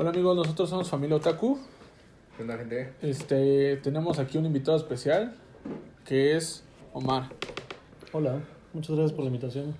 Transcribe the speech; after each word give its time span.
Hola 0.00 0.08
amigos, 0.12 0.34
nosotros 0.34 0.70
somos 0.70 0.88
Familia 0.88 1.16
Otaku. 1.16 1.58
¿Qué 2.34 2.42
onda, 2.42 2.56
gente? 2.56 2.94
Este, 3.02 3.76
tenemos 3.82 4.18
aquí 4.18 4.38
un 4.38 4.46
invitado 4.46 4.78
especial 4.78 5.34
que 6.06 6.38
es 6.38 6.64
Omar. 6.94 7.28
Hola, 8.12 8.40
muchas 8.72 8.96
gracias 8.96 9.12
por 9.12 9.24
la 9.24 9.26
invitación. 9.26 9.74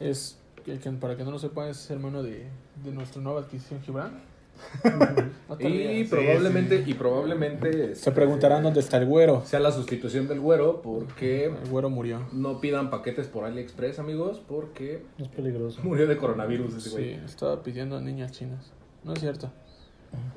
Es, 0.00 0.38
que- 0.64 0.78
que 0.78 0.90
para 0.92 1.16
que 1.18 1.24
no 1.24 1.32
lo 1.32 1.38
sepa, 1.38 1.68
es 1.68 1.90
hermano 1.90 2.22
de, 2.22 2.46
de 2.82 2.92
nuestra 2.92 3.20
nueva 3.20 3.40
adquisición 3.40 3.82
Gibran. 3.82 4.22
No 5.50 5.56
te 5.58 5.68
Y 5.68 5.72
rías. 6.04 6.08
probablemente, 6.08 6.84
y 6.86 6.94
probablemente 6.94 7.94
Se 7.94 8.10
preguntarán 8.10 8.62
dónde 8.62 8.80
está 8.80 8.96
el 8.96 9.04
güero. 9.04 9.42
sea 9.44 9.60
la 9.60 9.70
sustitución 9.70 10.28
del 10.28 10.40
güero 10.40 10.80
porque 10.80 11.46
El 11.46 11.68
güero 11.68 11.90
murió. 11.90 12.26
no 12.32 12.58
pidan 12.58 12.88
paquetes 12.88 13.26
por 13.26 13.44
AliExpress, 13.44 13.98
amigos, 13.98 14.40
porque 14.48 15.02
Es 15.18 15.28
peligroso. 15.28 15.80
murió 15.82 16.06
de 16.06 16.16
coronavirus 16.16 16.72
ese 16.76 16.88
Sí, 16.88 16.94
güey. 16.94 17.12
estaba 17.24 17.62
pidiendo 17.62 17.98
a 17.98 18.00
niñas 18.00 18.32
chinas. 18.32 18.72
No 19.04 19.14
es 19.14 19.20
cierto. 19.20 19.50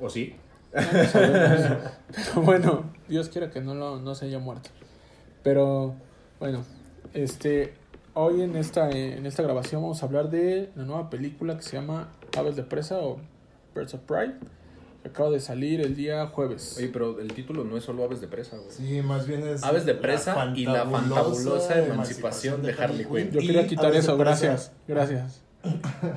¿O 0.00 0.08
sí? 0.08 0.34
No 0.74 0.80
lo 0.80 1.04
sabemos. 1.08 1.80
Pero 2.14 2.42
bueno, 2.42 2.84
Dios 3.08 3.28
quiera 3.28 3.50
que 3.50 3.60
no, 3.60 3.74
lo, 3.74 4.00
no 4.00 4.14
se 4.14 4.26
haya 4.26 4.38
muerto. 4.38 4.70
Pero 5.42 5.94
bueno, 6.40 6.64
este 7.14 7.74
hoy 8.14 8.40
en 8.40 8.56
esta, 8.56 8.90
en 8.90 9.26
esta 9.26 9.42
grabación 9.42 9.82
vamos 9.82 10.02
a 10.02 10.06
hablar 10.06 10.30
de 10.30 10.70
la 10.74 10.84
nueva 10.84 11.10
película 11.10 11.56
que 11.56 11.62
se 11.62 11.76
llama 11.76 12.08
Aves 12.36 12.56
de 12.56 12.62
Presa 12.62 12.98
o 12.98 13.20
Birds 13.74 13.94
of 13.94 14.00
Pride. 14.00 14.34
Que 15.02 15.10
acaba 15.10 15.30
de 15.30 15.38
salir 15.38 15.80
el 15.82 15.94
día 15.94 16.26
jueves. 16.26 16.76
Oye, 16.78 16.88
pero 16.88 17.20
el 17.20 17.32
título 17.32 17.62
no 17.62 17.76
es 17.76 17.84
solo 17.84 18.02
Aves 18.04 18.20
de 18.20 18.26
Presa, 18.26 18.56
güey. 18.56 18.70
Sí, 18.70 19.02
más 19.02 19.26
bien 19.26 19.46
es. 19.46 19.62
Aves 19.62 19.84
de 19.86 19.94
la 19.94 20.00
presa 20.00 20.52
y 20.56 20.64
la 20.64 20.84
fantabulosa 20.86 21.78
emancipación 21.78 22.62
de 22.62 22.72
Harley 22.72 23.04
Quinn. 23.04 23.30
Yo 23.30 23.40
quería 23.40 23.66
quitar 23.66 23.92
de 23.92 23.98
eso, 23.98 24.16
gracias. 24.16 24.72
Gracias. 24.88 25.45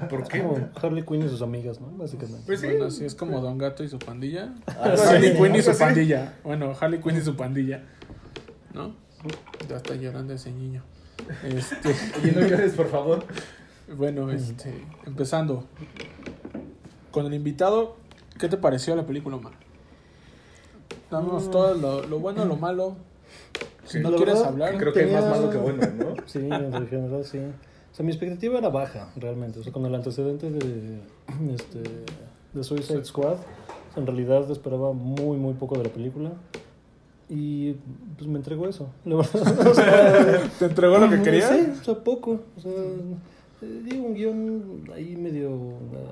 ¿Por 0.10 0.28
qué? 0.28 0.42
Como 0.42 0.70
Harley 0.82 1.04
Quinn 1.04 1.24
y 1.24 1.30
sus 1.30 1.42
amigas, 1.42 1.80
¿no? 1.82 1.88
Básicamente. 1.92 2.44
Pues 2.46 2.60
sí. 2.62 2.68
Bueno, 2.68 2.86
así 2.86 3.06
es 3.06 3.16
como 3.16 3.42
Don 3.42 3.58
Gato 3.58 3.84
y 3.84 3.90
su 3.90 4.00
pandilla. 4.00 4.54
Ah, 4.68 4.94
Harley 5.08 5.32
sí, 5.34 5.38
Quinn 5.42 5.56
y 5.56 5.62
su 5.62 5.78
pandilla. 5.78 6.34
Bueno, 6.44 6.74
Harley 6.80 7.00
Quinn 7.02 7.18
y 7.18 7.22
su 7.22 7.36
pandilla. 7.36 7.84
¿No? 8.74 8.96
Ya 9.68 9.78
está 9.78 9.96
llorando 9.96 10.34
ese 10.34 10.52
niño. 10.52 10.84
Este. 11.44 11.90
Oye, 12.24 12.32
no 12.32 12.48
llores, 12.48 12.74
por 12.74 12.88
favor. 12.90 13.24
Bueno, 13.96 14.30
este, 14.32 14.86
empezando 15.06 15.66
con 17.12 17.26
el 17.26 17.34
invitado, 17.34 17.98
¿qué 18.40 18.48
te 18.48 18.58
pareció 18.58 18.96
la 18.96 19.06
película, 19.06 19.38
Omar? 19.38 19.54
Damos 21.10 21.48
Mm. 21.48 21.52
todo 21.52 21.74
lo, 21.76 22.04
lo 22.08 22.20
bueno, 22.20 22.46
lo 22.46 22.56
malo. 22.56 22.96
Si 23.86 23.98
Sí. 23.98 24.04
no 24.04 24.16
quieres 24.16 24.36
verdad, 24.36 24.50
hablar, 24.50 24.78
Creo 24.78 24.94
que 24.94 25.00
hay 25.00 25.12
más 25.12 25.24
Tenía- 25.24 25.36
malo 25.40 25.50
que 25.50 25.58
bueno, 25.58 25.88
¿no? 25.98 26.14
Sí, 26.28 26.40
en 26.40 26.88
general 26.88 27.26
sí. 27.26 27.40
O 27.92 27.96
sea, 27.96 28.06
mi 28.06 28.12
expectativa 28.12 28.58
era 28.58 28.70
baja, 28.70 29.12
realmente. 29.16 29.60
O 29.60 29.64
sea, 29.64 29.74
con 29.74 29.86
el 29.86 29.94
antecedente 29.96 30.50
de, 30.52 31.00
este, 31.54 31.80
de 32.54 32.64
Suicide 32.64 33.04
Squad, 33.06 33.34
o 33.34 33.94
sea, 33.94 33.98
en 34.02 34.06
realidad 34.08 34.50
esperaba 34.52 34.94
muy, 34.94 35.38
muy 35.38 35.54
poco 35.54 35.78
de 35.78 35.84
la 35.84 35.90
película. 35.90 36.32
Y 37.30 37.74
pues 38.18 38.28
me 38.28 38.38
entregó 38.38 38.68
eso, 38.68 38.90
la 39.06 39.18
verdad. 39.18 39.68
O 39.70 39.74
sea, 39.74 40.50
¿te 40.58 40.66
entregó 40.66 40.98
lo 40.98 41.10
que 41.10 41.22
querías? 41.22 41.50
Sí, 41.50 41.68
o 41.80 41.84
sea, 41.84 41.96
poco. 42.04 42.40
O 42.58 42.60
sea, 42.60 42.72
eh, 43.62 43.82
digo, 43.84 44.06
un 44.08 44.14
guion 44.16 44.84
ahí 44.96 45.16
medio 45.16 45.52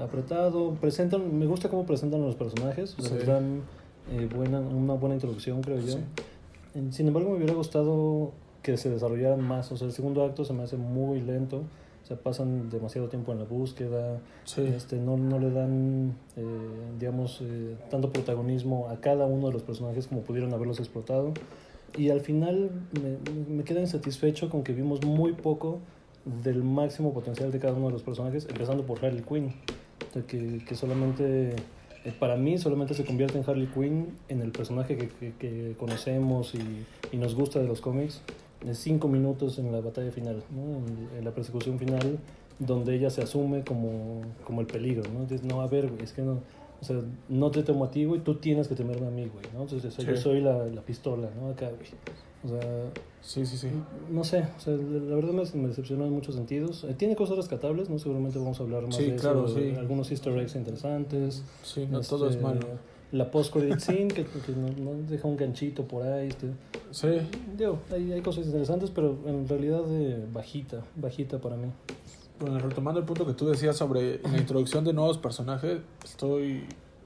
apretado. 0.02 0.75
Presentan, 0.75 1.38
me 1.39 1.47
gusta 1.47 1.69
cómo 1.69 1.86
presentan 1.86 2.22
a 2.22 2.25
los 2.25 2.36
personajes. 2.36 2.95
o 3.00 3.02
sea, 3.02 3.19
Sí. 3.19 3.25
dan 3.25 3.62
eh, 4.12 4.30
buena, 4.34 4.59
una 4.59 4.94
buena 4.94 5.16
introducción, 5.16 5.62
creo 5.62 5.80
yo. 5.80 5.94
Sí. 5.94 6.00
Sin 6.91 7.08
embargo, 7.08 7.31
me 7.31 7.38
hubiera 7.38 7.56
gustado 7.56 8.34
que 8.71 8.77
se 8.77 8.89
desarrollaran 8.89 9.41
más. 9.41 9.71
O 9.71 9.77
sea, 9.77 9.87
el 9.87 9.93
segundo 9.93 10.25
acto 10.25 10.43
se 10.43 10.53
me 10.53 10.63
hace 10.63 10.75
muy 10.75 11.21
lento. 11.21 11.63
O 12.03 12.05
sea, 12.05 12.17
pasan 12.17 12.69
demasiado 12.69 13.07
tiempo 13.07 13.31
en 13.31 13.39
la 13.39 13.45
búsqueda. 13.45 14.19
Sí. 14.43 14.61
Este, 14.61 14.97
no, 14.97 15.15
no 15.15 15.39
le 15.39 15.51
dan, 15.51 16.15
eh, 16.35 16.43
digamos, 16.99 17.41
eh, 17.41 17.75
tanto 17.89 18.11
protagonismo 18.11 18.89
a 18.89 18.97
cada 18.99 19.25
uno 19.25 19.47
de 19.47 19.53
los 19.53 19.63
personajes 19.63 20.07
como 20.07 20.21
pudieron 20.21 20.53
haberlos 20.53 20.79
explotado. 20.79 21.33
Y 21.97 22.09
al 22.09 22.19
final 22.19 22.69
me, 23.01 23.55
me 23.55 23.63
queda 23.63 23.79
insatisfecho 23.79 24.49
con 24.49 24.63
que 24.63 24.73
vimos 24.73 25.06
muy 25.06 25.33
poco 25.33 25.79
del 26.44 26.61
máximo 26.63 27.13
potencial 27.13 27.51
de 27.51 27.59
cada 27.59 27.73
uno 27.73 27.88
de 27.88 27.94
los 27.94 28.03
personajes, 28.03 28.47
empezando 28.50 28.85
por 28.85 29.03
Harley 29.03 29.23
Quinn. 29.23 29.53
O 30.09 30.13
sea, 30.13 30.23
que, 30.23 30.63
que 30.66 30.75
solamente, 30.75 31.56
para 32.12 32.35
mí, 32.38 32.57
solamente 32.57 32.94
se 32.94 33.03
convierte 33.06 33.38
en 33.38 33.44
Harley 33.50 33.68
Quinn 33.68 34.07
en 34.29 34.41
el 34.41 34.51
personaje 34.51 34.97
que, 34.97 35.07
que- 35.09 35.34
que 35.40 35.75
conocemos 35.78 36.53
y, 36.56 37.16
y 37.16 37.18
nos 37.18 37.35
gusta 37.35 37.59
de 37.59 37.68
los 37.68 37.81
cómics, 37.81 38.22
de 38.63 38.73
cinco 38.75 39.07
minutos 39.07 39.59
en 39.59 39.72
la 39.72 39.81
batalla 39.81 40.12
final, 40.12 40.44
¿no? 40.51 40.78
en, 40.88 41.18
en 41.19 41.25
la 41.25 41.31
persecución 41.31 41.78
final, 41.79 42.18
donde 42.59 42.95
ella 42.95 43.09
se 43.09 43.22
asume 43.22 43.63
como, 43.63 44.22
como 44.45 44.62
el 44.62 44.68
peligro. 44.68 45.03
¿no? 45.12 45.28
No, 45.44 45.62
a 45.62 45.68
ver, 45.68 45.88
güey, 45.90 46.03
es 46.03 46.13
que 46.13 46.22
no. 46.23 46.40
O 46.79 46.85
sea, 46.85 46.97
no 47.29 47.50
te 47.50 47.63
temo 47.63 47.85
a 47.85 47.91
ti, 47.91 48.06
güey, 48.06 48.22
tú 48.22 48.35
tienes 48.35 48.68
que 48.68 48.75
temerme 48.75 49.07
a 49.07 49.09
mí, 49.09 49.28
güey, 49.34 49.45
¿no? 49.53 49.63
Entonces, 49.63 49.91
o 49.94 49.95
sea, 49.95 50.06
yo 50.06 50.22
soy 50.22 50.41
la, 50.41 50.66
la 50.68 50.81
pistola, 50.81 51.28
¿no? 51.39 51.50
Acá, 51.50 51.69
güey. 51.69 51.89
O 52.46 52.50
sea, 52.50 52.92
Sí, 53.22 53.46
sí, 53.46 53.58
sí. 53.58 53.68
no 54.09 54.24
sé, 54.24 54.48
o 54.58 54.59
sea, 54.59 54.74
la 54.74 55.16
verdad 55.16 55.31
me, 55.34 55.44
me 55.62 55.68
decepcionó 55.68 56.06
en 56.06 56.12
muchos 56.14 56.36
sentidos. 56.36 56.86
Eh, 56.86 56.94
tiene 56.98 57.16
cosas 57.16 57.36
rescatables, 57.36 57.90
¿no? 57.90 58.00
Seguramente 58.00 58.38
vamos 58.40 58.59
a 58.59 58.64
hablar 58.64 58.84
más 58.84 58.96
Sí, 58.96 59.12
de 59.12 59.16
claro, 59.18 59.48
eso. 59.48 59.58
sí. 59.58 59.74
Algunos 59.78 60.09
easter 60.12 60.38
eggs 60.38 60.56
interesantes. 60.56 61.44
Sí, 61.64 61.88
no 61.90 62.00
todo 62.02 62.28
es 62.30 62.36
Este, 62.36 62.44
malo. 62.44 62.62
La 63.12 63.31
post-credit 63.31 63.80
scene, 63.80 64.08
que, 64.09 64.24
que 64.25 64.52
no, 64.56 64.68
no 64.92 65.02
deja 65.09 65.28
un 65.28 65.36
ganchito 65.38 65.84
por 65.86 66.03
ahí. 66.03 66.28
Este. 66.30 66.48
Sí. 66.92 67.08
Digo, 67.58 67.80
hay, 67.92 68.12
hay 68.14 68.22
cosas 68.22 68.46
interesantes, 68.46 68.92
pero 68.92 69.18
en 69.25 69.48
realidad 69.48 69.81
eh, 69.90 70.25
bajita, 70.31 70.84
bajita 70.96 71.40
para 71.40 71.56
mí. 71.58 71.68
Bueno, 72.40 72.59
retomando 72.59 73.00
el 73.00 73.06
punto 73.06 73.25
que 73.25 73.34
tú 73.34 73.48
decías 73.48 73.75
sobre 73.75 74.19
la 74.22 74.38
introducción 74.38 74.84
de 74.86 74.94
nuevos 74.94 75.18
personajes, 75.18 75.80
estoy 76.06 76.64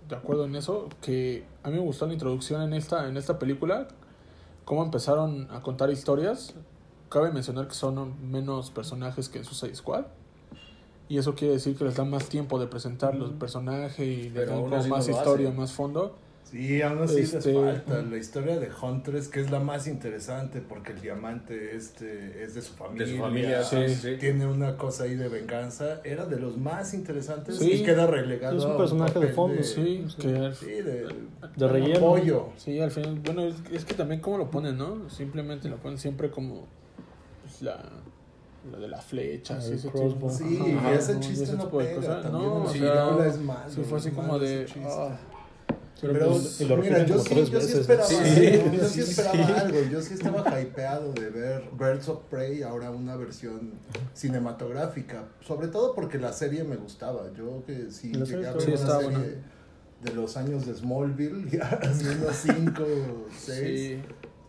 de 0.10 0.16
acuerdo 0.16 0.46
en 0.46 0.56
eso, 0.56 0.90
que 1.02 1.46
a 1.64 1.70
mí 1.70 1.76
me 1.78 1.82
gustó 1.84 2.06
la 2.06 2.14
introducción 2.14 2.62
en 2.64 2.74
esta, 2.74 3.08
en 3.08 3.16
esta 3.16 3.40
película, 3.40 3.88
cómo 4.72 4.86
empezaron 4.86 5.50
a 5.52 5.60
contar 5.60 5.90
historias. 5.90 6.56
Cabe 7.10 7.30
mencionar 7.34 7.68
que 7.68 7.74
son 7.74 8.32
menos 8.32 8.72
personajes 8.72 9.28
que 9.28 9.40
en 9.40 9.44
Suicide 9.44 9.76
Squad. 9.76 10.06
Y 11.10 11.18
eso 11.18 11.36
quiere 11.36 11.56
decir 11.56 11.76
que 11.76 11.84
les 11.84 11.98
dan 11.98 12.10
más 12.10 12.30
tiempo 12.30 12.58
de 12.58 12.68
presentar 12.68 13.14
los 13.14 13.32
personajes 13.32 14.00
y 14.00 14.30
así 14.30 14.50
no 14.50 14.96
más 14.96 15.10
historia, 15.10 15.52
más 15.52 15.74
fondo. 15.74 16.16
Sí, 16.52 16.82
aún 16.82 17.02
así 17.02 17.22
Este- 17.22 17.54
les 17.54 17.64
falta. 17.64 18.02
La 18.02 18.18
historia 18.18 18.60
de 18.60 18.70
Huntress, 18.70 19.30
que 19.30 19.40
es 19.40 19.50
la 19.52 19.62
más 19.62 19.88
interesante 19.88 20.60
porque 20.60 20.92
el 20.92 21.00
diamante 21.02 21.78
este 21.78 22.44
es 22.44 22.56
de 22.56 22.62
su 22.62 22.74
familia. 22.74 23.06
De 23.08 23.14
su 23.14 23.18
familia, 23.20 23.64
sí, 23.64 23.78
sí, 23.88 23.96
sí. 23.96 24.18
Tiene 24.20 24.46
una 24.46 24.76
cosa 24.76 25.06
ahí 25.06 25.16
de 25.16 25.30
venganza. 25.30 26.02
Era 26.04 26.26
de 26.26 26.38
los 26.42 26.58
más 26.58 26.94
interesantes 26.94 27.58
Sí. 27.58 27.72
y 27.72 27.84
queda 27.84 28.06
relegado. 28.06 28.58
Es 28.58 28.66
un 28.66 28.76
personaje 28.76 29.18
de 29.18 29.28
fondo, 29.30 29.64
Sí, 29.64 30.04
Sí, 30.10 30.16
que 30.22 30.52
Sí, 30.54 30.66
de, 30.66 31.08
De 31.56 31.68
relleno. 31.70 31.98
apoyo. 32.00 32.50
Sí, 32.58 32.82
al 32.82 32.92
final, 32.92 33.20
bueno, 33.24 33.44
es, 33.46 33.56
es 33.72 33.86
que 33.86 33.94
también 33.94 34.20
cómo 34.20 34.38
lo 34.38 34.52
ponen, 34.52 34.78
¿no? 34.78 35.10
Simplemente 35.10 35.70
lo 35.70 35.78
ponen 35.78 35.98
siempre 35.98 36.30
como 36.32 36.68
pues, 37.44 37.62
la, 37.62 37.82
la 38.70 38.78
de 38.78 38.88
la 38.90 39.02
flecha, 39.02 39.56
El 39.66 39.74
ese 39.74 39.88
tipo. 39.90 40.30
Sí, 40.30 40.60
Ajá, 40.78 40.92
y 40.92 40.98
ese 40.98 41.14
¿no? 41.14 41.20
chiste 41.22 41.44
ese 41.46 41.56
no 41.56 41.64
tipo 41.64 41.80
de 41.80 41.86
pega. 41.96 42.22
También 42.22 42.44
No, 42.46 42.56
o 42.56 42.64
la 42.66 42.70
sea, 42.72 43.06
película 43.06 43.28
es 43.28 43.40
malo. 43.40 43.70
sí 43.70 43.82
fue 43.84 43.98
así 44.00 44.12
como 44.12 44.38
de... 44.38 44.64
ese. 44.64 44.80
Pero, 46.02 46.14
Pero, 46.14 46.30
pues, 46.32 46.62
lo 46.62 46.78
mira, 46.78 47.06
yo 47.06 47.20
sí, 47.20 47.46
yo 47.52 47.60
esperaba, 47.60 48.08
Sí, 48.08 48.16
algo, 48.16 48.72
yo 48.74 48.86
sí 48.88 48.94
sí, 49.04 49.12
esperaba 49.12 49.46
sí. 49.46 49.54
algo, 49.56 49.80
yo 49.92 50.02
sí 50.02 50.14
estaba 50.16 50.62
hypeado 50.62 51.14
de 51.14 51.30
ver 51.30 51.64
Birds 51.80 52.10
of 52.10 52.24
Prey, 52.30 52.64
ahora 52.64 52.90
una 52.90 53.16
versión 53.16 53.74
cinematográfica, 54.14 55.26
sobre 55.46 55.68
todo 55.68 55.94
porque 55.94 56.18
la 56.18 56.34
serie 56.34 56.64
me 56.64 56.76
gustaba, 56.76 57.32
yo 57.38 57.64
que 57.66 57.92
sí 57.92 58.14
La 58.14 58.26
llegué 58.26 58.48
a 58.48 58.54
ver 58.54 58.68
una 58.68 58.78
serie 58.78 59.10
buena. 59.10 59.20
de 60.04 60.14
los 60.16 60.38
años 60.38 60.66
de 60.66 60.74
Smallville, 60.74 61.50
ya 61.52 61.80
así 61.84 62.06
unos 62.08 62.36
5, 62.36 62.84
6, 63.38 63.58
Sí, 63.58 64.02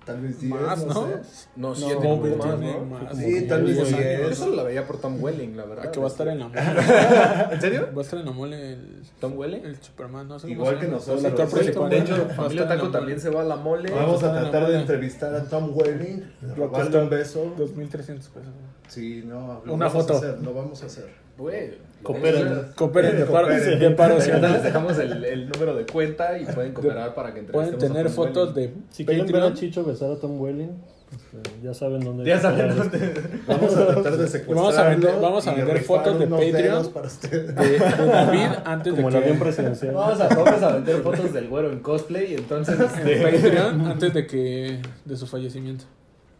tal 0.04 0.20
vez 0.20 0.40
10, 0.40 0.52
más, 0.52 0.84
no, 0.86 0.94
¿no? 0.94 0.94
sé. 1.24 1.48
No, 1.56 1.74
No, 1.74 2.36
más, 2.36 2.60
¿no? 2.60 2.84
más. 2.84 3.16
Sí, 3.16 3.46
tal 3.48 3.62
vez 3.64 3.76
diez 3.76 3.88
diez. 3.88 4.18
años. 4.20 4.28
Yo 4.30 4.34
solo 4.44 4.56
la 4.56 4.62
veía 4.64 4.86
por 4.86 4.98
Tom 5.00 5.22
Welling, 5.22 5.56
la 5.56 5.64
verdad. 5.64 5.84
Ah, 5.86 5.90
que 5.92 6.00
va 6.00 6.06
a 6.06 6.08
estar 6.08 6.28
en 6.28 6.38
la 6.40 6.48
mole. 6.48 6.60
¿En 7.52 7.60
serio? 7.60 7.88
Va 7.94 7.98
a 8.00 8.04
estar 8.04 8.18
en 8.18 8.26
la 8.26 8.32
mole 8.32 8.72
el, 8.72 9.02
¿Tom 9.20 9.36
Welling? 9.36 9.64
el 9.64 9.80
Superman, 9.82 10.28
no 10.28 10.38
sé 10.38 10.50
Igual 10.50 10.78
que 10.80 10.88
nosotros. 10.88 11.20
El 11.20 11.26
actor 11.26 11.48
Sí, 11.48 11.54
principal. 11.56 11.90
De 11.90 11.98
hecho, 11.98 12.28
Familia 12.36 12.68
Taco 12.68 12.90
también 12.90 13.20
se 13.20 13.30
va 13.30 13.40
a 13.42 13.44
la 13.44 13.56
mole. 13.56 13.90
Vamos 13.90 14.22
a 14.22 14.32
tratar 14.40 14.68
de 14.68 14.80
entrevistar 14.80 15.34
a 15.34 15.44
Tom 15.44 15.70
Welling, 15.74 16.24
Lo 16.42 16.54
robarle 16.54 16.68
cuesta 16.70 16.98
un 17.02 17.10
beso. 17.10 17.52
2300 17.56 18.28
pesos. 18.28 18.50
Sí, 18.88 19.22
no, 19.26 19.62
Una 19.66 19.88
foto. 19.88 20.14
a 20.14 20.16
hacer, 20.18 20.38
lo 20.42 20.52
vamos 20.54 20.82
a 20.82 20.86
hacer. 20.86 21.22
Güey. 21.38 21.92
Cooperen. 22.02 22.72
Cooperen 22.74 23.16
de 23.16 23.24
paro, 23.26 23.46
Cooperen. 23.46 23.78
de 23.78 23.90
paro, 23.92 24.20
sí. 24.20 24.30
Ahorita 24.30 24.48
les 24.50 24.62
dejamos 24.64 24.98
el, 24.98 25.24
el 25.24 25.48
número 25.48 25.74
de 25.76 25.86
cuenta 25.86 26.36
y 26.36 26.44
pueden 26.46 26.72
cooperar 26.72 27.14
para 27.14 27.32
que 27.32 27.42
Pueden 27.42 27.74
entrevistemos 27.74 27.84
a 27.84 27.94
tener 27.94 28.06
Tom 28.06 28.14
fotos 28.14 28.56
Welling. 28.56 28.70
de 28.74 28.80
Si 28.90 29.04
quieren 29.06 29.26
ver 29.26 29.36
a 29.36 29.38
Patreon. 29.40 29.54
Chicho 29.54 29.84
besar 29.84 30.10
a 30.10 30.16
Tom 30.16 30.40
Welling, 30.40 30.70
este, 31.12 31.50
ya 31.62 31.72
saben 31.74 32.00
dónde. 32.00 32.24
Ya 32.24 32.40
saben 32.40 32.70
encontrar 32.72 33.00
dónde. 33.00 33.38
Vamos 33.46 33.76
a 33.76 33.86
tratar 33.86 34.16
de 34.16 34.26
secuestrarlo. 34.26 34.54
Vamos 34.62 34.78
a 34.78 34.88
vender- 34.88 35.20
vamos 35.20 35.46
a 35.46 35.54
fotos 35.84 36.18
de 36.18 36.26
Patreon. 36.26 36.52
dedos 36.62 36.88
para 36.88 37.06
usted. 37.06 37.50
de, 37.54 37.64
de 37.70 37.78
David 37.78 38.46
antes 38.64 38.94
Como 38.94 39.10
de 39.10 39.16
avión 39.18 39.38
que 39.38 39.44
presidencial. 39.44 39.94
Vamos 39.94 40.20
a, 40.20 40.28
vamos 40.28 40.62
a 40.62 40.72
vender 40.74 40.96
fotos 41.02 41.32
del 41.32 41.48
güero 41.48 41.70
en 41.70 41.78
cosplay, 41.80 42.34
entonces 42.34 42.76
de 42.78 42.84
este, 42.84 43.22
Patreon 43.22 43.80
antes 43.86 44.12
de 44.12 44.26
que 44.26 44.80
de 45.04 45.16
su 45.16 45.26
fallecimiento. 45.28 45.84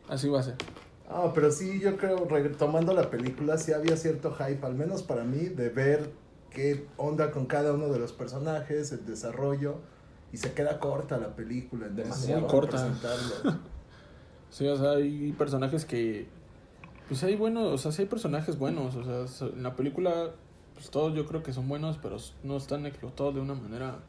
Así 0.09 0.29
va 0.29 0.41
a 0.41 0.43
ser. 0.43 0.55
Ah, 1.09 1.33
pero 1.35 1.51
sí, 1.51 1.81
yo 1.81 1.97
creo, 1.97 2.27
retomando 2.27 2.95
la 2.95 3.11
película, 3.11 3.59
sí 3.59 3.73
había 3.73 3.97
cierto 3.97 4.33
hype, 4.33 4.65
al 4.65 4.75
menos 4.75 5.03
para 5.03 5.25
mí, 5.25 5.49
de 5.49 5.69
ver 5.69 6.11
qué 6.51 6.87
onda 6.97 7.31
con 7.31 7.47
cada 7.47 7.73
uno 7.73 7.89
de 7.89 7.99
los 7.99 8.13
personajes, 8.13 8.93
el 8.93 9.05
desarrollo, 9.05 9.77
y 10.33 10.39
se 10.39 10.53
queda 10.53 10.79
corta 10.79 11.19
la 11.19 11.35
película. 11.35 11.87
en 11.87 11.97
Demasiado 11.97 12.47
corta. 12.47 12.93
Sí, 14.51 14.67
o 14.69 14.77
sea, 14.77 14.91
hay 14.93 15.33
personajes 15.33 15.87
que. 15.87 16.27
Pues 17.09 17.23
hay 17.25 17.37
buenos, 17.37 17.69
o 17.69 17.79
sea, 17.79 17.91
sí 17.91 18.03
hay 18.03 18.09
personajes 18.09 18.59
buenos. 18.59 18.95
O 18.97 19.27
sea, 19.27 19.49
en 19.49 19.63
la 19.63 19.75
película, 19.75 20.33
pues 20.75 20.91
todos 20.91 21.15
yo 21.15 21.25
creo 21.25 21.43
que 21.43 21.55
son 21.55 21.69
buenos, 21.69 21.99
pero 22.03 22.19
no 22.43 22.59
están 22.59 22.85
explotados 22.85 23.35
de 23.35 23.41
una 23.41 23.55
manera 23.55 24.01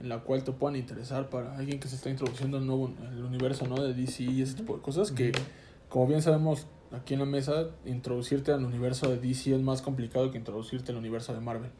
en 0.00 0.10
la 0.10 0.20
cual 0.20 0.44
te 0.44 0.52
puedan 0.52 0.76
interesar 0.76 1.30
para 1.30 1.56
alguien 1.56 1.80
que 1.80 1.88
se 1.88 1.96
está 1.96 2.10
introduciendo 2.10 2.58
al 2.58 2.66
nuevo 2.66 2.92
el 3.10 3.24
universo, 3.24 3.66
¿no? 3.66 3.82
De 3.82 3.94
DC 3.94 4.24
y 4.24 4.42
ese 4.42 4.54
tipo 4.54 4.76
de 4.76 4.82
cosas 4.82 5.10
que, 5.10 5.32
como 5.88 6.06
bien 6.06 6.22
sabemos 6.22 6.66
aquí 6.92 7.14
en 7.14 7.20
la 7.20 7.26
mesa, 7.26 7.66
introducirte 7.84 8.52
al 8.52 8.64
universo 8.64 9.08
de 9.10 9.18
DC 9.18 9.54
es 9.54 9.60
más 9.62 9.82
complicado 9.82 10.30
que 10.30 10.38
introducirte 10.38 10.92
al 10.92 10.98
universo 10.98 11.32
de 11.34 11.40
Marvel. 11.40 11.70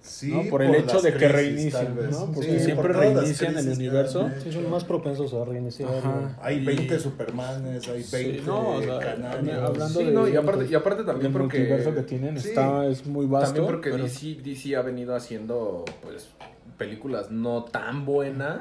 Sí, 0.00 0.30
¿no? 0.30 0.42
Por 0.50 0.60
el 0.62 0.74
hecho 0.74 0.94
las 0.96 1.02
de 1.02 1.12
que 1.14 1.16
crisis, 1.18 1.32
reinicien, 1.32 1.70
tal 1.86 1.94
vez. 1.94 2.10
¿no? 2.10 2.26
Porque 2.26 2.58
Sí, 2.58 2.64
siempre 2.66 2.88
por 2.92 2.96
reinician 2.98 3.52
el 3.52 3.54
crisis 3.64 3.78
que 3.78 3.84
universo. 3.84 4.30
Sí, 4.42 4.48
hecho. 4.50 4.60
son 4.60 4.70
más 4.70 4.84
propensos 4.84 5.32
a 5.32 5.44
reiniciar. 5.46 5.88
Ajá. 5.94 6.38
Hay 6.42 6.56
Y- 6.58 6.64
20 6.66 6.98
Supermanes, 7.00 7.88
hay 7.88 8.04
20 8.12 8.38
Sí, 8.40 8.42
no, 8.46 8.68
o 8.76 8.82
sea, 8.82 8.96
hablando 9.22 9.88
Sí, 9.88 10.04
de- 10.04 10.10
no, 10.12 10.28
y 10.28 10.36
aparte, 10.36 10.66
y 10.70 10.74
aparte 10.74 11.04
también 11.04 11.28
el 11.28 11.32
porque... 11.32 11.56
multiverso 11.58 11.94
que 11.94 12.02
tienen 12.02 12.38
Sí. 12.38 12.48
está, 12.50 12.86
es 12.86 13.06
muy 13.06 13.24
vasto. 13.24 13.54
También 13.54 13.66
porque 13.66 13.90
pero- 13.92 14.04
DC, 14.04 14.34
DC 14.44 14.76
ha 14.76 14.82
venido 14.82 15.16
haciendo, 15.16 15.86
pues, 16.02 16.28
películas 16.76 17.30
no 17.30 17.64
tan 17.64 18.04
buenas. 18.04 18.60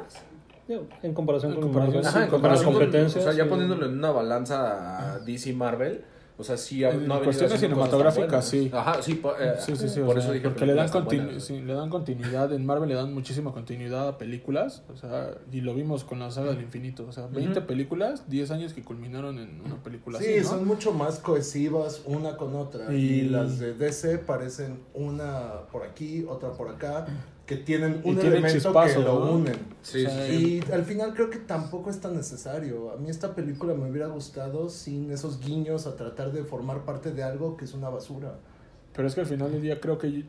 En 0.68 1.14
comparación 1.14 1.52
En 1.54 1.60
con 1.60 1.64
comparación, 1.72 1.96
Marvel, 1.96 2.04
sí, 2.04 2.08
Ajá, 2.10 2.24
en 2.24 2.30
con 2.30 2.40
comparación 2.40 2.66
las 2.66 2.74
con- 2.74 2.84
competencias, 2.84 3.26
O 3.26 3.32
sea, 3.32 3.44
ya 3.44 3.50
poniéndolo 3.50 3.86
en 3.86 3.98
una 3.98 4.12
balanza 4.12 5.14
a 5.16 5.20
DC 5.20 5.54
Marvel. 5.54 6.06
O 6.36 6.44
sea, 6.44 6.58
sí 6.58 6.82
no 6.82 7.14
ha 7.14 7.22
cuestiones 7.24 7.60
cinematográficas, 7.60 8.44
sí. 8.48 8.72
Ajá, 8.74 9.04
sí, 9.04 9.22
eh, 9.40 9.54
Sí, 9.60 9.76
sí, 9.76 9.88
sí. 9.88 10.00
por 10.00 10.18
eso 10.18 10.22
sea, 10.30 10.32
dije 10.34 10.50
porque 10.50 10.66
le 10.66 10.74
dan, 10.74 10.90
películas 10.90 10.92
tan 10.92 11.04
continu- 11.06 11.26
buenas. 11.26 11.44
sí, 11.44 11.62
le 11.62 11.74
dan 11.76 11.90
continuidad. 11.92 12.52
En 12.54 12.66
Marvel 12.66 12.90
le 12.90 12.96
dan 12.96 13.14
muchísima 13.14 13.52
continuidad 13.52 14.08
a 14.08 14.18
películas. 14.18 14.82
O 14.92 14.98
sea, 14.98 15.30
y 15.52 15.62
lo 15.62 15.76
vimos 15.76 16.04
con 16.04 16.20
la 16.20 16.32
saga 16.32 16.50
del 16.54 16.62
infinito. 16.62 17.06
O 17.08 17.12
sea, 17.12 17.28
20 17.28 17.60
Ujú. 17.60 17.68
películas, 17.68 18.28
10 18.32 18.50
años 18.50 18.74
que 18.74 18.82
culminaron 18.84 19.38
en 19.38 19.62
una 19.64 19.76
película 19.84 20.18
Sí, 20.18 20.26
así, 20.26 20.40
¿no? 20.44 20.50
son 20.50 20.66
mucho 20.68 20.92
más 20.92 21.20
cohesivas 21.20 22.02
una 22.06 22.36
con 22.36 22.56
otra. 22.56 22.92
Y... 22.92 22.96
Y- 22.96 23.30
las 23.30 23.60
de 23.60 23.76
DC 23.76 24.18
parecen 24.18 24.80
una 24.96 25.68
por 25.72 25.84
aquí, 25.84 26.26
otra 26.28 26.52
por 26.54 26.70
acá, 26.70 27.06
que 27.46 27.58
tienen 27.58 27.96
un 28.06 28.16
tienen 28.16 28.26
elemento 28.38 28.72
que 28.72 28.94
lo 29.00 29.20
¿no? 29.20 29.32
unen. 29.34 29.56
Sí, 29.82 30.06
O 30.06 30.10
sea, 30.10 30.26
sí, 30.28 30.38
sí. 30.38 30.62
Y 30.68 30.72
al 30.72 30.84
final 30.86 31.14
creo 31.14 31.30
que 31.30 31.40
tampoco 31.40 31.90
es 31.90 32.00
tan 32.00 32.16
necesario. 32.16 32.92
A 32.92 32.96
mí 32.98 33.10
esta 33.10 33.36
película 33.36 33.74
me 33.74 33.90
hubiera 33.90 34.08
gustado 34.08 34.70
sin 34.70 35.12
esos 35.12 35.42
guiños 35.42 35.86
a 35.86 35.96
tratar 35.98 36.32
de 36.32 36.44
formar 36.44 36.86
parte 36.86 37.12
de 37.12 37.22
algo 37.24 37.58
que 37.58 37.66
es 37.66 37.74
una 37.74 37.90
basura. 37.90 38.36
Pero 38.96 39.08
es 39.08 39.16
que 39.16 39.22
al 39.22 39.28
final 39.28 39.52
del 39.52 39.62
día 39.62 39.82
creo 39.82 39.98
que 39.98 40.26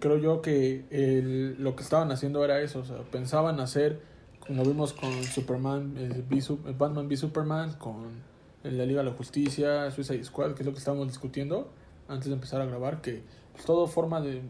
creo 0.00 0.18
yo 0.18 0.42
que 0.42 0.84
el- 0.90 1.62
lo 1.62 1.76
que 1.76 1.84
estaban 1.84 2.10
haciendo 2.10 2.44
era 2.44 2.60
eso, 2.60 2.80
o 2.80 2.84
sea, 2.84 2.96
pensaban 3.12 3.60
hacer, 3.60 4.00
como 4.40 4.64
vimos 4.64 4.92
con 4.92 5.22
Superman, 5.22 5.94
eh, 5.96 6.40
Su- 6.40 6.58
eh, 6.66 6.74
Batman 6.76 7.06
v 7.06 7.16
Superman, 7.16 7.74
con 7.78 8.08
la 8.64 8.84
Liga 8.84 9.04
de 9.04 9.10
la 9.10 9.16
Justicia, 9.16 9.88
Suicide 9.92 10.24
Squad, 10.24 10.54
que 10.54 10.62
es 10.62 10.66
lo 10.66 10.72
que 10.72 10.78
estábamos 10.80 11.06
discutiendo 11.06 11.68
antes 12.08 12.26
de 12.26 12.34
empezar 12.34 12.60
a 12.60 12.66
grabar, 12.66 13.00
que 13.00 13.22
pues, 13.52 13.64
todo 13.64 13.86
forma 13.86 14.20
de 14.20 14.42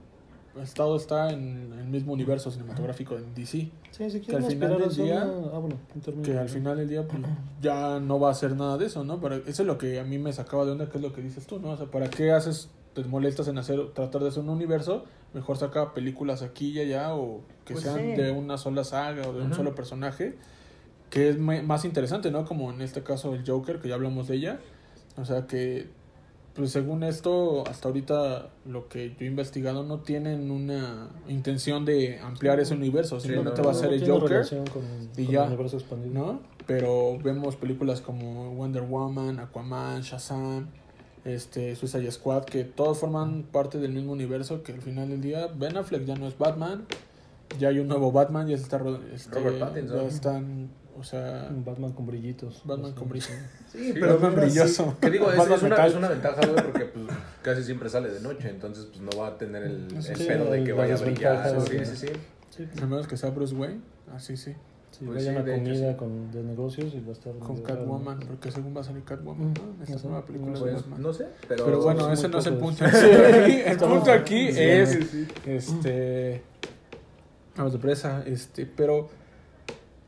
todo 0.74 0.96
está 0.96 1.30
en 1.30 1.72
el 1.78 1.86
mismo 1.86 2.12
universo 2.12 2.50
cinematográfico 2.50 3.16
en 3.16 3.34
DC, 3.34 3.70
Sí, 3.90 4.10
si 4.10 4.20
que 4.20 4.36
al 4.36 4.42
final 4.44 4.78
del 4.78 4.94
día- 4.94 5.24
una- 5.24 5.50
Ah, 5.54 5.58
bueno, 5.58 5.76
que 6.22 6.36
al 6.38 6.48
final 6.48 6.76
del 6.76 6.88
día 6.88 7.06
pues, 7.06 7.22
ya 7.62 7.98
no 8.00 8.18
va 8.20 8.28
a 8.28 8.32
hacer 8.32 8.54
nada 8.56 8.76
de 8.78 8.86
eso, 8.86 9.04
¿no? 9.04 9.20
Pero 9.20 9.36
eso 9.36 9.62
es 9.62 9.66
lo 9.66 9.78
que 9.78 9.98
a 10.00 10.04
mí 10.04 10.18
me 10.18 10.32
sacaba 10.32 10.64
de 10.64 10.72
onda, 10.72 10.88
que 10.88 10.98
es 10.98 11.02
lo 11.02 11.12
que 11.12 11.22
dices 11.22 11.46
tú, 11.46 11.58
¿no? 11.60 11.70
O 11.70 11.76
sea, 11.76 11.86
¿para 11.86 12.08
qué 12.10 12.32
haces, 12.32 12.68
te 12.94 13.04
molestas 13.04 13.48
en 13.48 13.58
hacer, 13.58 13.92
tratar 13.94 14.22
de 14.22 14.28
hacer 14.28 14.42
un 14.42 14.48
universo? 14.50 15.04
Mejor 15.34 15.56
saca 15.58 15.92
películas 15.94 16.42
aquí 16.42 16.70
y 16.70 16.80
allá 16.80 17.14
o 17.14 17.40
que 17.64 17.74
Pues 17.74 17.84
sean 17.84 17.96
sí. 17.96 18.02
de 18.12 18.30
una 18.30 18.56
sola 18.58 18.84
saga 18.84 19.28
o 19.28 19.32
de 19.34 19.42
un 19.42 19.52
solo 19.54 19.74
personaje, 19.74 20.34
que 21.10 21.28
es 21.28 21.38
más 21.38 21.84
interesante, 21.84 22.30
¿no? 22.30 22.44
Como 22.44 22.70
en 22.72 22.80
este 22.80 23.02
caso 23.02 23.34
el 23.34 23.44
Joker, 23.46 23.80
que 23.80 23.88
ya 23.88 23.94
hablamos 23.94 24.28
de 24.28 24.36
ella. 24.36 24.60
O 25.18 25.24
sea 25.24 25.46
que, 25.46 25.88
pues 26.56 26.72
según 26.72 27.02
esto, 27.02 27.64
hasta 27.68 27.88
ahorita 27.88 28.48
lo 28.64 28.88
que 28.88 29.10
yo 29.10 29.16
he 29.20 29.26
investigado 29.26 29.84
no 29.84 30.00
tienen 30.00 30.50
una 30.50 31.08
intención 31.28 31.84
de 31.84 32.18
ampliar 32.20 32.58
ese 32.60 32.74
universo, 32.74 33.20
Sí, 33.20 33.28
simplemente 33.28 33.60
no, 33.62 33.66
va 33.68 33.72
a 33.72 33.74
No 33.74 33.80
ser 33.80 33.92
el 33.92 34.08
Joker. 34.08 34.46
con, 34.72 34.82
y 35.16 35.24
con 35.24 35.32
ya. 35.34 35.42
el 35.42 35.48
universo 35.48 35.76
expandido. 35.76 36.14
¿no? 36.14 36.40
Pero 36.66 37.18
vemos 37.22 37.56
películas 37.56 38.00
como 38.00 38.54
Wonder 38.54 38.82
Woman, 38.82 39.38
Aquaman, 39.38 40.02
Shazam, 40.02 40.68
este, 41.24 41.76
Suicide 41.76 42.10
Squad, 42.10 42.44
que 42.44 42.64
todos 42.64 42.98
forman 42.98 43.42
parte 43.44 43.78
del 43.78 43.92
mismo 43.92 44.12
universo, 44.12 44.62
que 44.62 44.72
al 44.72 44.80
final 44.82 45.08
del 45.10 45.20
día 45.20 45.48
Ben 45.48 45.76
Affleck 45.76 46.04
ya 46.04 46.16
no 46.16 46.26
es 46.26 46.38
Batman, 46.38 46.86
ya 47.58 47.68
hay 47.68 47.78
un 47.78 47.88
nuevo 47.88 48.10
Batman, 48.12 48.48
ya 48.48 48.56
se 48.56 48.62
está, 48.64 48.80
este, 49.14 49.34
Robert 49.38 49.58
Pattinson. 49.58 49.96
ya 50.00 50.06
están, 50.08 50.70
o 50.98 51.04
sea, 51.04 51.48
Un 51.50 51.64
Batman 51.64 51.92
con 51.92 52.06
brillitos. 52.06 52.62
Batman 52.64 52.92
con 52.92 53.08
brillo. 53.08 53.26
Sí, 53.70 53.92
Sí, 53.92 53.92
pero 53.94 54.14
Batman 54.18 54.36
brilloso. 54.36 54.96
Que 55.00 55.10
digo, 55.10 55.30
es, 55.30 55.38
es 55.50 55.62
una, 55.62 55.86
es 55.86 55.94
una 55.94 56.08
ventaja, 56.08 56.40
güey, 56.46 56.62
porque 56.64 56.84
pues, 56.86 57.06
casi 57.42 57.62
siempre 57.62 57.88
sale 57.88 58.10
de 58.10 58.20
noche, 58.20 58.48
entonces 58.48 58.86
pues 58.86 59.00
no 59.00 59.10
va 59.20 59.28
a 59.28 59.38
tener 59.38 59.62
el, 59.64 59.88
el 59.94 60.02
Sí, 60.02 60.24
pedo 60.26 60.50
de 60.50 60.64
que 60.64 60.70
la 60.70 60.76
vaya 60.76 60.94
a 60.94 60.98
brillar. 60.98 61.60
Sí, 61.60 61.78
sí. 61.78 61.84
sí, 61.84 62.06
sí. 62.06 62.12
Sí, 62.50 62.82
A 62.82 62.86
menos 62.86 63.06
que 63.06 63.16
sea 63.16 63.30
Bruce 63.30 63.54
Wayne, 63.54 63.80
así 64.14 64.36
sí, 64.36 64.54
sí, 64.90 65.04
Pues 65.04 65.18
vayan 65.26 65.34
sí, 65.34 65.40
a 65.40 65.42
de 65.44 65.54
hecho, 65.56 65.64
comida 65.64 65.90
sí. 65.92 65.96
con, 65.98 66.30
de 66.32 66.42
negocios 66.42 66.94
y 66.94 67.00
va 67.00 67.10
a 67.10 67.12
estar... 67.12 67.34
con. 67.34 67.62
Catwoman, 67.62 68.18
porque 68.20 68.50
según 68.50 68.74
va 68.74 68.80
a 68.80 68.84
salir 68.84 69.02
Catwoman, 69.04 69.52
¿no? 69.52 69.84
En 69.86 69.94
esta 69.94 70.08
nueva 70.08 70.24
película 70.24 70.52
de 70.54 70.58
Pues, 70.60 70.74
Batman. 70.76 71.02
No 71.02 71.12
sé, 71.12 71.26
pero... 71.46 71.64
Pero 71.66 71.82
bueno, 71.82 72.10
ese 72.10 72.28
no 72.28 72.38
es 72.38 72.46
el 72.46 72.54
punto. 72.56 72.82
Sí, 72.90 73.62
el 73.66 73.76
punto 73.76 74.10
aquí 74.10 74.52
sí, 74.52 74.60
es 74.60 74.88
sí, 74.90 75.02
sí. 75.02 75.28
este 75.44 76.42
vamos 77.56 77.72
de 77.72 77.78
presa, 77.78 78.22
este, 78.26 78.66
pero 78.66 79.08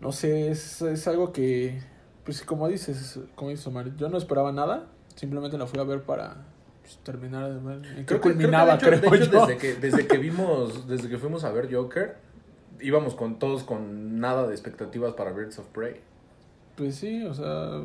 no 0.01 0.13
sé, 0.13 0.51
es, 0.51 0.83
es 0.83 1.09
algo 1.09 1.33
que 1.33 1.81
pues 2.25 2.43
como 2.43 2.69
dices, 2.69 3.19
como 3.35 3.51
dices 3.51 3.67
Omar, 3.67 3.97
yo 3.97 4.11
no 4.11 4.19
esperaba 4.19 4.53
nada, 4.53 4.87
simplemente 5.15 5.57
la 5.57 5.67
fui 5.67 5.81
a 5.81 5.85
ver 5.85 6.03
para 6.03 6.45
pues, 6.83 6.99
terminar 6.99 7.51
de 7.51 7.59
ver 7.59 8.05
Creo 8.05 8.21
que, 8.21 8.29
culminaba, 8.29 8.77
creo 8.77 9.01
que, 9.01 9.09
de 9.09 9.17
hecho, 9.17 9.31
creo 9.31 9.47
de 9.47 9.55
hecho, 9.55 9.57
yo. 9.57 9.57
desde 9.57 9.59
que 9.59 9.75
desde 9.81 10.07
que 10.07 10.19
vimos 10.19 10.87
desde 10.87 11.09
que 11.09 11.17
fuimos 11.17 11.45
a 11.45 11.53
ver 11.53 11.75
Joker 11.75 12.17
íbamos 12.81 13.15
con 13.15 13.39
todos 13.39 13.63
con 13.65 14.21
nada 14.21 14.47
de 14.47 14.53
expectativas 14.53 15.15
para 15.15 15.33
Birds 15.33 15.59
of 15.59 15.67
Prey. 15.69 15.97
Pues 16.77 16.97
sí, 16.97 17.25
o 17.25 17.35
sea, 17.35 17.81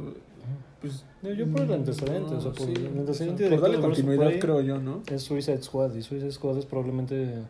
pues 0.81 1.05
yo 1.23 1.47
por 1.47 1.61
el 1.61 1.73
antecedente, 1.73 2.35
o 2.35 2.41
sea, 2.41 2.51
por 2.51 2.67
sí, 2.67 2.73
el 2.75 2.99
antecedente 2.99 3.45
o 3.45 3.49
sea, 3.49 3.57
por 3.57 3.61
darle 3.61 3.77
de 3.77 3.87
Birds 3.87 3.99
of 3.99 4.05
continuidad 4.05 4.27
Prey. 4.27 4.39
creo 4.39 4.61
yo, 4.61 4.79
¿no? 4.79 5.01
Es 5.07 5.23
Suicide 5.23 5.63
Squad 5.63 5.95
y 5.95 6.01
Suicide 6.01 6.31
Squad 6.31 6.57
es 6.57 6.65
probablemente 6.65 7.43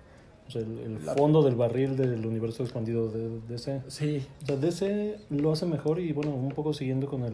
o 0.47 0.51
sea, 0.51 0.61
el, 0.61 0.79
el 0.79 0.97
fondo 0.99 1.41
del 1.41 1.55
barril 1.55 1.95
del 1.95 2.25
universo 2.25 2.63
expandido 2.63 3.09
de 3.09 3.39
DC. 3.49 3.81
Sí, 3.87 4.25
O 4.43 4.45
sea, 4.45 4.55
DC 4.57 5.17
lo 5.29 5.51
hace 5.51 5.65
mejor 5.65 5.99
y 5.99 6.11
bueno, 6.13 6.31
un 6.35 6.49
poco 6.49 6.73
siguiendo 6.73 7.07
con 7.07 7.23
el, 7.23 7.33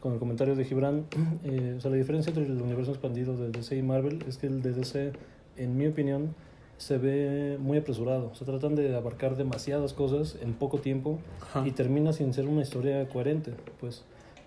con 0.00 0.12
el 0.14 0.18
comentario 0.18 0.54
de 0.56 0.64
Gibran, 0.64 1.04
eh, 1.44 1.74
o 1.76 1.80
sea, 1.80 1.90
la 1.90 1.96
diferencia 1.96 2.30
entre 2.30 2.44
el 2.46 2.60
universo 2.60 2.90
expandido 2.92 3.36
de 3.36 3.50
DC 3.50 3.76
y 3.76 3.82
Marvel 3.82 4.24
es 4.28 4.38
que 4.38 4.46
el 4.46 4.62
de 4.62 4.72
DC, 4.72 5.12
en 5.56 5.76
mi 5.76 5.86
opinión, 5.86 6.34
se 6.78 6.98
ve 6.98 7.58
muy 7.60 7.78
apresurado. 7.78 8.30
O 8.32 8.34
sea, 8.34 8.44
tratan 8.46 8.74
de 8.74 8.96
abarcar 8.96 9.36
demasiadas 9.36 9.92
cosas 9.92 10.36
en 10.42 10.52
poco 10.54 10.78
tiempo 10.78 11.18
ajá. 11.42 11.64
y 11.66 11.70
termina 11.70 12.12
sin 12.12 12.32
ser 12.34 12.48
una 12.48 12.62
historia 12.62 13.08
coherente, 13.08 13.52
pues. 13.78 14.02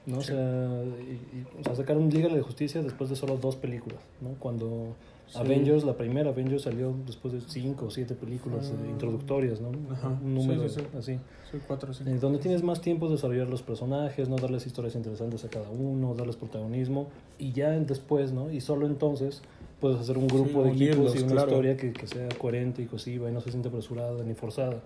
¿no? 0.05 0.17
O, 0.17 0.21
Sí. 0.21 0.33
sea, 0.33 0.83
y- 0.99 1.37
y- 1.37 1.45
o 1.61 1.63
sea, 1.63 1.75
sacaron 1.75 2.09
Liga 2.09 2.27
de 2.27 2.41
Justicia 2.41 2.81
después 2.83 3.09
de 3.09 3.15
solo 3.15 3.37
dos 3.37 3.55
películas, 3.55 3.99
¿no? 4.21 4.31
Cuando 4.39 4.95
Sí. 5.27 5.37
Avengers, 5.39 5.83
la 5.83 5.97
primera 5.97 6.29
Avengers 6.29 6.63
salió 6.63 6.93
después 7.05 7.33
de 7.33 7.41
cinco 7.41 7.85
o 7.85 7.89
siete 7.89 8.13
películas 8.13 8.69
eh, 8.69 8.89
introductorias, 8.89 9.59
¿no? 9.59 9.71
Ajá. 9.91 10.09
Un 10.09 10.35
número 10.35 10.69
sí, 10.69 10.81
sí. 10.81 10.97
así. 10.97 11.19
Cuatro. 11.67 11.91
Eh, 11.93 12.17
donde 12.19 12.39
tienes 12.39 12.63
más 12.63 12.81
tiempo 12.81 13.07
de 13.07 13.13
desarrollar 13.13 13.47
los 13.47 13.61
personajes, 13.61 14.29
no 14.29 14.35
darles 14.35 14.67
historias 14.67 14.95
interesantes 14.95 15.43
a 15.43 15.49
cada 15.49 15.69
uno, 15.69 16.13
darles 16.13 16.35
protagonismo 16.35 17.07
y 17.39 17.53
ya 17.53 17.71
después, 17.71 18.33
¿no? 18.33 18.51
Y 18.51 18.61
solo 18.61 18.85
entonces 18.85 19.41
puedes 19.79 19.99
hacer 19.99 20.17
un 20.17 20.27
grupo 20.27 20.63
de 20.63 20.71
equipos 20.71 20.97
unirlos, 20.97 21.15
y 21.15 21.19
una 21.19 21.31
claro. 21.31 21.47
historia 21.49 21.77
que, 21.77 21.93
que 21.93 22.07
sea 22.07 22.29
coherente 22.37 22.81
y 22.81 22.85
cohesiva 22.85 23.29
y 23.29 23.33
no 23.33 23.41
se 23.41 23.51
siente 23.51 23.69
apresurada 23.69 24.23
ni 24.23 24.33
forzada. 24.33 24.81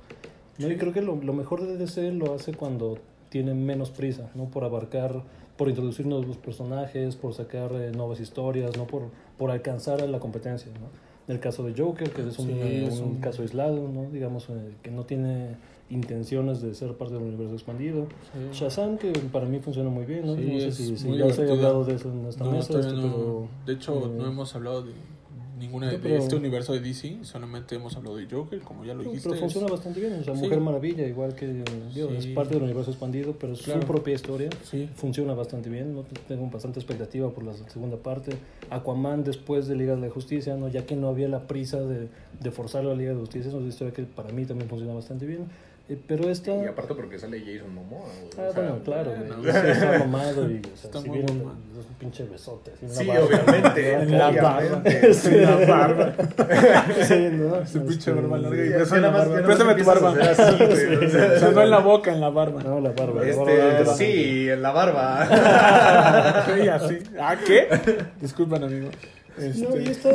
¿no? 0.57 0.71
Y 0.71 0.77
creo 0.77 0.93
que 0.93 1.01
lo, 1.01 1.15
lo 1.15 1.33
mejor 1.33 1.65
de 1.65 1.77
DC 1.77 2.11
lo 2.11 2.33
hace 2.33 2.53
cuando 2.53 2.97
tiene 3.29 3.53
menos 3.53 3.91
prisa, 3.91 4.29
¿no? 4.35 4.45
Por 4.45 4.63
abarcar, 4.63 5.23
por 5.57 5.69
introducir 5.69 6.05
nuevos 6.05 6.37
personajes, 6.37 7.15
por 7.15 7.33
sacar 7.33 7.71
eh, 7.73 7.91
nuevas 7.91 8.19
historias, 8.19 8.75
¿no? 8.75 8.85
Por, 8.85 9.03
por 9.39 9.49
alcanzar 9.49 10.01
a 10.03 10.05
la 10.05 10.19
competencia, 10.19 10.69
¿no? 10.73 10.87
En 11.27 11.35
el 11.35 11.39
caso 11.39 11.63
de 11.63 11.73
Joker, 11.79 12.09
que 12.11 12.27
es 12.27 12.37
un, 12.39 12.47
Sí, 12.47 12.53
eh, 12.55 12.85
es 12.87 12.99
un 12.99 13.07
un- 13.07 13.15
caso 13.21 13.41
aislado, 13.41 13.87
¿no? 13.87 14.09
Digamos, 14.11 14.47
eh, 14.49 14.75
que 14.83 14.91
no 14.91 15.05
tiene 15.05 15.55
intenciones 15.89 16.61
de 16.61 16.75
ser 16.75 16.93
parte 16.95 17.13
del 17.15 17.23
universo 17.23 17.53
expandido. 17.53 18.07
Sí. 18.33 18.59
Shazam, 18.59 18.97
que 18.97 19.11
para 19.31 19.45
mí 19.45 19.59
funciona 19.59 19.89
muy 19.89 20.05
bien, 20.05 20.25
¿no? 20.25 20.35
Sí, 20.35 20.41
no 20.45 20.59
sé 20.59 20.71
si, 20.71 20.97
si 20.97 21.17
ya 21.17 21.31
se 21.31 21.47
ha 21.47 21.51
hablado 21.51 21.83
de 21.85 21.95
eso 21.95 22.11
en 22.11 22.25
esta 22.27 22.43
No, 22.43 22.51
mesa, 22.51 22.79
este, 22.79 22.93
no. 22.93 23.01
pero... 23.01 23.47
De 23.65 23.73
hecho, 23.73 24.05
eh, 24.05 24.09
no 24.17 24.27
hemos 24.27 24.53
hablado 24.55 24.81
de 24.83 24.91
ninguna 25.59 25.91
de, 25.91 26.17
este 26.17 26.35
universo 26.35 26.73
de 26.73 26.79
DC, 26.79 27.19
solamente 27.23 27.75
hemos 27.75 27.95
hablado 27.95 28.15
de 28.15 28.27
Joker, 28.29 28.59
como 28.61 28.85
ya 28.85 28.93
lo 28.93 29.03
dijiste. 29.03 29.29
pero 29.29 29.41
funciona 29.41 29.67
bastante 29.67 29.99
bien. 29.99 30.13
O 30.13 30.23
sea. 30.23 30.33
Mujer 30.33 30.59
Maravilla, 30.61 31.05
igual 31.05 31.35
que 31.35 31.47
digo, 31.47 32.09
es 32.09 32.25
parte 32.27 32.55
del 32.55 32.63
universo 32.63 32.91
expandido, 32.91 33.35
pero 33.39 33.53
es 33.53 33.59
su 33.59 33.79
propia 33.81 34.15
historia. 34.15 34.49
Sí, 34.63 34.89
Funciona 34.95 35.33
bastante 35.33 35.69
bien. 35.69 35.93
¿no? 35.93 36.05
Tengo 36.27 36.49
bastante 36.49 36.79
expectativa 36.79 37.29
por 37.29 37.43
la 37.43 37.53
segunda 37.53 37.97
parte. 37.97 38.31
Aquaman 38.69 39.23
después 39.23 39.67
de 39.67 39.75
Liga 39.75 39.95
de 39.95 40.01
la 40.01 40.09
Justicia, 40.09 40.55
¿no? 40.55 40.69
ya 40.69 40.85
que 40.85 40.95
no 40.95 41.09
había 41.09 41.27
la 41.27 41.47
prisa 41.47 41.79
de, 41.81 42.07
de 42.39 42.51
forzar 42.51 42.85
la 42.85 42.95
Liga 42.95 43.11
de 43.13 43.19
Justicia. 43.19 43.49
Es 43.49 43.53
una 43.53 43.67
historia 43.67 43.93
que 43.93 44.03
para 44.03 44.31
mí 44.31 44.45
también 44.45 44.69
funciona 44.69 44.93
bastante 44.93 45.25
bien. 45.25 45.47
Eh, 45.91 45.97
pero 46.07 46.29
esta. 46.29 46.51
Y 46.55 46.65
aparte 46.67 46.93
porque 46.93 47.17
sale 47.17 47.39
Jason 47.39 47.73
Momoa. 47.73 48.01
güey. 48.01 48.29
Ah, 48.37 48.49
O 48.49 48.53
sea, 48.53 48.61
bueno, 48.61 48.79
claro, 48.85 49.11
güey. 49.11 49.51
Sí, 49.53 49.69
está 49.69 49.99
mamado 49.99 50.51
y, 50.51 50.57
o 50.59 50.77
sea, 50.77 50.85
Está 50.85 51.01
si 51.01 51.09
mamado. 51.09 51.25
es 51.25 51.85
un 51.87 51.95
pinche 51.99 52.23
besote. 52.25 52.71
así 52.85 52.95
Sí, 52.95 53.07
barba. 53.07 53.25
obviamente. 53.25 53.93
En 53.93 54.17
la. 54.17 54.59
Sí. 55.13 55.29
En 55.33 55.41
la 55.43 55.55
barba. 55.65 56.13
Sí, 57.07 57.29
¿no? 57.31 57.53
Pinche 57.87 57.89
Este, 57.89 58.11
barba 58.11 58.37
larga 58.37 58.65
y 58.65 58.69
beso 58.69 58.95
en 58.97 59.01
la 59.01 59.09
barba. 59.09 59.41
Préstame 59.41 59.75
tu 59.75 59.83
barba. 59.85 60.09
o 60.11 60.35
sea, 60.35 61.51
no 61.53 61.61
en 61.63 61.69
la 61.71 61.79
boca, 61.79 62.13
en 62.13 62.21
la 62.21 62.29
barba. 62.29 62.61
No, 62.61 62.79
la 62.79 62.91
barba. 62.91 63.23
la 63.25 63.35
barba, 63.35 63.79
Este, 63.81 63.95
sí, 63.95 64.49
en 64.49 64.61
la 64.61 64.71
barba. 64.71 66.45
Sí, 66.55 66.67
así. 66.67 66.97
¿Ah, 67.19 67.35
qué? 67.45 67.67
Disculpen, 68.21 68.63
amigo. 68.63 68.89
Este, 69.37 69.67
No, 69.67 69.77
y 69.77 69.87
está, 69.87 70.09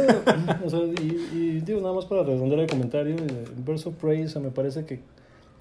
o 0.64 0.70
sea, 0.70 0.80
y, 1.00 1.28
y 1.32 1.60
digo 1.64 1.80
nada 1.80 1.94
más 1.94 2.04
para 2.04 2.22
redondear 2.22 2.60
el 2.60 2.66
comentario, 2.68 3.16
eh, 3.16 3.44
Birds 3.56 3.86
of 3.86 3.94
Prey, 3.96 4.22
o 4.24 4.28
sea, 4.28 4.40
me 4.42 4.50
parece 4.50 4.84
que 4.84 5.00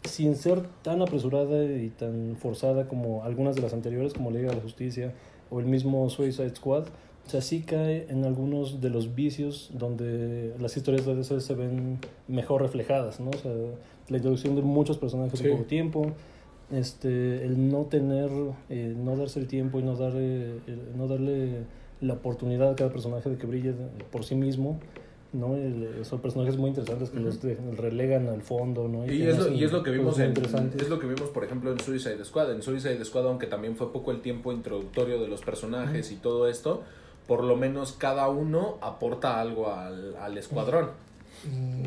sin 0.08 0.36
ser 0.36 0.62
tan 0.82 1.02
apresurada 1.02 1.64
y 1.64 1.90
tan 1.90 2.36
forzada 2.38 2.88
como 2.88 3.24
algunas 3.24 3.56
de 3.56 3.62
las 3.62 3.74
anteriores, 3.74 4.14
como 4.14 4.32
Liga 4.32 4.50
de 4.50 4.56
la 4.58 4.62
Justicia 4.62 5.14
o 5.50 5.60
el 5.60 5.66
mismo 5.66 6.10
Suicide 6.10 6.56
Squad, 6.56 6.86
o 7.26 7.30
sea, 7.30 7.42
sí 7.42 7.62
cae 7.62 8.06
en 8.10 8.26
algunos 8.26 8.82
de 8.82 8.90
los 8.90 9.16
vicios 9.16 9.72
donde 9.74 10.54
las 10.60 10.76
historias 10.76 11.06
de 11.06 11.16
DC 11.16 11.40
se 11.40 11.54
ven 11.56 12.00
mejor 12.28 12.62
reflejadas, 12.62 13.20
¿no? 13.22 13.30
O 13.30 13.38
sea, 13.38 13.52
la 14.10 14.18
introducción 14.18 14.56
de 14.58 14.62
muchos 14.62 14.98
personajes 14.98 15.40
Sí. 15.40 15.46
en 15.46 15.52
poco 15.54 15.64
tiempo, 15.64 16.06
este, 16.72 17.46
el 17.46 17.70
no 17.70 17.84
tener, 17.86 18.30
eh, 18.70 18.94
no 18.98 19.16
darse 19.16 19.40
el 19.40 19.48
tiempo 19.48 19.80
y 19.80 19.84
no 19.84 19.96
darle, 19.96 20.46
el- 20.68 20.98
no 20.98 21.08
darle 21.08 21.60
la 22.02 22.16
oportunidad 22.16 22.72
a 22.72 22.76
cada 22.76 22.92
personaje 22.92 23.30
de 23.30 23.38
que 23.38 23.46
brille 23.48 23.74
por 24.12 24.26
sí 24.26 24.36
mismo, 24.36 24.80
¿no? 25.34 25.56
El- 25.56 26.06
son 26.06 26.20
personajes 26.22 26.58
muy 26.58 26.70
interesantes 26.70 27.10
que 27.10 27.20
los 27.20 27.42
de- 27.42 27.58
relegan 27.78 28.28
al 28.28 28.42
fondo, 28.42 28.88
¿no? 28.88 29.06
Y 29.06 29.24
es, 29.24 29.38
lo, 29.38 29.52
y 29.52 29.64
es 29.64 29.72
lo 29.72 29.84
que 29.84 29.92
vimos 29.92 30.18
en, 30.20 30.34
es 30.82 30.90
lo 30.90 31.00
que 31.00 31.08
vimos 31.08 31.30
por 31.30 31.44
ejemplo 31.44 31.72
en 31.72 31.80
Suicide 31.80 32.24
Squad. 32.24 32.52
En 32.52 32.62
Suicide 32.62 33.04
Squad 33.04 33.28
aunque 33.28 33.48
también 33.48 33.76
fue 33.76 33.92
poco 33.92 34.12
el 34.12 34.22
tiempo 34.22 34.52
introductorio 34.52 35.20
de 35.22 35.28
los 35.28 35.42
personajes 35.42 36.12
y 36.12 36.16
todo 36.16 36.48
esto 36.48 36.84
por 37.28 37.44
lo 37.44 37.56
menos 37.56 37.94
cada 37.94 38.28
uno 38.30 38.78
aporta 38.82 39.40
algo 39.40 39.72
al, 39.72 40.16
al 40.18 40.38
escuadrón 40.38 40.90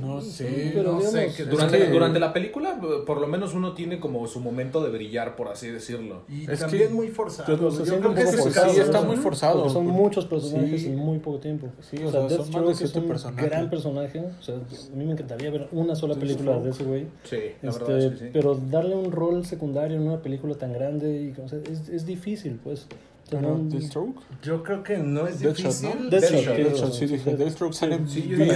No 0.00 0.20
sé. 0.20 0.70
pero 0.74 0.92
no 0.92 1.00
sé. 1.00 1.08
digamos, 1.18 1.36
que- 1.36 1.44
durante, 1.44 1.78
que- 1.78 1.90
durante 1.90 2.20
la 2.20 2.32
película 2.32 2.80
por 3.06 3.20
lo 3.20 3.26
menos 3.26 3.54
uno 3.54 3.72
tiene 3.74 3.98
como 3.98 4.26
su 4.26 4.40
momento 4.40 4.82
de 4.82 4.90
brillar 4.90 5.34
por 5.36 5.48
así 5.48 5.68
decirlo 5.68 6.22
Y 6.28 6.50
Es 6.50 6.60
también 6.60 6.88
que 6.88 6.94
muy 6.94 7.08
forzado. 7.08 7.48
yo- 7.56 7.84
Yo, 7.84 7.98
creo 8.00 8.14
que 8.14 8.20
es 8.22 8.36
forzado, 8.36 8.72
sí, 8.72 8.80
está 8.80 9.00
¿no? 9.00 9.06
muy 9.06 9.16
forzado. 9.16 9.58
Porque 9.60 9.72
son 9.72 9.86
muchos 9.86 10.26
personajes 10.26 10.82
Sí. 10.82 10.88
en 10.88 10.96
muy 10.96 11.18
poco 11.18 11.38
tiempo. 11.38 11.68
Sí, 11.80 11.96
o 11.96 12.10
sea, 12.10 12.12
son 12.12 12.22
más 12.22 12.30
de 12.30 12.36
Deathstroke 12.36 12.70
es 12.82 12.94
un 12.96 13.08
personajes. 13.08 13.50
gran 13.50 13.70
personaje. 13.70 14.20
O 14.38 14.42
sea, 14.42 14.54
a 14.56 14.96
mí 14.96 15.04
me 15.04 15.12
encantaría 15.12 15.50
ver 15.50 15.68
una 15.72 15.94
sola 15.94 16.14
película 16.14 16.58
de 16.58 16.70
ese 16.70 16.84
güey. 16.84 17.06
sí 17.24 17.36
la 17.62 17.70
Este, 17.70 17.84
verdad 17.84 17.98
es 18.00 18.12
que 18.12 18.18
sí 18.26 18.30
Pero 18.32 18.54
darle 18.70 18.94
un 18.94 19.10
rol 19.12 19.44
secundario 19.44 19.96
en 19.96 20.02
una 20.06 20.20
película 20.22 20.54
tan 20.54 20.72
grande 20.72 21.22
y, 21.36 21.40
o 21.40 21.48
sea, 21.48 21.58
es, 21.70 21.88
es 21.88 22.06
difícil, 22.06 22.60
pues. 22.62 22.86
Pero, 23.28 23.58
¿Deathstroke? 23.64 24.16
Yo 24.42 24.62
creo 24.62 24.82
que 24.84 24.98
no 24.98 25.26
es 25.26 25.40
Deathshot, 25.40 25.66
difícil. 25.72 25.88
¿no? 26.04 26.10
Deathshot, 26.10 26.56
Deathshot, 26.56 26.92
sí, 26.92 27.06
dije. 27.06 27.36
Deathstroke 27.36 27.74
sale 27.74 27.98
Sí, 28.06 28.28
yo 28.28 28.36
bien. 28.36 28.54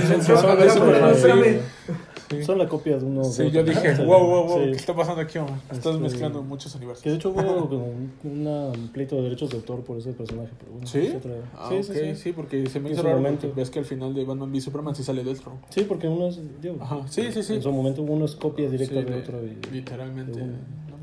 Son- 2.45 2.59
la 2.59 2.69
copia 2.69 2.97
de 2.97 3.05
uno. 3.05 3.25
Sí, 3.25 3.43
de 3.45 3.51
yo 3.51 3.65
dije, 3.65 3.95
wow, 4.05 4.21
wow, 4.25 4.47
wow, 4.47 4.59
sí. 4.65 4.71
¿qué 4.71 4.77
está 4.77 4.95
pasando 4.95 5.21
aquí, 5.21 5.39
Omar? 5.39 5.55
Estás 5.73 5.87
Este, 5.87 5.99
mezclando 5.99 6.43
muchos 6.43 6.73
universos. 6.77 7.03
Que 7.03 7.11
de 7.11 7.17
hecho 7.17 7.31
hubo 7.31 7.69
como 7.69 7.87
un 8.23 8.91
pleito 8.93 9.17
de 9.17 9.23
derechos 9.23 9.51
de 9.51 9.57
autor 9.57 9.81
por 9.83 9.99
ese 9.99 10.13
personaje. 10.13 10.51
Pero 10.61 10.71
bueno, 10.73 10.87
¿Sí? 10.87 11.13
Ah, 11.57 11.69
sí, 11.69 11.83
sí, 11.83 11.93
sí, 11.93 12.15
sí. 12.15 12.33
porque 12.33 12.69
se 12.69 12.79
me 12.79 12.91
hizo 12.93 13.03
raro 13.03 13.21
ves 13.57 13.71
que 13.71 13.81
al 13.81 13.85
final 13.85 14.15
de 14.15 14.25
Batman 14.25 14.53
v 14.53 14.61
Superman 14.61 14.95
sí 14.95 15.03
sale 15.03 15.25
Deathstroke. 15.25 15.59
Sí, 15.71 15.83
porque 15.89 16.07
uno 16.07 16.29
es. 16.29 16.39
digo, 16.63 16.77
Ajá, 16.81 17.01
sí, 17.09 17.33
sí, 17.33 17.43
sí. 17.43 17.55
En 17.55 17.63
su 17.63 17.73
momento 17.73 18.03
uno 18.03 18.25
es 18.25 18.37
copia 18.37 18.71
directa 18.71 19.01
Sí, 19.01 19.05
de 19.05 19.11
de- 19.11 19.19
otro. 19.19 19.39
y- 19.45 19.75
Literalmente. 19.75 20.41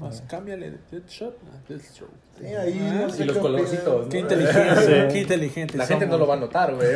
Ajá. 0.02 0.28
cámbiale 0.28 0.72
de 0.72 0.78
Deathshot 0.92 1.36
a 1.44 1.68
Deathstroke. 1.70 2.12
Sí, 2.40 2.46
ahí 2.46 2.80
Ah, 2.82 2.94
no 3.02 3.10
sé 3.10 3.24
y 3.24 3.26
los 3.26 3.38
colorcitos. 3.38 4.04
¿no? 4.06 4.10
Qué 4.10 4.20
inteligente, 4.20 4.76
Sí. 4.86 5.14
qué 5.14 5.22
inteligente. 5.22 5.78
la 5.78 5.88
gente 5.88 6.06
no 6.06 6.18
lo 6.18 6.28
va 6.28 6.36
a 6.36 6.40
notar 6.40 6.76
güey 6.76 6.88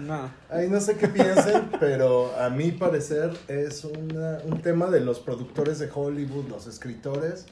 No. 0.00 0.30
Ahí 0.48 0.68
no 0.68 0.80
sé 0.80 0.96
qué 0.96 1.08
piensen, 1.08 1.70
pero 1.80 2.32
a 2.38 2.48
mi 2.50 2.70
parecer 2.72 3.30
es 3.48 3.84
una- 3.84 4.38
un 4.44 4.60
tema 4.62 4.86
de 4.90 5.00
los 5.00 5.20
productores 5.20 5.78
de 5.78 5.88
Hollywood, 5.92 6.48
los 6.48 6.66
escritores, 6.66 7.46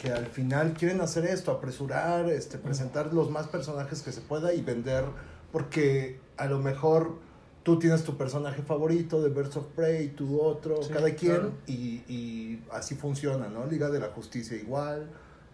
que 0.00 0.10
al 0.12 0.26
final 0.26 0.74
quieren 0.74 1.00
hacer 1.00 1.24
esto, 1.24 1.52
apresurar, 1.52 2.28
este, 2.28 2.58
presentar 2.58 3.14
los 3.14 3.30
más 3.30 3.46
personajes 3.48 4.02
que 4.02 4.12
se 4.12 4.20
pueda 4.20 4.52
y 4.52 4.60
vender, 4.62 5.04
porque 5.52 6.18
a 6.36 6.46
lo 6.46 6.58
mejor 6.58 7.18
tú 7.62 7.78
tienes 7.78 8.04
tu 8.04 8.16
personaje 8.16 8.62
favorito 8.62 9.20
de 9.22 9.28
Birds 9.28 9.56
of 9.56 9.66
Prey, 9.76 10.08
tu 10.08 10.40
otro, 10.40 10.82
Sí, 10.82 10.92
cada 10.92 11.14
quien, 11.14 11.32
claro. 11.32 11.52
y, 11.66 12.02
y 12.08 12.62
así 12.72 12.94
funciona, 12.94 13.48
¿no? 13.48 13.66
Liga 13.66 13.90
de 13.90 14.00
la 14.00 14.08
Justicia 14.08 14.56
igual, 14.56 15.06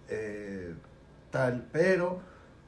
eh, 0.08 0.72
tal, 1.30 1.66
pero 1.72 2.20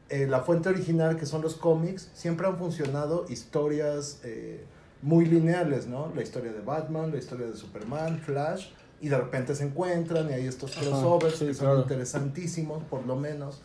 eh, 0.09 0.26
la 0.26 0.40
fuente 0.40 0.68
original, 0.68 1.16
que 1.16 1.26
son 1.26 1.42
los 1.42 1.54
cómics, 1.54 2.11
siempre 2.14 2.47
han 2.47 2.59
funcionado 2.59 3.26
historias 3.28 4.21
eh, 4.25 4.64
muy 5.02 5.25
lineales, 5.26 5.87
¿no? 5.87 6.12
La 6.16 6.23
historia 6.23 6.52
de 6.52 6.61
Batman, 6.61 7.12
la 7.12 7.18
historia 7.18 7.47
de 7.47 7.57
Superman, 7.57 8.18
Flash, 8.18 8.71
y 9.00 9.09
de 9.09 9.16
repente 9.16 9.54
se 9.54 9.64
encuentran 9.64 10.28
y 10.30 10.33
hay 10.33 10.47
estos 10.49 10.76
Ajá, 10.76 10.85
crossovers 10.87 11.37
sí, 11.37 11.47
que 11.47 11.54
son 11.54 11.78
interesantísimos, 11.80 12.83
por 12.85 13.07
lo 13.07 13.14
menos. 13.14 13.62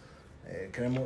Queremos 0.71 1.01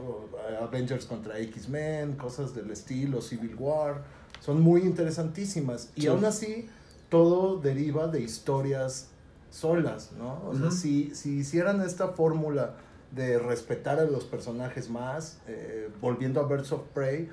Avengers 0.62 1.06
contra 1.06 1.40
X-Men, 1.40 2.18
cosas 2.18 2.54
del 2.54 2.70
estilo, 2.72 3.22
Civil 3.22 3.56
War, 3.58 4.04
son 4.40 4.62
muy 4.62 4.82
interesantísimas. 4.82 5.90
Y 5.96 6.02
Sí. 6.02 6.08
aún 6.08 6.26
así, 6.26 6.70
todo 7.10 7.58
deriva 7.60 8.08
de 8.08 8.22
historias 8.22 9.08
solas, 9.50 10.12
¿no? 10.18 10.42
O 10.48 10.56
sea, 10.56 10.72
si, 10.72 11.16
si 11.16 11.38
hicieran 11.40 11.82
esta 11.82 12.10
fórmula 12.10 12.76
de 13.12 13.40
respetar 13.40 14.00
a 14.00 14.04
los 14.04 14.26
personajes 14.26 14.90
más, 14.90 15.40
eh, 15.48 15.90
volviendo 16.02 16.42
a 16.42 16.48
Birds 16.48 16.72
of 16.74 16.82
Prey, 16.94 17.30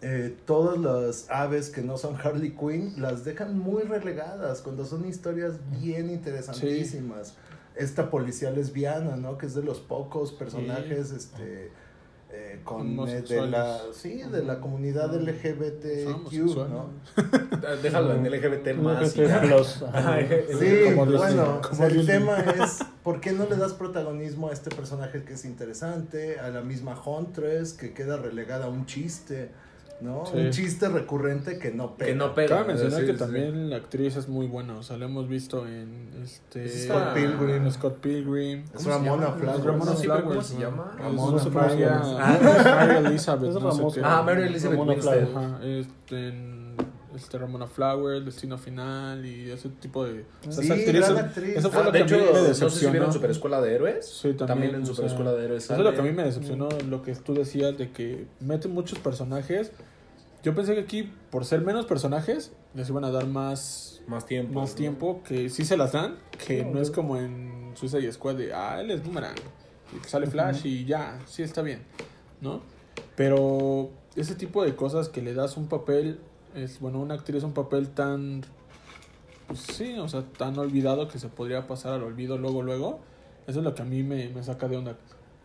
eh, 0.00 0.36
todas 0.46 0.78
las 0.78 1.30
aves 1.30 1.70
que 1.70 1.82
no 1.82 1.96
son 1.96 2.16
Harley 2.16 2.56
Quinn 2.56 2.94
las 3.00 3.24
dejan 3.24 3.56
muy 3.58 3.82
relegadas 3.84 4.60
cuando 4.62 4.84
son 4.84 5.06
historias 5.06 5.54
bien 5.80 6.10
interesantísimas. 6.10 7.34
Esta 7.76 8.10
policía 8.10 8.50
lesbiana, 8.50 9.16
¿no? 9.16 9.38
Que 9.38 9.46
es 9.46 9.54
de 9.54 9.62
los 9.62 9.78
pocos 9.80 10.32
personajes, 10.32 11.12
este, 11.12 11.70
eh, 12.52 12.60
con 12.64 13.08
eh, 13.08 13.22
de 13.22 13.46
la, 13.46 13.80
sí, 13.92 14.22
de 14.30 14.44
la 14.44 14.60
comunidad 14.60 15.14
LGBTQ. 15.14 16.32
¿no? 16.68 16.90
déjalo 17.82 18.14
en 18.14 18.30
LGBT 18.30 18.74
más 18.74 19.16
y 19.16 19.22
ajá. 19.24 20.14
Ay, 20.14 20.28
Sí, 20.58 20.92
bueno, 20.94 21.60
como 21.62 21.72
o 21.72 21.74
sea, 21.74 21.86
el 21.86 22.06
tema 22.06 22.38
es 22.40 22.84
¿por 23.02 23.20
qué 23.20 23.32
no 23.32 23.46
le 23.48 23.56
das 23.56 23.72
protagonismo 23.72 24.48
a 24.48 24.52
este 24.52 24.74
personaje 24.74 25.24
que 25.24 25.32
es 25.34 25.44
interesante, 25.46 26.38
a 26.40 26.50
la 26.50 26.60
misma 26.60 27.00
Huntress 27.02 27.72
que 27.72 27.94
queda 27.94 28.18
relegada 28.18 28.66
a 28.66 28.68
un 28.68 28.84
chiste, 28.84 29.50
¿no? 30.00 30.24
Sí. 30.26 30.36
Un 30.36 30.50
chiste 30.50 30.88
recurrente 30.88 31.58
que 31.58 31.70
no 31.70 31.96
pega. 31.96 32.10
que 32.10 32.16
no 32.16 32.34
pega 32.34 32.56
Cabe 32.56 32.68
mencionar 32.68 33.00
Sí, 33.00 33.06
que 33.06 33.12
sí. 33.12 33.18
también 33.18 33.70
la 33.70 33.76
actriz 33.76 34.16
es 34.16 34.28
muy 34.28 34.46
buena, 34.46 34.76
o 34.76 34.82
sea, 34.82 34.96
la 34.96 35.04
hemos 35.04 35.28
visto 35.28 35.66
en 35.66 36.10
este 36.22 36.64
Es 36.64 36.84
Scott 36.86 37.14
Pilgrim. 37.14 37.70
Scott 37.70 37.98
Pilgrim. 37.98 38.64
Es 38.64 38.70
¿Cómo 38.70 38.80
se 38.80 38.88
Ramona? 38.90 39.32
Flowers. 39.32 39.64
Ramona 39.64 40.22
¿cómo 40.24 40.42
se 40.42 40.58
llama? 40.58 40.92
Ramona 40.98 41.38
Flowers. 41.38 41.80
Ah, 42.18 42.38
Mary 42.86 43.06
Elizabeth, 43.06 43.48
Es 43.50 43.54
no 43.54 43.60
sé 43.72 43.76
Ramona. 43.78 43.94
qué. 43.94 44.00
Ah, 44.04 44.22
Mary 44.24 44.42
Elizabeth 44.42 44.78
Ramona 44.78 44.92
Winstead. 44.92 45.26
Flowers. 45.28 45.36
Ajá, 45.52 45.64
este, 45.64 46.28
en- 46.28 46.61
este 47.16 47.38
Ramona 47.38 47.66
Flowers, 47.66 48.24
Destino 48.24 48.56
Final 48.58 49.24
y 49.26 49.50
ese 49.50 49.68
tipo 49.68 50.04
de... 50.04 50.24
o 50.48 50.52
sea, 50.52 50.62
Sí, 50.76 50.84
gran 50.84 51.16
actriz. 51.18 51.56
Eso 51.56 51.70
fue 51.70 51.80
Ah, 51.80 51.84
lo 51.84 51.92
de 51.92 51.98
que 51.98 52.04
hecho, 52.04 52.14
a 52.14 52.18
mí 52.18 52.24
me 52.24 52.30
no 52.32 52.38
sé 52.38 52.44
si 52.44 52.48
decepcionó. 52.50 52.92
vieron 52.92 53.12
Super 53.12 53.30
Escuela 53.30 53.60
de 53.60 53.74
Héroes. 53.74 54.06
Sí, 54.08 54.28
también, 54.34 54.46
También 54.46 54.74
en 54.76 54.82
o 54.82 54.86
Super 54.86 54.96
sea, 54.98 55.06
Escuela 55.06 55.32
de 55.32 55.44
Héroes. 55.44 55.64
Eso 55.64 55.74
es 55.74 55.80
lo 55.80 55.92
que 55.94 56.00
a 56.00 56.02
mí 56.02 56.12
me 56.12 56.24
decepcionó, 56.24 56.68
lo 56.88 57.02
que 57.02 57.14
tú 57.16 57.34
decías 57.34 57.76
de 57.78 57.90
que 57.90 58.26
meten 58.40 58.72
muchos 58.72 58.98
personajes. 58.98 59.72
Yo 60.42 60.54
pensé 60.56 60.74
que 60.74 60.80
aquí, 60.80 61.12
por 61.30 61.44
ser 61.44 61.60
menos 61.60 61.86
personajes, 61.86 62.52
les 62.74 62.88
iban 62.88 63.04
a 63.04 63.10
dar 63.12 63.26
más, 63.26 64.00
Más 64.08 64.26
tiempo. 64.26 64.58
más 64.60 64.70
¿no? 64.70 64.76
tiempo, 64.76 65.22
que 65.22 65.48
sí 65.50 65.64
se 65.64 65.76
las 65.76 65.92
dan, 65.92 66.16
que 66.44 66.64
No, 66.64 66.72
no 66.72 66.80
es 66.80 66.90
como 66.90 67.16
en 67.16 67.70
Suicide 67.76 68.10
Squad 68.12 68.34
de, 68.36 68.52
ah, 68.52 68.80
él 68.80 68.90
es 68.90 69.04
Boomerang, 69.04 69.36
y 69.94 70.08
sale 70.08 70.26
Flash 70.26 70.66
y 70.66 70.84
ya, 70.84 71.20
sí 71.26 71.42
está 71.44 71.62
bien, 71.62 71.82
¿no? 72.40 72.60
Pero 73.14 73.90
ese 74.16 74.34
tipo 74.34 74.64
de 74.64 74.74
cosas 74.74 75.08
que 75.08 75.22
le 75.22 75.32
das 75.34 75.56
un 75.56 75.68
papel, 75.68 76.18
es 76.54 76.80
bueno, 76.80 77.00
una 77.00 77.14
actriz 77.14 77.42
un 77.44 77.52
papel 77.52 77.88
tan, 77.90 78.42
pues 79.46 79.60
sí, 79.60 79.94
o 79.98 80.08
sea, 80.08 80.22
tan 80.22 80.58
olvidado 80.58 81.08
que 81.08 81.18
se 81.18 81.28
podría 81.28 81.66
pasar 81.66 81.94
al 81.94 82.02
olvido 82.02 82.38
luego, 82.38 82.62
luego, 82.62 83.00
eso 83.46 83.58
es 83.60 83.64
lo 83.64 83.74
que 83.74 83.82
a 83.82 83.84
mí 83.84 84.02
me, 84.02 84.28
me 84.30 84.42
saca 84.42 84.68
de 84.68 84.76
onda. 84.76 84.96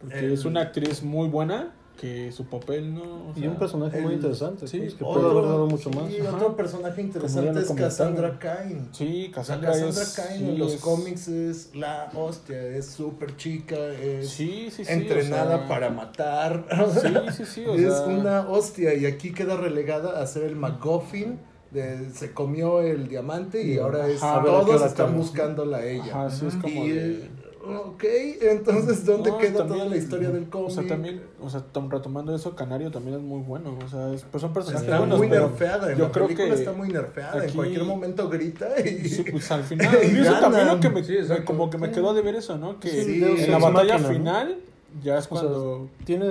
Porque 0.02 0.20
El- 0.20 0.34
es 0.34 0.46
una 0.46 0.62
actriz 0.62 1.04
muy 1.04 1.28
buena, 1.30 1.74
que 2.00 2.32
su 2.32 2.46
papel 2.46 2.94
no... 2.94 3.01
o 3.04 3.34
Y 3.36 3.48
un 3.48 3.56
personaje 3.56 4.00
muy 4.01 4.13
interesante, 4.13 4.68
sí, 4.68 4.77
pues, 4.80 4.94
que 4.94 5.04
otro- 5.04 5.22
puede 5.22 5.32
haber 5.34 5.44
dado 5.50 5.66
mucho 5.68 5.89
más. 5.89 6.12
Y 6.12 6.20
Ajá. 6.22 6.36
otro 6.36 6.56
personaje 6.56 7.01
interesante 7.01 7.60
es. 7.60 7.72
Cassandra 7.72 8.38
Cain. 8.39 8.88
Sí, 8.92 9.32
Cassandra, 9.34 9.72
Cain 9.72 9.92
sí, 10.39 10.44
en 10.50 10.60
los 10.60 10.74
es- 10.75 10.82
cómics 10.82 11.27
es 11.27 11.75
la 11.75 12.10
hostia, 12.16 12.62
es 12.62 12.86
súper 12.86 13.36
chica, 13.36 13.75
es 13.75 14.30
Sí, 14.30 14.70
sí, 14.72 14.86
sí. 14.86 14.92
entrenada 14.94 15.56
o 15.56 15.60
sea, 15.60 15.68
para 15.68 15.89
matar. 15.89 16.66
Sí, 17.01 17.34
sí, 17.38 17.46
sí, 17.54 17.66
o 17.66 17.74
es 17.75 17.94
sea... 17.98 18.06
una 18.06 18.48
hostia 18.48 18.94
y 18.94 19.06
aquí 19.06 19.34
queda 19.34 19.58
relegada 19.58 20.22
a 20.22 20.27
ser 20.27 20.44
el 20.44 20.56
MacGuffin. 20.56 21.39
De, 21.72 22.12
se 22.12 22.32
comió 22.32 22.80
el 22.80 23.10
diamante 23.10 23.62
y 23.62 23.77
ahora 23.77 24.08
es, 24.08 24.24
ajá, 24.24 24.42
todos 24.42 24.82
están 24.84 25.18
buscándola 25.18 25.80
a 25.80 25.86
ella. 25.86 26.06
Ajá, 26.25 26.30
sí, 26.30 26.46
es 26.48 26.56
como 26.56 26.86
y, 26.86 26.92
de... 26.92 27.30
ok, 27.69 28.03
entonces, 28.41 29.05
¿dónde 29.05 29.31
No, 29.31 29.38
queda 29.38 29.57
también, 29.59 29.79
toda 29.79 29.89
la 29.89 29.97
historia 29.97 30.29
del 30.29 30.50
cómic? 30.50 30.67
O 30.67 30.71
sea, 30.71 30.88
también, 30.88 31.21
o 31.41 31.50
sea, 31.50 31.62
tom- 31.62 31.89
retomando 31.89 32.36
eso, 32.36 32.55
Canario 32.55 32.91
también 32.91 33.17
es 33.17 33.21
muy 33.24 33.41
bueno. 33.41 33.77
O 33.86 33.88
sea, 33.89 34.13
es, 34.13 34.24
pues 34.24 34.41
son 34.41 34.53
personajes 34.53 34.86
Está 34.88 35.00
buenos, 35.00 35.17
muy 35.17 35.27
nerfeada, 35.29 35.91
en 35.91 35.97
yo 35.97 36.05
la 36.05 36.12
creo 36.12 36.25
película 36.27 36.47
que 36.50 36.53
está 36.55 36.71
muy 36.74 36.89
nerfeada, 36.89 37.38
en 37.38 37.43
aquí- 37.50 37.55
cualquier 37.55 37.83
momento 37.83 38.29
grita 38.29 38.67
y... 38.79 39.07
Sí, 39.09 39.24
pues 39.29 39.51
al 39.51 39.63
final, 39.63 39.97
Y 40.03 40.15
y 40.17 40.19
eso 40.21 40.39
también 40.39 40.67
lo 40.67 40.79
que 40.79 40.89
me, 40.89 41.03
Sí, 41.03 41.13
como 41.45 41.69
que 41.69 41.77
me 41.77 41.91
quedó 41.91 42.13
de 42.13 42.21
ver 42.21 42.36
eso, 42.36 42.57
¿no? 42.57 42.79
Que 42.79 42.89
Sí, 42.89 43.24
en 43.24 43.51
la 43.51 43.57
batalla 43.59 43.93
máquina, 43.97 43.97
¿no? 43.97 44.13
final 44.15 44.57
ya 45.03 45.17
es 45.17 45.27
O 45.29 45.36
sea, 45.36 45.41
cuando, 45.50 45.89
tiene, 46.05 46.25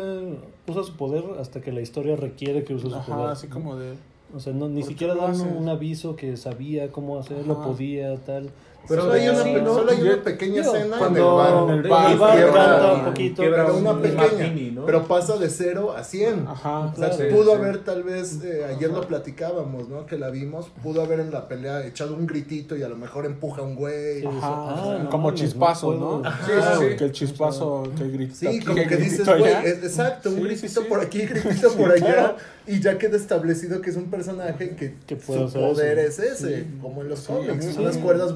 usa 0.67 0.83
su 0.83 0.97
poder 0.97 1.25
hasta 1.41 1.61
que 1.61 1.73
la 1.73 1.81
historia 1.81 2.17
requiere 2.17 2.65
que 2.65 2.75
use 2.75 2.89
su 2.89 2.95
ajá, 2.95 3.15
poder. 3.17 3.31
así 3.31 3.47
como 3.49 3.77
de, 3.77 3.93
O 4.35 4.41
sea, 4.41 4.53
no, 4.53 4.69
ni 4.69 4.81
¿Por 4.81 4.89
siquiera 4.91 5.15
dan 5.15 5.41
un 5.41 5.69
aviso 5.69 6.17
que 6.17 6.37
sabía 6.37 6.91
cómo 6.91 7.19
hacerlo, 7.19 7.55
Ajá. 7.61 7.65
podía, 7.69 8.17
tal. 8.25 8.51
Pero 8.89 9.03
Solo 9.03 9.15
hay, 9.15 9.29
una, 9.29 9.43
sí, 9.43 9.53
¿no? 9.63 9.75
solo 9.75 9.91
hay 9.93 9.99
Yo- 9.99 10.05
una 10.15 10.23
pequeña 10.23 10.61
digo, 10.63 10.75
escena 10.77 10.99
cuando 10.99 11.19
en 11.19 11.25
el 11.27 11.33
bar. 11.35 11.63
en 11.65 11.71
el 11.71 11.85
el 11.85 11.91
bar, 11.91 12.19
bar 12.19 12.37
quiebra- 12.37 12.53
canta 12.65 12.93
un 12.93 13.05
poquito. 13.05 13.43
quiebra 13.43 13.73
un 13.73 13.87
una 13.87 14.01
pequeña. 14.03 14.23
martini, 14.23 14.71
¿no? 14.71 14.87
Pero 14.87 15.03
pasa 15.07 15.37
de 15.37 15.51
0 15.51 15.95
a 15.97 16.05
100. 16.05 16.47
ajá, 16.49 16.79
O 16.81 16.97
sea, 16.97 17.11
Claro. 17.11 17.35
pudo 17.37 17.53
Sí, 17.53 17.59
haber 17.63 17.75
sí. 17.77 17.81
tal 17.85 18.03
vez, 18.03 18.45
eh, 18.45 18.65
ayer 18.77 18.91
lo 18.91 19.01
platicábamos, 19.07 19.89
¿no? 19.89 20.07
Que 20.07 20.19
la 20.19 20.31
vimos, 20.31 20.67
pudo 20.83 21.03
haber 21.03 21.21
en 21.21 21.31
la 21.33 21.49
pelea 21.49 21.85
echado 21.87 22.15
un 22.15 22.27
gritito 22.27 22.77
y 22.77 22.83
a 22.83 22.89
lo 22.89 22.97
mejor 22.97 23.27
empuja 23.27 23.61
a 23.63 23.65
un 23.65 23.75
güey. 23.75 24.25
Ajá, 24.25 24.99
no 25.03 25.11
como 25.11 25.33
chispazo, 25.33 25.93
no 25.95 25.99
¿no? 25.99 26.23
puedo. 26.23 26.33
Sí, 26.47 26.53
sí, 26.81 26.89
sí. 26.91 26.97
Que 26.97 27.05
el 27.05 27.13
chispazo, 27.13 27.83
que 27.97 28.03
el 28.05 28.13
grito 28.13 28.35
Sí, 28.35 28.47
aquí, 28.47 28.61
como 28.61 28.87
que 28.87 28.97
dices, 28.97 29.27
güey, 29.27 29.53
exacto, 29.67 30.31
un 30.31 30.43
gritito 30.43 30.83
por 30.85 31.01
aquí, 31.01 31.21
gritito 31.27 31.71
por 31.73 31.91
allá, 31.93 32.37
y 32.67 32.81
ya 32.81 32.99
queda 32.99 33.17
establecido 33.17 33.81
que 33.81 33.91
es 33.91 33.97
un 33.97 34.11
personaje 34.11 34.75
que, 34.77 34.95
su 35.09 35.53
poder 35.53 35.99
es 35.99 36.19
ese, 36.19 36.67
como 36.83 37.03
en 37.03 37.09
los 37.09 37.21
cómics, 37.21 37.65
sí. 37.65 37.77
unas 37.79 37.97
cuerdas 37.99 38.33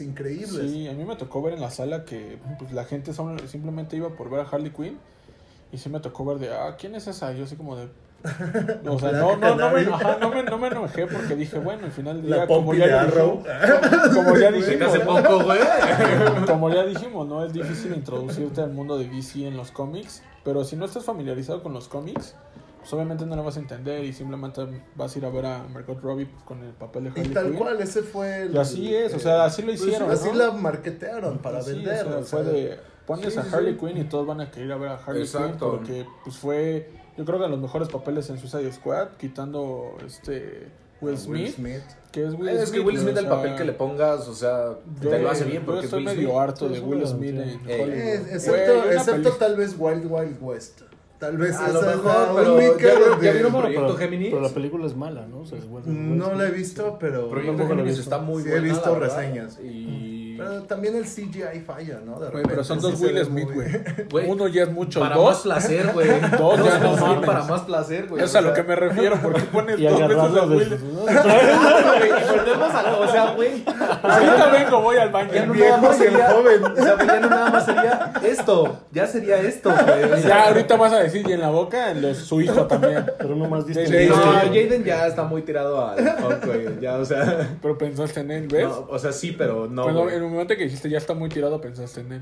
increíbles. 0.00 0.70
Sí, 0.70 0.88
a 0.88 0.92
mí 0.92 1.04
me 1.04 1.16
tocó 1.16 1.42
ver 1.42 1.54
en 1.54 1.60
la 1.60 1.70
sala 1.70 2.04
que 2.04 2.38
pues, 2.58 2.72
la 2.72 2.84
gente 2.84 3.12
simplemente 3.46 3.96
iba 3.96 4.10
por 4.10 4.30
ver 4.30 4.40
a 4.40 4.42
Harley 4.44 4.70
Quinn 4.70 4.98
y 5.72 5.78
sí 5.78 5.88
me 5.88 6.00
tocó 6.00 6.24
ver 6.24 6.38
de, 6.38 6.52
ah, 6.52 6.76
¿quién 6.78 6.94
es 6.94 7.06
esa? 7.06 7.32
Yo 7.32 7.44
así 7.44 7.56
como 7.56 7.76
de... 7.76 7.88
O 8.88 8.98
sea, 8.98 9.12
no, 9.12 9.36
no, 9.36 9.54
no, 9.54 9.70
me, 9.70 9.80
ajá, 9.80 10.18
no, 10.20 10.30
me, 10.30 10.42
no 10.42 10.58
me 10.58 10.66
enojé 10.66 11.06
porque 11.06 11.36
dije, 11.36 11.56
bueno, 11.58 11.84
al 11.84 11.92
final 11.92 12.16
del 12.20 12.26
día, 12.26 12.46
como 12.48 12.74
ya, 12.74 13.04
dijimos, 13.04 13.46
como 14.14 14.36
ya 14.36 14.50
dijimos, 14.50 14.88
hace 14.88 14.98
¿no? 14.98 15.04
poco, 15.04 15.44
güey. 15.44 15.58
como 16.46 16.70
ya 16.74 16.84
dijimos, 16.84 17.28
¿no? 17.28 17.44
Es 17.44 17.52
difícil 17.52 17.94
introducirte 17.94 18.60
al 18.60 18.72
mundo 18.72 18.98
de 18.98 19.08
DC 19.08 19.46
en 19.46 19.56
los 19.56 19.70
cómics, 19.70 20.22
pero 20.44 20.64
si 20.64 20.74
no 20.74 20.84
estás 20.84 21.04
familiarizado 21.04 21.62
con 21.62 21.72
los 21.72 21.86
cómics, 21.86 22.34
pues 22.88 22.94
obviamente 22.94 23.26
no 23.26 23.36
lo 23.36 23.44
vas 23.44 23.56
a 23.58 23.60
entender 23.60 24.02
y 24.02 24.14
simplemente 24.14 24.62
vas 24.94 25.14
a 25.14 25.18
ir 25.18 25.26
a 25.26 25.28
ver 25.28 25.44
a 25.44 25.62
Margot 25.64 26.00
Robbie 26.00 26.26
con 26.46 26.62
el 26.62 26.72
papel 26.72 27.04
de 27.04 27.10
Y 27.10 27.12
Harley 27.20 27.34
tal 27.34 27.44
Quinn. 27.48 27.56
cual, 27.56 27.80
ese 27.82 28.02
fue 28.02 28.42
el... 28.44 28.54
Y 28.54 28.58
así 28.58 28.94
es, 28.94 29.12
o 29.12 29.18
sea, 29.18 29.44
así 29.44 29.60
lo 29.60 29.68
pues, 29.68 29.82
hicieron, 29.82 30.10
así 30.10 30.28
¿no? 30.28 30.34
la 30.36 30.52
marketearon 30.52 31.36
para 31.38 31.60
Sí, 31.60 31.72
vender. 31.72 32.06
o 32.06 32.10
sea, 32.10 32.18
o 32.20 32.22
fue 32.22 32.44
de 32.44 32.80
pones 33.06 33.34
sí, 33.34 33.38
a 33.38 33.42
Harley 33.42 33.74
sí. 33.74 33.78
Quinn 33.86 33.98
y 33.98 34.04
todos 34.04 34.26
van 34.26 34.40
a 34.40 34.50
querer 34.50 34.68
ir 34.68 34.72
a 34.72 34.76
ver 34.78 34.88
a 34.88 34.94
Harley 34.96 35.22
Exacto. 35.24 35.48
Quinn 35.70 35.78
porque 35.78 36.06
pues 36.24 36.36
fue 36.38 36.90
yo 37.18 37.24
creo 37.26 37.36
que 37.38 37.44
de 37.44 37.50
los 37.50 37.60
mejores 37.60 37.88
papeles 37.90 38.30
en 38.30 38.38
Suicide 38.38 38.72
Squad 38.72 39.08
quitando 39.18 39.96
este 40.06 40.68
Will 41.02 41.12
Will 41.12 41.18
Smith, 41.18 41.54
Smith. 41.56 41.82
que 42.10 42.24
es 42.26 42.32
Will 42.34 42.48
Es 42.48 42.68
Smith 42.70 42.80
que 42.80 42.86
Will 42.86 42.96
o 42.96 43.00
Smith, 43.02 43.16
el 43.18 43.26
papel 43.28 43.54
que 43.54 43.64
le 43.64 43.72
pongas, 43.72 44.26
o 44.28 44.34
sea, 44.34 44.78
yo- 45.00 45.10
te 45.10 45.18
lo 45.18 45.30
hace 45.30 45.44
bien. 45.44 45.60
yo 45.60 45.66
Porque 45.66 45.84
estoy 45.84 45.98
Will 46.06 46.16
medio 46.16 46.28
Smith- 46.30 46.40
harto 46.40 46.68
de 46.70 46.76
es 46.78 46.82
Will 46.82 47.06
Smith 47.06 47.34
en. 47.34 47.38
Eh, 47.68 47.82
Hollywood. 47.82 47.90
Eh, 47.98 48.14
excepto 48.34 48.90
excepto 48.90 49.30
tal 49.32 49.56
vez 49.56 49.74
Wild 49.78 50.06
Wild 50.10 50.38
West. 50.40 50.82
Tal 51.18 51.36
vez 51.36 51.56
A 51.56 51.64
esa 51.68 51.72
lo 51.72 51.80
es 51.90 52.04
la 52.04 52.32
pero 52.36 52.54
única 52.54 52.76
ya 52.78 52.94
vieron- 52.94 53.08
donde- 53.10 53.26
ya 53.26 53.32
vieron 53.32 53.52
Bueno, 53.52 53.66
Proyecto 53.66 53.86
pero, 53.86 53.98
Géminis? 53.98 54.28
pero 54.30 54.42
la 54.42 54.48
película 54.50 54.86
es 54.86 54.96
mala, 54.96 55.26
¿no? 55.26 55.40
O 55.40 55.46
sea, 55.46 55.58
es 55.58 55.64
Will- 55.64 55.82
Will 55.84 56.16
No 56.18 56.32
la 56.34 56.46
he 56.46 56.50
visto, 56.52 56.96
pero... 57.00 57.28
Proyecto 57.28 57.56
tampoco 57.56 57.68
lo 57.68 57.74
he 57.74 57.76
Géminis 57.78 57.96
visto. 57.98 58.02
está 58.14 58.18
muy 58.24 58.42
Sí, 58.44 58.48
he 58.50 58.60
visto 58.60 58.94
reseñas. 58.98 59.58
Y... 59.60 60.07
Pero 60.38 60.62
también 60.62 60.96
el 60.96 61.04
CGI 61.04 61.60
falla, 61.66 62.00
¿no? 62.04 62.18
De 62.20 62.28
Güey, 62.30 62.44
pero 62.46 62.64
son 62.64 62.80
sí 62.80 62.90
dos 62.90 62.98
se 62.98 63.06
Will 63.06 63.24
Smith, 63.24 63.44
muy- 63.46 63.54
güey. 63.54 63.68
Güey, 64.10 64.30
Uno 64.30 64.48
ya 64.48 64.62
es 64.62 64.70
mucho, 64.72 65.00
para 65.00 65.16
dos. 65.16 65.24
más 65.30 65.38
placer, 65.42 65.90
güey. 65.92 66.08
Dos 66.38 66.64
ya 66.64 66.78
no 66.78 66.96
son 66.96 67.08
mames. 67.10 67.26
para 67.26 67.42
más 67.44 67.60
placer, 67.62 68.06
güey. 68.08 68.22
Es 68.24 68.34
a 68.34 68.40
lo 68.40 68.52
que 68.54 68.62
me 68.62 68.76
refiero, 68.76 69.18
porque 69.22 69.40
pones 69.42 69.78
Y 69.80 69.84
dos 69.86 70.00
veces 70.00 70.18
a. 70.36 70.44
Will. 70.46 70.78
Y 71.98 72.30
volvemos 72.30 72.74
a 72.74 72.82
lo- 72.90 73.00
o 73.00 73.08
sea, 73.08 73.32
güey. 73.32 73.64
Ahorita 74.02 74.46
vengo, 74.52 74.82
voy 74.82 74.96
al 74.96 75.10
baño. 75.10 75.30
Ya 75.32 75.46
no 75.46 75.52
viejo 75.52 75.76
nada 75.76 75.88
más 75.88 75.98
y 76.00 76.02
el 76.04 76.10
sería, 76.10 76.30
joven. 76.30 76.64
O 76.64 76.76
sea, 76.76 76.96
ya 77.06 77.20
no 77.20 77.30
nada 77.30 77.50
más 77.50 77.64
sería 77.64 78.12
esto. 78.24 78.78
Ya 78.92 79.06
sería 79.06 79.36
esto, 79.40 79.70
güey. 79.70 80.22
Ya 80.22 80.48
ahorita 80.48 80.76
vas 80.76 80.92
a 80.92 80.98
decir, 81.00 81.26
y 81.28 81.32
en 81.32 81.40
la 81.40 81.50
boca, 81.50 81.92
los, 81.94 82.16
su 82.18 82.40
hijo 82.40 82.66
también. 82.66 83.04
Pero 83.18 83.34
no 83.36 83.48
más 83.48 83.64
Sí, 83.66 83.72
distinto. 83.74 84.16
No, 84.16 84.40
sí. 84.42 84.46
Jaden 84.48 84.84
ya 84.84 85.06
está 85.06 85.24
muy 85.24 85.42
tirado 85.42 85.86
al 85.86 85.96
güey. 86.44 86.80
Ya, 86.80 86.96
o 86.96 87.04
sea. 87.04 87.48
Pero 87.60 87.76
pensaste 87.78 88.20
en 88.20 88.30
él, 88.30 88.48
¿ves? 88.48 88.64
no, 88.68 88.86
o 88.88 88.98
sea, 88.98 89.12
sí, 89.12 89.32
pero 89.36 89.66
no. 89.66 89.84
El 90.28 90.32
momento 90.34 90.56
que 90.56 90.64
dijiste 90.64 90.90
ya 90.90 90.98
está 90.98 91.14
muy 91.14 91.30
tirado, 91.30 91.58
pensaste 91.60 92.02
en 92.02 92.12
él. 92.12 92.20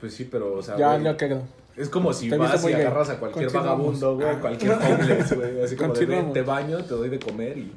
Pues 0.00 0.14
sí, 0.14 0.28
pero, 0.30 0.54
o 0.54 0.62
sea. 0.62 0.76
Ya, 0.76 0.92
güey, 0.92 1.04
ya 1.04 1.16
quedó. 1.16 1.42
Es 1.76 1.88
como 1.88 2.12
si 2.12 2.28
vas 2.28 2.62
y 2.64 2.66
gay. 2.66 2.82
agarras 2.82 3.08
a 3.10 3.18
cualquier 3.18 3.50
vagabundo, 3.50 4.16
güey, 4.16 4.28
a 4.28 4.40
cualquier 4.40 4.72
homeless, 4.72 5.34
güey. 5.34 5.62
Así 5.62 5.76
como 5.76 5.94
de, 5.94 6.00
Continuamos. 6.00 6.24
"Ven, 6.26 6.32
te 6.34 6.42
baño, 6.42 6.84
te 6.84 6.94
doy 6.94 7.08
de 7.08 7.18
comer 7.18 7.56
y. 7.56 7.72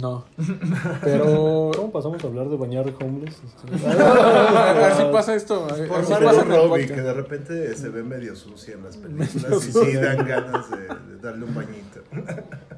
No. 0.00 0.24
Pero. 1.02 1.72
¿Cómo 1.74 1.90
pasamos 1.90 2.22
a 2.22 2.26
hablar 2.28 2.48
de 2.48 2.56
bañar 2.56 2.86
homeless? 3.00 3.40
Este, 3.44 3.86
Así 3.98 5.02
pasa 5.12 5.34
esto. 5.34 5.66
Por 5.66 5.98
así 5.98 6.12
Margot 6.12 6.30
pasa 6.30 6.44
Robbie, 6.44 6.86
que 6.86 7.00
de 7.00 7.12
repente 7.14 7.74
se 7.74 7.88
ve 7.88 8.04
medio 8.04 8.36
sucia 8.36 8.74
en 8.74 8.84
las 8.84 8.96
películas 8.96 9.66
y 9.66 9.72
sí 9.72 9.92
dan 9.94 10.24
ganas 10.24 10.70
de, 10.70 10.82
de 10.82 11.16
darle 11.20 11.44
un 11.46 11.54
bañito. 11.54 12.00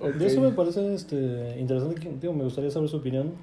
Ok. 0.00 0.14
De 0.14 0.26
eso 0.26 0.40
me 0.40 0.52
parece 0.52 0.94
este, 0.94 1.56
interesante. 1.58 2.10
digo, 2.20 2.32
me 2.32 2.44
gustaría 2.44 2.70
saber 2.70 2.88
su 2.88 2.96
opinión. 2.96 3.34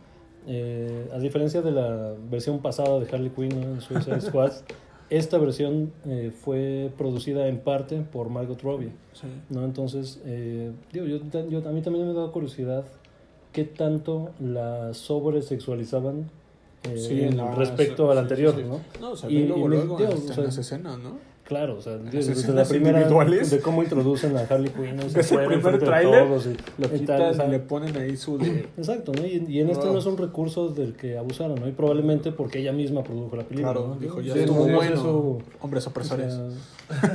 Eh, 0.48 1.10
a 1.14 1.20
diferencia 1.20 1.62
de 1.62 1.72
la 1.72 2.14
versión 2.30 2.60
pasada 2.60 3.00
de 3.00 3.06
Harley 3.14 3.30
Quinn 3.30 3.50
¿no? 3.62 3.74
en 3.76 3.82
Suicide 3.82 4.20
Squad, 4.22 4.52
esta 5.10 5.38
versión 5.38 5.92
eh, 6.06 6.32
fue 6.34 6.90
producida 6.98 7.48
en 7.48 7.60
parte 7.60 8.02
por 8.02 8.30
Margot 8.30 8.62
Robbie. 8.62 8.92
Sí. 9.14 9.28
¿no? 9.50 9.66
Entonces, 9.66 10.22
eh, 10.26 10.72
digo, 10.94 11.06
yo, 11.06 11.18
yo- 11.50 11.68
a 11.68 11.72
mí 11.72 11.82
también 11.82 12.08
me 12.08 12.14
da 12.14 12.28
curiosidad 12.32 12.86
qué 13.52 13.66
tanto 13.66 14.32
la 14.40 14.94
sobresexualizaban 14.94 16.30
eh, 16.84 16.98
Sí, 16.98 17.36
no, 17.36 17.54
respecto 17.56 18.10
al 18.10 18.18
anterior. 18.18 18.56
¿no? 18.58 18.80
No, 19.00 19.14
Y- 19.30 19.38
y 19.44 19.46
me- 19.46 19.78
digo, 19.82 19.96
o 19.96 20.16
sea, 20.34 20.44
las 20.46 20.58
escenas, 20.58 20.98
¿no? 20.98 21.18
Claro, 21.52 21.76
o 21.76 21.82
sea, 21.82 21.98
desde 21.98 22.32
escenas 22.32 22.56
la 22.56 22.64
primera 22.64 23.00
individuales. 23.00 23.52
de 23.52 23.60
cómo 23.60 23.84
introducen 23.84 24.38
a 24.38 24.42
Harley 24.50 24.72
Quinn, 24.72 24.96
¿no? 24.96 25.04
Ves 25.14 25.32
el 25.34 25.46
primer 25.48 25.80
tráiler, 25.80 26.26
Lo 26.26 26.38
y 26.38 26.46
tal, 26.78 26.92
quitan 27.00 27.22
o 27.24 27.34
sea, 27.34 27.48
y 27.48 27.52
le 27.52 27.60
ponen 27.60 27.98
ahí 27.98 28.16
su 28.16 28.38
de... 28.38 28.70
Exacto, 28.78 29.12
¿no? 29.12 29.26
Y, 29.26 29.46
y 29.50 29.60
en 29.60 29.70
este 29.70 29.86
No. 29.88 29.92
no 29.92 30.00
es 30.00 30.06
un 30.06 30.18
recurso 30.18 30.70
del 30.70 30.94
que 30.94 31.18
abusaron, 31.18 31.60
¿no? 31.60 31.68
Y 31.68 31.74
probablemente 31.74 32.32
porque 32.32 32.60
ella 32.60 32.72
misma 32.72 33.04
produjo 33.04 33.36
la 33.36 33.44
película, 33.44 33.74
Claro, 33.74 33.88
¿no? 33.90 33.96
dijo, 34.00 34.22
ya 34.22 34.34
sí, 34.34 34.40
estuvo 34.40 34.66
no 34.66 34.76
bueno. 34.78 34.94
eso, 34.96 35.38
Hombres 35.60 35.86
o 35.86 35.90
opresores. 35.90 36.34
sea, 36.34 36.48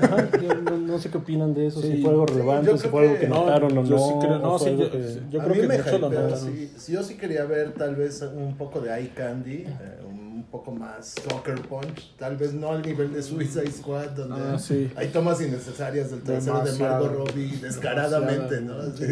ajá, 0.02 0.28
yo 0.42 0.54
no, 0.54 0.76
no 0.76 0.98
sé 0.98 1.08
qué 1.10 1.16
opinan 1.16 1.54
de 1.54 1.68
eso, 1.68 1.80
Sí. 1.80 1.92
si 1.92 2.02
fue 2.02 2.10
algo 2.10 2.26
relevante, 2.26 2.72
si 2.72 2.78
creo 2.78 2.90
fue 2.90 3.02
algo 3.04 3.14
que- 3.14 3.20
que 3.20 3.28
No, 3.28 3.34
notaron 3.36 3.72
o 3.72 3.82
no. 3.82 3.88
yo 3.88 3.98
sí 3.98 4.12
creo- 4.20 4.38
no, 4.38 4.52
o 4.54 4.58
sí, 4.58 4.76
yo- 4.78 4.90
que- 4.90 5.20
yo 5.30 5.38
creo 5.40 5.52
que 5.54 5.66
me 5.66 5.78
muchos 5.78 5.92
lo 6.00 6.10
notaron. 6.10 6.54
Yo 6.88 7.02
sí 7.02 7.14
quería 7.16 7.44
ver 7.46 7.72
tal 7.72 7.96
vez 7.96 8.22
un 8.36 8.54
poco 8.58 8.80
de 8.82 8.98
eye 8.98 9.10
candy, 9.14 9.64
eh, 9.64 10.00
un 10.06 10.15
poco 10.56 10.72
más 10.72 11.14
soccer 11.28 11.60
punch, 11.62 12.14
tal 12.18 12.36
vez 12.36 12.54
no 12.54 12.70
al 12.72 12.80
nivel 12.82 13.12
de 13.12 13.22
Suicide 13.22 13.70
Squad, 13.70 14.10
donde 14.10 14.36
Ah, 14.54 14.58
sí. 14.58 14.90
hay 14.96 15.08
tomas 15.08 15.40
innecesarias 15.40 16.10
del 16.10 16.22
trasero 16.22 16.60
de. 16.62 16.72
Margot 16.78 17.12
Robbie 17.12 17.56
descaradamente, 17.60 18.60
¿no? 18.62 18.82
Sí, 18.96 19.04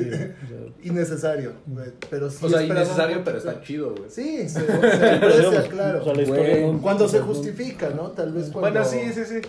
Innecesario, 0.83 1.53
güey, 1.67 1.91
pero 2.11 2.31
sí 2.31 2.45
O 2.45 2.49
sea, 2.49 2.63
innecesario, 2.63 3.23
pero 3.25 3.39
está 3.39 3.61
chido, 3.63 3.95
güey. 3.95 4.11
Sí, 4.11 4.49
se, 4.49 4.61
aprecia, 4.61 5.69
claro. 5.69 6.01
o 6.01 6.05
sea, 6.05 6.15
la 6.15 6.23
historia 6.23 6.51
Güey, 6.61 6.73
no- 6.73 6.81
Cuando 6.83 7.09
se 7.09 7.21
justifica, 7.21 7.91
¿no? 7.91 8.11
Tal 8.13 8.33
vez 8.33 8.51
cuando... 8.51 8.61
Bueno, 8.71 8.85
sí, 8.85 9.01
sí, 9.15 9.25
sí. 9.25 9.41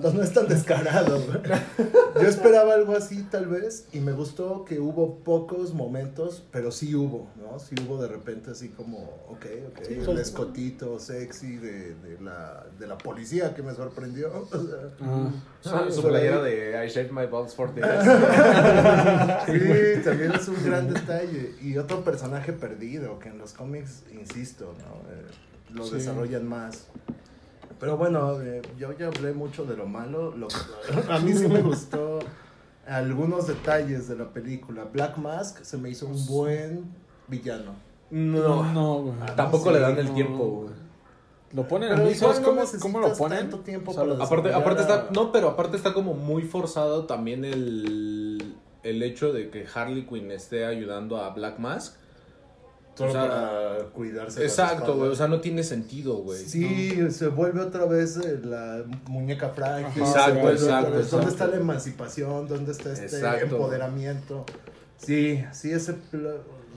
Cuando 0.00 0.12
no 0.18 0.22
es 0.22 0.32
tan 0.32 0.48
descarado. 0.48 1.20
Yo 2.14 2.28
esperaba 2.28 2.72
algo 2.74 2.96
así, 2.96 3.22
tal 3.30 3.46
vez, 3.46 3.86
y 3.92 4.00
me 4.00 4.12
gustó 4.12 4.64
que 4.64 4.80
hubo 4.80 5.18
pocos 5.18 5.74
momentos, 5.74 6.42
pero 6.50 6.70
sí 6.72 6.94
hubo, 6.94 7.28
¿no? 7.36 7.58
Sí 7.58 7.74
hubo 7.86 8.00
de 8.00 8.08
repente 8.08 8.52
así 8.52 8.70
como, 8.70 8.98
ok, 9.28 9.46
ok, 9.68 9.84
Sí, 9.86 9.94
el 9.94 10.18
escotito 10.18 10.98
sexy 10.98 11.56
de, 11.56 11.94
de, 11.96 12.18
la, 12.22 12.64
de 12.78 12.86
la 12.86 12.96
policía 12.96 13.54
que 13.54 13.62
me 13.62 13.74
sorprendió. 13.74 14.30
O 14.52 15.68
sea, 15.68 15.76
Ah, 15.76 15.84
Ah, 15.86 15.90
su 15.92 16.02
playera 16.02 16.42
de 16.42 16.84
I 16.84 16.88
shaved 16.88 17.12
my 17.12 17.26
balls 17.26 17.54
for 17.54 17.72
this. 17.72 17.84
sí, 19.46 20.02
también 20.04 20.32
es 20.32 20.48
un 20.48 20.64
gran 20.64 20.88
detalle. 20.92 21.54
Y 21.62 21.76
otro 21.78 22.02
personaje 22.02 22.52
perdido, 22.52 23.18
que 23.18 23.28
en 23.28 23.38
los 23.38 23.52
cómics, 23.52 24.02
insisto, 24.12 24.74
¿no? 24.78 25.10
Eh, 25.12 25.22
lo 25.74 25.84
Sí. 25.84 25.94
desarrollan 25.94 26.46
más. 26.48 26.86
Pero 27.82 27.96
bueno, 27.96 28.40
eh, 28.40 28.62
yo 28.78 28.96
ya 28.96 29.08
hablé 29.08 29.32
mucho 29.32 29.64
de 29.64 29.76
lo 29.76 29.86
malo. 29.86 30.30
Lo, 30.36 30.46
a 31.10 31.18
mí 31.18 31.32
sí 31.32 31.48
me 31.48 31.60
gustó 31.62 32.20
algunos 32.86 33.48
detalles 33.48 34.06
de 34.06 34.16
la 34.16 34.28
película. 34.32 34.84
Black 34.84 35.16
Mask 35.18 35.64
se 35.64 35.76
me 35.78 35.90
hizo 35.90 36.06
un 36.06 36.24
buen 36.26 36.84
villano. 37.26 37.72
No, 38.10 38.72
No, 38.72 39.02
güey. 39.02 39.14
Ah, 39.22 39.34
tampoco 39.34 39.70
sí, 39.70 39.74
le 39.74 39.80
dan 39.80 39.98
el 39.98 40.06
no. 40.06 40.14
tiempo, 40.14 40.44
güey. 40.46 40.74
Lo 41.54 41.66
ponen 41.66 41.88
Pero 41.90 42.06
ahí, 42.08 42.14
¿sabes 42.14 42.38
igual 42.38 42.56
no 42.56 42.62
cómo, 42.62 42.80
cómo 42.80 43.00
lo 43.00 43.14
ponen? 43.16 43.38
tanto 43.40 43.58
tiempo 43.60 43.90
O 43.90 43.94
sea, 43.94 44.04
para 44.04 44.14
lo- 44.16 44.22
Aparte, 44.24 44.54
aparte 44.54 44.80
a- 44.80 44.82
está, 44.84 45.08
no, 45.12 45.32
pero 45.32 45.48
aparte 45.48 45.76
está 45.76 45.92
como 45.92 46.14
muy 46.14 46.42
forzado 46.44 47.04
también 47.06 47.44
el, 47.44 48.54
el 48.84 49.02
hecho 49.02 49.32
de 49.32 49.50
que 49.50 49.66
Harley 49.74 50.06
Quinn 50.06 50.30
esté 50.30 50.64
ayudando 50.66 51.18
a 51.18 51.30
Black 51.30 51.58
Mask. 51.58 51.96
Solo 52.94 53.10
o 53.10 53.12
sea, 53.12 53.22
para 53.22 53.84
cuidarse. 53.92 54.42
Exacto, 54.42 54.96
güey, 54.96 55.10
o 55.10 55.14
sea, 55.14 55.26
no 55.26 55.40
tiene 55.40 55.62
sentido, 55.62 56.16
güey. 56.16 56.38
Sí, 56.44 57.10
se 57.10 57.28
vuelve 57.28 57.60
otra 57.60 57.86
vez 57.86 58.18
eh, 58.18 58.40
la 58.44 58.84
muñeca 59.06 59.48
frágil. 59.50 60.02
Exacto, 60.02 60.40
vuelve 60.40 60.62
otra 60.62 60.78
exacto, 60.80 60.96
vez. 60.96 61.10
¿Dónde 61.10 61.26
exacto. 61.26 61.30
está 61.30 61.46
la 61.46 61.56
emancipación? 61.56 62.48
¿Dónde 62.48 62.72
está 62.72 62.92
este 62.92 63.04
Exacto. 63.06 63.56
empoderamiento? 63.56 64.44
Sí, 64.98 65.42
sí, 65.52 65.72
ese. 65.72 65.96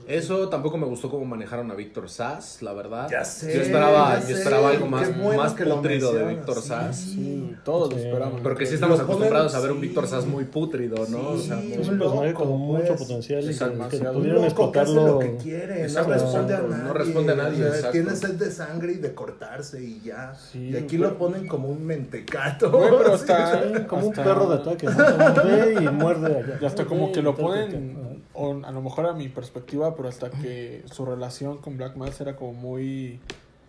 Eso 0.06 0.48
tampoco 0.48 0.78
me 0.78 0.86
gustó 0.86 1.10
cómo 1.10 1.24
manejaron 1.24 1.70
a 1.70 1.74
Víctor 1.74 2.08
Sass, 2.08 2.62
la 2.62 2.72
verdad. 2.72 3.08
Ya 3.10 3.24
sé, 3.24 3.52
Yo 3.54 3.62
esperaba, 3.62 4.14
ya 4.14 4.20
yo 4.20 4.26
sé, 4.26 4.32
esperaba 4.34 4.70
algo 4.70 4.86
más, 4.86 5.18
bueno 5.20 5.42
más 5.42 5.52
que 5.54 5.64
lo 5.64 5.76
putrido 5.76 6.12
de 6.12 6.24
Víctor 6.26 6.62
sí. 6.62 6.68
Sass. 6.68 6.96
Sí, 6.96 7.56
todos 7.64 7.92
lo 7.92 7.98
Sí. 7.98 8.04
esperaban. 8.06 8.40
Porque 8.42 8.66
sí 8.66 8.74
estamos 8.74 9.00
acostumbrados 9.00 9.54
a 9.54 9.60
ver 9.60 9.72
un 9.72 9.78
sí. 9.80 9.82
Víctor 9.88 10.06
Sass 10.06 10.24
muy 10.26 10.44
putrido, 10.44 11.06
¿no? 11.08 11.30
O 11.30 11.38
sea, 11.38 11.60
Sí, 11.60 11.72
Es 11.72 11.88
un 11.88 11.98
personaje 11.98 12.34
con 12.34 12.48
mucho 12.56 12.86
pues. 12.94 13.00
potencial 13.02 13.44
y 13.44 13.48
Es 13.50 13.58
que, 13.58 13.98
que 13.98 14.04
pudieron 14.04 14.42
loco 14.44 14.70
que 14.72 14.78
hace 14.78 14.90
explotarlo. 14.92 15.06
lo 15.06 15.18
que 15.18 15.36
quiere, 15.38 15.82
Exacto, 15.82 16.10
no 16.10 16.14
responde 16.14 16.54
a 16.54 16.60
nadie. 16.62 16.84
no 16.84 16.92
responde 16.94 17.32
a 17.32 17.36
nadie, 17.36 17.64
o 17.64 17.74
sea. 17.74 17.90
Tiene 17.90 18.16
sed 18.16 18.34
de 18.34 18.50
sangre 18.52 18.92
y 18.92 18.96
de 18.98 19.12
cortarse 19.14 19.82
y 19.82 20.00
ya. 20.04 20.34
Sí, 20.34 20.70
y 20.70 20.76
aquí 20.76 20.98
pero- 20.98 21.10
lo 21.10 21.18
ponen 21.18 21.48
como 21.48 21.68
un 21.68 21.84
mentecato. 21.84 22.70
Güey, 22.70 22.90
pero 22.96 23.08
Sí. 23.18 23.22
está- 23.22 23.62
Sí, 23.76 23.82
como 23.88 24.06
un 24.06 24.12
perro 24.12 24.48
de 24.50 24.54
ataque, 24.54 24.86
¿no? 24.86 25.80
Y 25.82 25.88
muerde 25.92 26.26
allá. 26.38 26.58
Y 26.60 26.64
hasta 26.64 26.84
como 26.84 27.10
que 27.10 27.22
lo 27.22 27.34
ponen. 27.34 28.05
O 28.36 28.64
a 28.64 28.70
lo 28.70 28.82
mejor 28.82 29.06
a 29.06 29.12
mi 29.14 29.28
perspectiva, 29.28 29.94
pero 29.96 30.08
hasta 30.08 30.30
que 30.30 30.82
su 30.92 31.04
relación 31.06 31.58
con 31.58 31.76
Black 31.76 31.96
Mask 31.96 32.20
era 32.20 32.36
como 32.36 32.52
muy... 32.52 33.18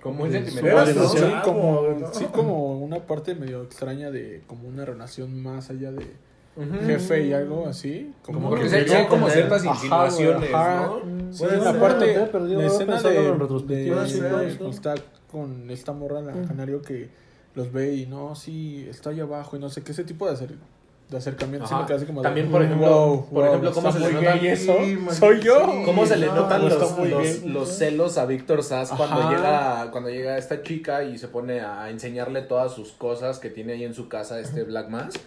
como 0.01 0.15
muy 0.19 0.31
sentimental, 0.31 0.87
sí, 0.93 1.19
como, 1.43 1.81
¿no? 1.99 2.13
sí, 2.13 2.25
como 2.25 2.77
una 2.79 2.99
parte 2.99 3.33
medio 3.35 3.63
extraña 3.63 4.11
de 4.11 4.43
como 4.47 4.67
una 4.67 4.83
relación 4.85 5.41
más 5.41 5.69
allá 5.69 5.91
de 5.91 6.05
jefe 6.87 7.27
y 7.27 7.33
algo 7.33 7.67
así. 7.67 8.11
Como 8.23 8.53
que 8.55 8.61
que 8.63 8.69
se- 8.69 8.83
llegó 8.85 9.07
como 9.09 9.29
ciertas 9.29 9.63
insinuaciones, 9.63 10.53
ajá. 10.53 10.87
¿no? 10.87 11.31
Sí, 11.33 11.45
la 11.63 11.79
parte, 11.79 12.15
la 12.33 12.65
escena 12.65 13.01
de, 13.01 13.27
en 13.29 13.39
retrospectiva, 13.39 14.01
de- 14.03 14.09
sí, 14.09 14.19
de- 14.19 14.29
puede 14.29 14.55
cuando 14.57 14.69
está 14.75 14.95
con 15.31 15.69
esta 15.71 15.93
morra, 15.93 16.21
la 16.21 16.33
canario, 16.47 16.81
que 16.81 17.09
los 17.53 17.71
ve 17.71 17.95
y 17.95 18.05
no, 18.05 18.35
sí, 18.35 18.85
está 18.89 19.11
ahí 19.11 19.19
abajo 19.19 19.55
y 19.55 19.59
no 19.59 19.69
sé 19.69 19.83
qué, 19.83 19.91
ese 19.91 20.03
tipo 20.03 20.25
de, 20.27 20.33
acer- 20.35 20.55
de 21.09 21.17
acercamiento, 21.17 21.67
me 21.79 21.85
queda 21.85 21.95
así 21.97 22.05
como 22.05 22.21
de, 22.21 22.25
También, 22.27 22.51
por 22.51 22.59
"Mm, 22.61 22.65
ejemplo, 22.65 22.89
wow, 22.89 23.25
por 23.29 23.33
wow, 23.35 23.45
ejemplo, 23.45 23.71
cómo 23.71 23.91
se 23.93 23.99
le 23.99 24.11
nota- 24.11 24.35
eso, 24.35 24.75
Sí, 24.83 24.97
soy 25.13 25.39
yo. 25.39 25.65
sí. 25.71 25.81
¿Cómo 25.85 26.05
se 26.05 26.17
le 26.17 26.25
No, 26.27 26.35
notan 26.35 26.67
los, 26.67 27.45
los, 27.45 27.69
celos 27.77 28.17
a 28.17 28.25
Víctor 28.25 28.61
Sass 28.61 28.89
cuando 28.91 29.29
llega 29.31 29.89
cuando 29.91 30.09
llega 30.09 30.37
esta 30.37 30.61
chica 30.63 31.03
y 31.03 31.17
se 31.17 31.29
pone 31.29 31.61
a 31.61 31.89
enseñarle 31.89 32.41
todas 32.41 32.73
sus 32.73 32.91
cosas 32.91 33.39
que 33.39 33.49
tiene 33.49 33.73
ahí 33.73 33.85
en 33.85 33.93
su 33.93 34.09
casa 34.09 34.39
este 34.39 34.63
Black 34.63 34.89
Mask? 34.89 35.17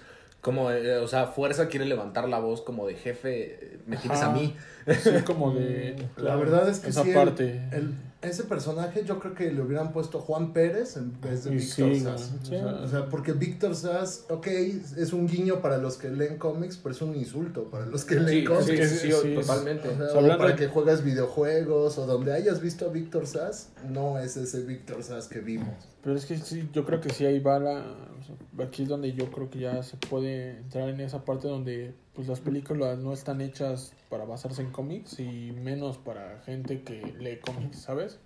Como, 0.43 0.71
eh, 0.71 0.97
o 0.99 1.07
sea, 1.09 1.27
fuerza 1.27 1.69
quiere 1.69 1.85
levantar 1.87 2.29
la 2.29 2.39
voz 2.41 2.63
como 2.63 2.87
de 2.87 2.95
jefe, 2.95 3.79
me 3.87 3.97
tienes 3.97 4.21
Ajá. 4.23 4.31
a 4.31 4.35
mí. 4.35 4.55
Sí, 5.03 5.11
como 5.27 5.53
de... 5.53 5.97
La 6.17 6.35
verdad 6.37 6.67
es 6.69 6.81
que 6.81 6.89
esa 6.91 7.03
sí, 7.05 7.11
el- 7.11 7.15
parte. 7.15 7.61
el- 7.73 7.95
ese 8.23 8.45
personaje 8.45 9.03
yo 9.05 9.19
creo 9.19 9.35
que 9.35 9.51
le 9.51 9.63
hubieran 9.63 9.93
puesto 9.93 10.21
Juan 10.21 10.53
Pérez 10.53 10.97
en 10.99 11.19
vez 11.23 11.45
de 11.45 11.53
Y 11.53 11.57
Víctor 11.57 11.95
sí, 11.95 12.01
Sass. 12.01 12.33
o 12.43 12.45
sea, 12.45 12.67
O 12.85 12.89
sea, 12.89 13.07
porque 13.09 13.33
Víctor 13.33 13.75
Sass, 13.75 14.27
ok, 14.29 14.47
es 14.47 15.13
un 15.15 15.27
guiño 15.27 15.61
para 15.63 15.79
los 15.79 15.97
que 15.97 16.11
leen 16.11 16.37
cómics, 16.37 16.77
pero 16.77 16.95
es 16.95 17.01
un 17.01 17.17
insulto 17.17 17.65
para 17.71 17.87
los 17.87 18.05
que 18.05 18.17
leen 18.17 18.41
Sí, 18.41 18.45
cómics. 18.45 18.67
sí, 18.67 18.77
que 18.77 18.87
sí, 18.89 18.97
sí, 18.99 19.13
sí, 19.13 19.19
sí, 19.23 19.35
totalmente. 19.35 19.89
O 19.89 19.97
sea, 19.97 20.05
O 20.05 20.07
sea, 20.09 20.15
o 20.17 20.19
hablando 20.19 20.39
para 20.39 20.51
de- 20.51 20.57
que 20.59 20.67
juegas 20.69 21.03
videojuegos 21.03 21.97
o 21.99 22.07
donde 22.07 22.33
hayas 22.35 22.61
visto 22.61 22.85
a 22.87 22.89
Víctor 22.93 23.27
Sass, 23.27 23.71
no 23.89 24.19
es 24.19 24.37
ese 24.37 24.61
Víctor 24.65 25.03
Sass 25.03 25.27
que 25.27 25.41
vimos. 25.41 25.75
Pero 26.03 26.17
es 26.17 26.27
que 26.27 26.37
sí, 26.37 26.69
yo 26.73 26.85
creo 26.85 27.01
que 27.01 27.11
sí 27.11 27.25
ahí 27.27 27.41
va 27.41 27.59
la... 27.59 27.73
o 27.81 28.23
sea, 28.57 28.67
aquí 28.67 28.83
es 28.83 28.89
donde 28.89 29.13
yo 29.13 29.31
creo 29.31 29.49
que 29.51 29.61
ya 29.61 29.83
se 29.83 29.97
puede 29.97 30.59
entrar 30.59 30.89
en 30.91 31.01
esa 31.01 31.25
parte 31.25 31.49
donde 31.49 31.95
pues 32.21 32.29
las 32.29 32.41
películas 32.41 32.99
no 32.99 33.15
están 33.15 33.41
hechas 33.41 33.95
para 34.11 34.27
basarse 34.27 34.61
en 34.61 34.71
cómics 34.73 35.19
y 35.21 35.53
menos 35.53 35.97
para 35.97 36.43
gente 36.45 36.83
que 36.83 37.15
lee 37.19 37.39
cómics, 37.39 37.79
¿sabes? 37.79 38.19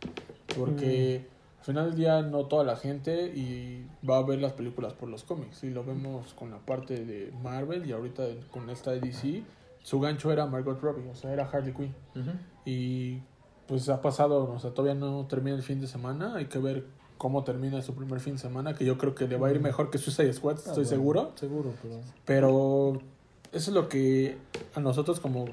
Porque 0.58 1.28
al 1.60 1.64
final 1.64 1.90
del 1.90 1.94
día 1.94 2.22
no 2.22 2.46
toda 2.46 2.64
la 2.64 2.74
gente 2.74 3.26
y 3.26 3.86
va 4.04 4.18
a 4.18 4.22
ver 4.24 4.40
las 4.40 4.54
películas 4.54 4.94
por 4.94 5.08
los 5.08 5.22
cómics. 5.22 5.62
Y 5.62 5.70
lo 5.70 5.84
vemos 5.84 6.34
con 6.34 6.50
la 6.50 6.58
parte 6.58 7.04
de 7.04 7.32
Marvel 7.40 7.86
y 7.86 7.92
ahorita 7.92 8.24
con 8.50 8.68
esta 8.68 8.90
de 8.90 8.98
DC, 8.98 9.44
su 9.84 10.00
gancho 10.00 10.32
era 10.32 10.44
Margot 10.46 10.80
Robbie, 10.80 11.08
o 11.08 11.14
sea, 11.14 11.32
era 11.32 11.48
Harley 11.48 11.72
Quinn. 11.72 11.94
Ujú. 12.16 12.30
Y 12.64 13.20
pues 13.68 13.88
ha 13.90 14.02
pasado, 14.02 14.50
o 14.52 14.58
sea, 14.58 14.72
todavía 14.72 14.98
no 14.98 15.28
termina 15.28 15.54
el 15.54 15.62
fin 15.62 15.80
de 15.80 15.86
semana. 15.86 16.34
Hay 16.34 16.46
que 16.46 16.58
ver 16.58 16.84
cómo 17.16 17.44
termina 17.44 17.80
su 17.80 17.94
primer 17.94 18.18
fin 18.18 18.32
de 18.32 18.40
semana, 18.40 18.74
que 18.74 18.84
yo 18.84 18.98
creo 18.98 19.14
que 19.14 19.28
le 19.28 19.36
va 19.36 19.46
a 19.46 19.50
ir 19.52 19.60
mejor 19.60 19.90
que 19.90 19.98
Suicide 19.98 20.32
Squad, 20.32 20.56
Ah, 20.56 20.58
estoy 20.58 20.74
bueno, 20.74 20.88
seguro. 20.88 21.32
Seguro, 21.36 21.74
pero. 21.80 22.00
Pero 22.24 23.13
eso 23.54 23.70
es 23.70 23.74
lo 23.74 23.88
que 23.88 24.36
a 24.74 24.80
nosotros 24.80 25.20
como 25.20 25.46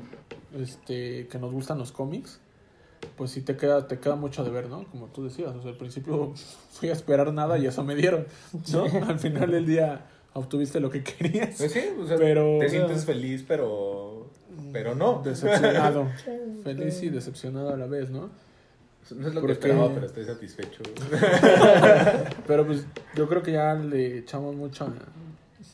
este 0.59 1.27
que 1.27 1.37
nos 1.39 1.51
gustan 1.51 1.77
los 1.77 1.91
cómics, 1.91 2.39
pues 3.17 3.31
sí 3.31 3.41
te 3.41 3.55
queda 3.57 3.87
te 3.87 3.99
queda 3.99 4.15
mucho 4.15 4.43
de 4.43 4.51
ver, 4.51 4.67
¿no? 4.69 4.85
Como 4.85 5.07
tú 5.07 5.23
decías, 5.23 5.55
o 5.55 5.61
sea, 5.61 5.71
al 5.71 5.77
principio 5.77 6.33
fui 6.71 6.89
a 6.89 6.93
esperar 6.93 7.31
nada 7.33 7.57
y 7.57 7.65
eso 7.67 7.83
me 7.83 7.95
dieron, 7.95 8.25
¿no? 8.71 8.83
Al 9.07 9.19
final 9.19 9.51
del 9.51 9.65
día 9.65 10.05
obtuviste 10.33 10.79
lo 10.79 10.89
que 10.89 11.03
querías. 11.03 11.55
Pues 11.57 11.71
sí, 11.71 11.81
o 12.01 12.07
sea, 12.07 12.17
Pero- 12.17 12.57
te 12.59 12.69
sientes 12.69 13.05
feliz, 13.05 13.43
pero 13.47 14.29
pero 14.73 14.95
no. 14.95 15.21
Decepcionado. 15.23 16.07
Feliz 16.63 17.01
y 17.03 17.09
decepcionado 17.09 17.73
a 17.73 17.77
la 17.77 17.87
vez, 17.87 18.09
¿no? 18.09 18.29
No 19.15 19.27
es 19.27 19.33
lo 19.33 19.41
Porque- 19.41 19.47
que 19.59 19.67
esperaba, 19.67 19.89
pero 19.93 20.05
estoy 20.05 20.25
satisfecho. 20.25 20.83
Pero 22.47 22.65
pues 22.65 22.85
yo 23.15 23.27
creo 23.27 23.41
que 23.41 23.51
ya 23.53 23.73
le 23.73 24.19
echamos 24.19 24.55
mucha 24.55 24.85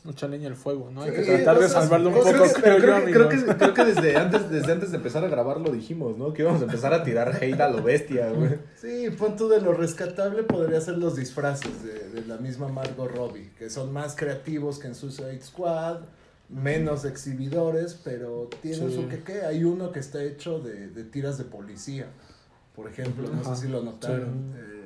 mucha 0.08 0.26
leña 0.26 0.48
al 0.48 0.56
fuego, 0.56 0.90
¿no? 0.90 1.02
Hay 1.02 1.10
que 1.12 1.22
Sí, 1.22 1.30
tratar 1.30 1.58
de 1.60 1.68
salvarlo 1.68 2.08
un 2.08 2.14
poco, 2.16 2.26
que- 2.26 2.32
creo 2.32 2.46
yo, 2.46 2.52
creo, 2.54 2.76
que, 3.04 3.12
creo, 3.12 3.26
amigos. 3.28 3.44
que, 3.44 3.56
creo 3.56 3.74
que 3.74 3.84
desde 3.84 4.16
antes, 4.16 4.50
desde 4.50 4.72
antes 4.72 4.90
de 4.90 4.96
empezar 4.96 5.22
a 5.24 5.28
grabar 5.28 5.60
lo 5.60 5.70
dijimos, 5.70 6.16
¿no? 6.16 6.32
Que 6.32 6.42
íbamos 6.42 6.60
a 6.62 6.64
empezar 6.64 6.92
a 6.94 7.04
tirar 7.04 7.36
hate 7.40 7.60
a 7.60 7.68
lo 7.68 7.82
bestia, 7.82 8.30
güey. 8.30 8.58
Sí, 8.76 9.10
pon 9.18 9.36
tú 9.36 9.48
de 9.48 9.60
lo 9.60 9.74
rescatable 9.74 10.42
podría 10.44 10.80
ser 10.80 10.96
los 10.98 11.14
disfraces 11.16 11.82
de, 11.84 12.08
de 12.20 12.26
la 12.26 12.38
misma 12.38 12.68
Margot 12.68 13.10
Robbie, 13.14 13.50
que 13.58 13.68
son 13.70 13.92
más 13.92 14.16
creativos 14.16 14.78
que 14.78 14.88
en 14.88 14.94
Suicide 14.94 15.40
Squad, 15.42 16.00
menos 16.48 17.04
exhibidores, 17.04 18.00
pero 18.02 18.48
tienen 18.62 18.88
Sí. 18.88 18.94
su 18.96 19.08
que 19.08 19.22
qué. 19.22 19.42
Hay 19.42 19.64
uno 19.64 19.92
que 19.92 20.00
está 20.00 20.22
hecho 20.22 20.58
de, 20.60 20.88
de 20.88 21.04
tiras 21.04 21.36
de 21.36 21.44
policía, 21.44 22.06
por 22.74 22.88
ejemplo, 22.88 23.28
no 23.28 23.40
Ajá, 23.42 23.54
sé 23.54 23.66
si 23.66 23.68
lo 23.72 23.82
notaron. 23.82 24.54
sí. 24.54 24.58
Eh, 24.58 24.77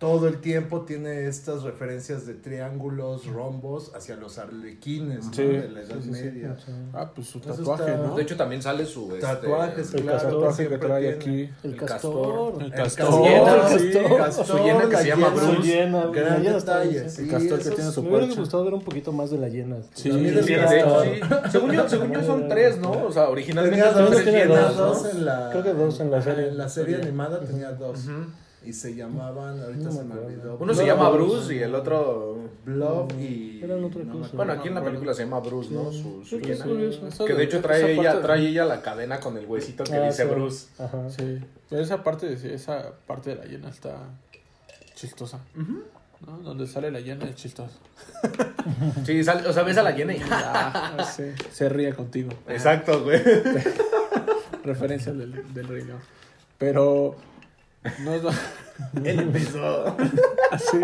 todo 0.00 0.28
el 0.28 0.40
tiempo 0.40 0.80
tiene 0.86 1.26
estas 1.28 1.62
referencias 1.62 2.26
de 2.26 2.32
triángulos, 2.32 3.26
rombos 3.26 3.92
hacia 3.94 4.16
los 4.16 4.38
arlequines 4.38 5.26
¿no? 5.26 5.32
Sí, 5.34 5.42
de 5.44 5.68
la 5.68 5.80
Edad 5.82 5.96
sí, 6.00 6.02
sí, 6.04 6.14
sí. 6.14 6.22
Media. 6.24 6.56
Ah, 6.94 7.12
pues 7.14 7.26
su 7.28 7.38
tatuaje, 7.38 7.82
está- 7.90 7.96
¿no? 8.06 8.16
De 8.16 8.22
hecho, 8.22 8.34
también 8.34 8.62
sale 8.62 8.86
su. 8.86 9.08
este, 9.14 9.20
Tatuajes, 9.20 9.92
el 9.92 10.02
claro, 10.02 10.18
tatuaje 10.22 10.68
que 10.68 10.78
trae 10.78 11.00
tiene. 11.00 11.16
aquí. 11.16 11.50
El, 11.62 11.72
El 11.72 11.76
castor. 11.76 12.54
El 12.60 12.64
El 12.66 12.72
castor, 12.72 13.24
castor, 13.24 13.78
sí. 13.78 13.86
el 13.98 14.16
castor, 14.16 14.46
Su 14.46 14.56
llena 14.64 14.80
que 14.80 14.86
la 14.92 14.98
se 15.02 15.06
llama 15.08 15.28
Bruce. 15.28 15.54
Su 15.56 15.62
llena, 15.62 16.06
Gran 16.06 16.42
detalle, 16.44 16.98
El 17.18 17.28
castor 17.28 17.58
que 17.62 17.70
tiene 17.70 17.90
su 17.92 18.02
Me 18.02 18.08
hubiera 18.16 18.34
gustado 18.34 18.64
ver 18.64 18.72
un 18.74 18.82
poquito 18.82 19.12
más 19.12 19.30
de 19.30 19.36
la 19.36 19.48
llena. 19.50 19.76
Sí, 19.92 20.08
el 20.08 20.42
Sí, 20.44 20.54
castor. 20.54 21.02
de 21.04 21.16
hecho, 21.18 21.26
sí. 21.28 21.50
Según 21.52 21.72
yo, 21.72 21.88
según 21.90 22.12
yo 22.12 22.22
son 22.24 22.48
tres, 22.48 22.78
¿no? 22.78 22.90
O 23.06 23.12
sea, 23.12 23.28
originalmente 23.28 23.76
Tenía 23.76 23.92
son 23.92 24.04
dos, 24.10 25.02
tres 25.02 25.14
¿no? 25.14 25.24
la, 25.24 25.50
Creo 25.50 25.62
que 25.62 25.72
dos 25.74 26.00
en 26.00 26.10
la 26.10 26.22
serie. 26.22 26.48
En 26.48 26.56
la 26.56 26.68
serie 26.70 26.94
Serie. 26.96 27.08
animada 27.10 27.40
tenía 27.40 27.72
dos. 27.72 28.00
Y 28.62 28.74
se 28.74 28.94
llamaban, 28.94 29.58
ahorita 29.62 29.84
No 29.84 29.92
se 29.92 30.04
me 30.04 30.14
olvidó. 30.18 30.56
Uno 30.60 30.74
se 30.74 30.84
llama 30.84 31.08
Bruce 31.10 31.54
y 31.54 31.58
el 31.60 31.74
otro. 31.74 32.38
Blob 32.64 33.10
y. 33.18 33.60
Eran 33.64 33.82
otra 33.84 34.02
cosa. 34.04 34.30
Bueno, 34.34 34.52
aquí 34.52 34.68
en 34.68 34.74
la 34.74 34.84
película 34.84 35.14
se 35.14 35.24
llama 35.24 35.40
Bruce, 35.40 35.70
¿no? 35.72 35.90
Su, 35.90 36.22
Que 36.40 37.34
de 37.34 37.44
hecho 37.44 37.56
esa 37.56 37.62
trae 37.66 37.92
ella, 37.94 38.20
trae 38.20 38.46
ella 38.48 38.66
la 38.66 38.82
cadena 38.82 39.18
con 39.18 39.36
el 39.38 39.46
huesito 39.46 39.84
que 39.84 39.94
Ah, 39.94 40.06
dice 40.06 40.24
sí. 40.24 40.28
Bruce. 40.28 40.66
Ajá. 40.78 41.08
Sí, 41.08 41.38
pero 41.70 41.80
esa 41.82 42.02
parte, 42.04 42.36
de, 42.36 42.54
esa 42.54 42.92
parte 43.06 43.30
de 43.30 43.36
la 43.36 43.44
llena 43.46 43.70
está 43.70 43.96
chistosa. 44.94 45.40
¿no? 46.26 46.36
Donde 46.40 46.66
sale 46.66 46.90
la 46.90 47.00
llena 47.00 47.24
es 47.26 47.36
chistosa. 47.36 47.72
Sí, 49.06 49.24
sale- 49.24 49.48
o 49.48 49.52
sea, 49.54 49.62
ves 49.62 49.78
a 49.78 49.82
la 49.82 49.92
llena 49.92 50.12
y. 50.14 50.20
Ah, 50.30 51.02
sí. 51.16 51.24
Se 51.50 51.70
ríe 51.70 51.94
contigo. 51.94 52.30
Exacto, 52.46 53.02
güey. 53.02 53.18
Referencia 54.64 55.12
del, 55.14 55.52
del 55.54 55.66
rey, 55.68 55.84
¿no? 55.84 55.94
Pero 56.58 57.16
no 58.04 58.14
es 58.14 58.22
Él 59.04 59.20
empezó. 59.20 59.96
así. 60.50 60.78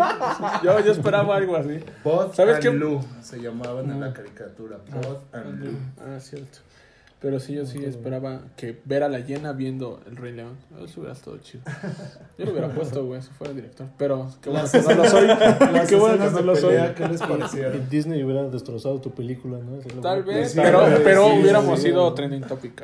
Yo, 0.63 0.79
yo 0.79 0.91
esperaba 0.91 1.35
algo 1.35 1.55
así. 1.55 1.79
Bod 2.03 2.33
¿Sabes 2.33 2.55
and 2.55 2.63
qué? 2.63 2.71
Lou 2.71 3.01
se 3.21 3.41
llamaban 3.41 3.89
en 3.89 3.99
la 3.99 4.13
caricatura. 4.13 4.77
Bod 4.91 5.17
and 5.33 5.63
Lou. 5.63 5.73
Ah, 5.99 6.19
cierto. 6.19 6.59
Pero 7.19 7.39
sí, 7.39 7.55
yo 7.55 7.65
sí 7.65 7.83
esperaba 7.83 8.41
que 8.55 8.79
ver 8.85 9.01
a 9.01 9.09
la 9.09 9.17
llena 9.17 9.51
viendo 9.51 9.99
el 10.05 10.17
Rey 10.17 10.33
León. 10.33 10.55
Eso 10.83 10.99
hubiera 10.99 11.13
estado 11.15 11.35
chido. 11.39 11.63
Yo 12.37 12.45
lo 12.45 12.51
hubiera 12.51 12.69
puesto, 12.69 13.03
güey, 13.05 13.19
si 13.23 13.29
fuera 13.31 13.53
director. 13.53 13.87
Pero 13.97 14.27
qué 14.39 14.51
bueno 14.51 14.69
que 14.71 14.81
no 14.81 14.93
lo 14.93 15.05
soy. 15.09 15.27
Qué 15.89 15.95
bueno 15.95 16.23
que 16.25 16.31
no 16.31 16.41
lo 16.41 16.55
soy. 16.55 16.75
¿qué 16.95 17.07
les 17.07 17.19
Y 17.19 17.25
parecieron? 17.25 17.89
Disney 17.89 18.23
hubiera 18.23 18.43
destrozado 18.43 19.01
tu 19.01 19.09
película, 19.09 19.57
¿no? 19.57 19.79
Tal 19.99 20.21
vez, 20.23 20.51
Sí, 20.51 20.59
pero, 20.61 20.83
pero 21.03 21.31
sí, 21.31 21.39
hubiéramos 21.41 21.79
sí. 21.79 21.87
sido 21.87 22.13
trending 22.13 22.43
topic, 22.43 22.83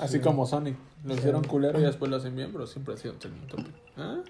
Así 0.00 0.14
sí. 0.16 0.18
como 0.20 0.46
Sonic. 0.46 0.76
Lo 1.04 1.14
hicieron 1.14 1.44
culero 1.44 1.78
y 1.78 1.82
después 1.82 2.10
lo 2.10 2.16
hacen 2.16 2.34
bien, 2.34 2.48
pero 2.50 2.66
siempre 2.66 2.94
ha 2.94 2.96
sido 2.96 3.12
trending 3.14 3.46
topic. 3.46 3.66
¿Ah? 3.96 4.20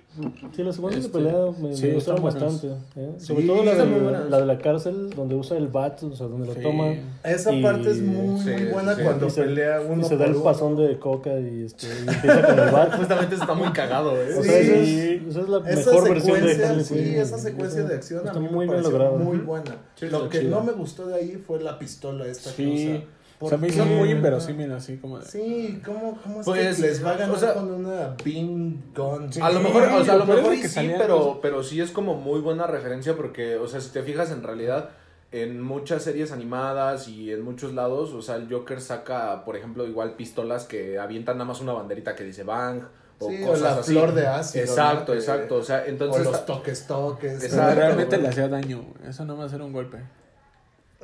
Sí, 0.54 0.62
las 0.64 0.74
secuencias 0.74 1.06
Este, 1.06 1.18
de 1.18 1.24
pelea 1.24 1.46
me, 1.58 1.74
sí, 1.76 1.86
me 1.86 1.94
gustaron 1.94 2.22
bastante. 2.24 2.66
¿eh? 2.96 3.12
Sí, 3.18 3.26
Sobre 3.26 3.46
todo 3.46 3.64
la 3.64 3.74
de, 3.76 4.28
la 4.28 4.40
de 4.40 4.46
la 4.46 4.58
cárcel, 4.58 5.10
donde 5.10 5.36
usa 5.36 5.56
el 5.56 5.68
bat, 5.68 6.02
o 6.02 6.14
sea, 6.16 6.26
donde 6.26 6.48
lo 6.48 6.54
Sí. 6.54 6.60
toma. 6.62 6.92
Esa 7.24 7.52
Y- 7.52 7.62
parte 7.62 7.90
es 7.92 8.02
muy, 8.02 8.40
Sí, 8.40 8.50
muy 8.50 8.64
buena 8.72 8.92
sí, 8.94 8.98
sí. 8.98 9.04
cuando 9.04 9.30
se- 9.30 9.42
pelea 9.44 9.80
uno 9.88 10.02
y 10.02 10.04
se 10.04 10.16
da 10.16 10.24
el 10.26 10.34
uno. 10.34 10.42
pasón 10.44 10.76
de 10.76 10.98
coca 10.98 11.38
y, 11.38 11.62
este, 11.64 11.86
y 11.86 12.08
empieza 12.08 12.42
con 12.46 12.58
el 12.58 12.70
bat. 12.72 12.94
Justamente 12.98 13.34
está 13.36 13.54
muy 13.54 13.72
cagado, 13.72 14.12
O 14.12 14.16
güey. 14.16 14.32
sea, 14.32 14.42
Sí. 14.42 14.48
esa 14.48 14.74
es, 14.74 15.22
esa 15.28 15.40
es 15.42 15.48
la 15.48 15.58
Esa 15.70 15.90
mejor 15.92 16.08
versión 16.10 16.40
de 16.42 16.84
sí, 16.84 17.16
esa 17.16 17.38
secuencia 17.38 17.84
de 17.84 17.94
acción 17.94 18.20
a 18.20 18.30
está 18.30 18.40
mí 18.40 18.46
me 18.46 18.52
muy 18.52 18.66
bien 18.66 18.82
pareció 18.82 18.90
lograda. 18.98 19.16
muy 19.16 19.38
buena. 19.38 19.76
Sí, 19.94 20.06
Lo 20.08 20.28
que 20.28 20.40
chido. 20.40 20.50
no 20.58 20.64
me 20.64 20.72
gustó 20.72 21.06
de 21.06 21.14
ahí 21.14 21.36
fue 21.46 21.60
la 21.62 21.78
pistola 21.78 22.26
esta 22.26 22.50
que 22.50 22.56
Sí. 22.56 22.88
usa. 22.96 23.04
O 23.44 23.48
sea, 23.48 23.58
me 23.58 23.66
¿Por 23.68 23.74
hizo 23.76 23.84
muy 23.86 24.10
inverosímil 24.10 24.72
así 24.72 24.96
como 24.96 25.18
de... 25.18 25.26
Sí, 25.26 25.80
¿cómo, 25.84 26.18
cómo 26.22 26.40
es 26.40 26.46
Pues, 26.46 26.76
que 26.76 26.82
les 26.82 27.04
va 27.04 27.10
a 27.12 27.16
ganar 27.16 27.34
o 27.36 27.38
sea- 27.38 27.54
con 27.54 27.70
una 27.72 28.16
beam 28.24 28.82
gun? 28.94 29.30
A 29.42 29.50
lo 29.50 29.60
mejor, 29.60 29.82
o 29.84 30.04
sea, 30.04 30.14
a 30.14 30.16
lo 30.16 30.26
mejor 30.26 30.54
sí, 30.56 30.68
salían 30.68 30.98
pero, 30.98 31.38
pero 31.40 31.62
sí 31.62 31.80
es 31.80 31.90
como 31.90 32.14
muy 32.14 32.40
buena 32.40 32.66
referencia 32.66 33.14
porque, 33.16 33.56
o 33.56 33.66
sea, 33.66 33.80
si 33.80 33.90
te 33.90 34.02
fijas 34.02 34.30
en 34.30 34.42
realidad 34.42 34.90
en 35.32 35.60
muchas 35.60 36.02
series 36.02 36.30
animadas 36.30 37.08
y 37.08 37.32
en 37.32 37.42
muchos 37.42 37.74
lados, 37.74 38.12
o 38.12 38.22
sea, 38.22 38.36
el 38.36 38.48
Joker 38.52 38.80
saca, 38.80 39.44
por 39.44 39.56
ejemplo, 39.56 39.86
igual 39.86 40.14
pistolas 40.14 40.64
que 40.64 40.98
avientan 40.98 41.38
nada 41.38 41.48
más 41.48 41.60
una 41.60 41.72
banderita 41.72 42.14
que 42.14 42.22
dice 42.22 42.44
Bang 42.44 42.82
o 43.18 43.28
Sí, 43.28 43.42
o 43.42 43.46
cosas 43.48 43.62
la 43.62 43.80
así. 43.80 43.92
flor 43.92 44.14
de 44.14 44.26
ácido. 44.28 44.64
Exacto, 44.64 45.12
exacto, 45.14 45.56
o 45.56 45.62
sea, 45.64 45.82
O 45.86 45.88
entonces 45.90 46.24
los 46.24 46.46
toques 46.46 46.86
toques. 46.86 47.42
Exacto, 47.44 47.74
realmente 47.80 48.16
le 48.18 48.28
hacía 48.28 48.48
daño. 48.48 48.84
Eso 49.08 49.24
no 49.24 49.34
más 49.36 49.52
era 49.52 49.64
un 49.64 49.72
golpe. 49.72 49.98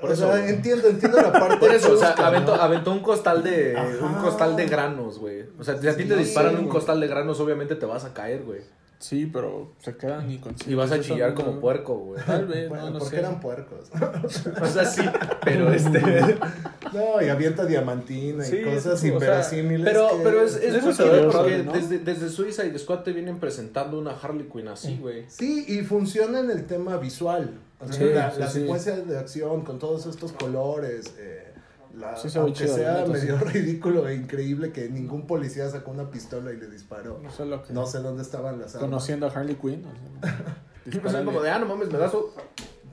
O 0.01 0.03
Por 0.03 0.13
eso, 0.13 0.27
sea, 0.33 0.39
güey. 0.41 0.51
entiendo, 0.55 0.89
entiendo 0.89 1.21
la 1.21 1.33
parte 1.41 1.57
Por 1.59 1.71
eso, 1.75 1.93
o 1.93 1.97
sea, 1.97 2.11
aventó, 2.13 2.57
¿no? 2.57 2.63
aventó 2.63 2.91
un 2.93 3.01
costal 3.01 3.43
de 3.43 3.77
Ajá. 3.77 3.89
un 4.07 4.15
costal 4.15 4.57
de 4.57 4.67
granos, 4.67 5.19
güey. 5.19 5.45
O 5.59 5.65
sea, 5.65 5.77
si 5.79 5.87
a 5.89 5.97
ti 5.97 6.05
te 6.05 6.15
Sí, 6.15 6.21
disparan 6.25 6.57
un 6.57 6.69
costal 6.69 7.01
de 7.01 7.07
granos, 7.07 7.39
obviamente 7.41 7.75
te 7.77 7.87
vas 7.87 8.05
a 8.05 8.15
caer, 8.15 8.43
güey. 8.45 8.61
Sí, 8.99 9.25
pero 9.33 9.73
se 9.79 9.97
quedan 9.97 10.31
inconscientes. 10.31 10.69
Y 10.69 10.75
vas 10.75 10.93
a 10.93 11.01
chillar 11.01 11.31
no- 11.31 11.35
como 11.37 11.59
puerco, 11.59 11.97
güey. 11.97 12.23
Tal 12.23 12.47
vez, 12.47 12.69
Bueno, 12.69 12.85
no, 12.85 12.91
no 12.91 12.99
porque 12.99 13.17
sé. 13.17 13.21
eran 13.23 13.41
puercos. 13.41 13.91
O 14.63 14.67
sea, 14.67 14.85
sí, 14.85 15.01
pero 15.43 15.73
este 15.73 16.01
No, 16.93 17.23
y 17.25 17.29
avienta 17.31 17.65
diamantina 17.65 18.45
Sí, 18.45 18.57
y 18.57 18.65
cosas 18.75 19.03
inverosímiles. 19.05 19.85
Pero, 19.87 20.09
que- 20.11 20.23
pero 20.23 20.43
es, 20.43 20.57
es 20.57 20.75
Eso 20.75 20.91
padre 20.91 21.11
curioso, 21.21 21.39
porque 21.39 21.63
¿no? 21.63 21.73
desde, 21.73 21.99
desde 21.99 22.29
Suicide 22.29 22.79
Squad 22.79 22.99
te 23.01 23.13
vienen 23.13 23.39
presentando 23.39 23.99
una 23.99 24.11
Harley 24.13 24.47
Quinn 24.53 24.69
así, 24.69 24.99
güey. 25.01 25.25
Sí, 25.29 25.65
y 25.69 25.81
funciona 25.83 26.41
en 26.41 26.51
el 26.51 26.67
tema 26.67 26.97
visual. 26.99 27.59
O 27.81 27.87
sea, 27.87 27.95
Sí, 27.95 28.05
la, 28.15 28.31
sí, 28.31 28.41
la 28.41 28.49
sí. 28.49 28.61
secuencia 28.61 28.97
de 28.97 29.19
acción 29.19 29.63
con 29.65 29.79
todos 29.79 30.07
estos 30.07 30.33
colores. 30.33 31.15
eh, 31.19 31.53
la- 31.97 32.17
Sí 32.17 32.29
se 32.31 32.39
ve 32.39 32.45
aunque 32.45 32.61
chido, 32.65 32.75
sea 32.77 33.05
medio 33.07 33.39
ridículo 33.41 34.07
e 34.09 34.15
increíble 34.15 34.71
que 34.73 34.89
ningún 34.89 35.27
policía 35.27 35.69
sacó 35.71 35.91
una 35.91 36.11
pistola 36.11 36.53
y 36.53 36.57
le 36.59 36.69
disparó. 36.69 37.19
No 37.23 37.31
sé 37.31 37.45
lo 37.47 37.63
que. 37.63 37.73
No 37.73 37.87
sé 37.87 37.99
dónde 38.01 38.23
estaban 38.23 38.59
las 38.61 38.75
armas. 38.75 38.89
Conociendo 38.89 39.27
a 39.27 39.31
Harley 39.31 39.57
Quinn. 39.57 39.85
o 39.87 40.27
sea, 40.27 40.57
Pues 41.03 41.15
como 41.25 41.41
de, 41.43 41.51
ah, 41.51 41.59
no 41.59 41.67
mames, 41.67 41.91
me 41.91 41.99
das 41.99 42.15
o-". 42.15 42.33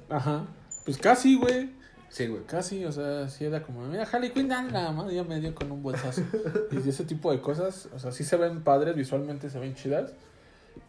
Ajá. 0.10 0.46
Pues 0.86 0.98
casi, 0.98 1.36
güey. 1.38 1.76
Sí, 2.10 2.28
güey. 2.28 2.44
Casi, 2.46 2.86
o 2.86 2.92
sea, 2.92 3.28
sí 3.28 3.44
era 3.46 3.62
como, 3.64 3.86
mira, 3.86 4.04
Harley 4.10 4.32
Quinn, 4.32 4.48
nada 4.48 4.92
más, 4.94 5.12
ya 5.12 5.24
me 5.26 5.40
dio 5.42 5.54
con 5.54 5.70
un 5.72 5.84
bolsazo. 5.84 6.22
y 6.72 6.88
ese 6.90 7.04
tipo 7.04 7.32
de 7.32 7.42
cosas, 7.42 7.90
o 7.94 8.00
sea, 8.00 8.12
sí 8.14 8.24
se 8.24 8.38
ven 8.38 8.64
padres, 8.64 8.96
visualmente 8.96 9.50
se 9.50 9.60
ven 9.60 9.76
chidas, 9.76 10.14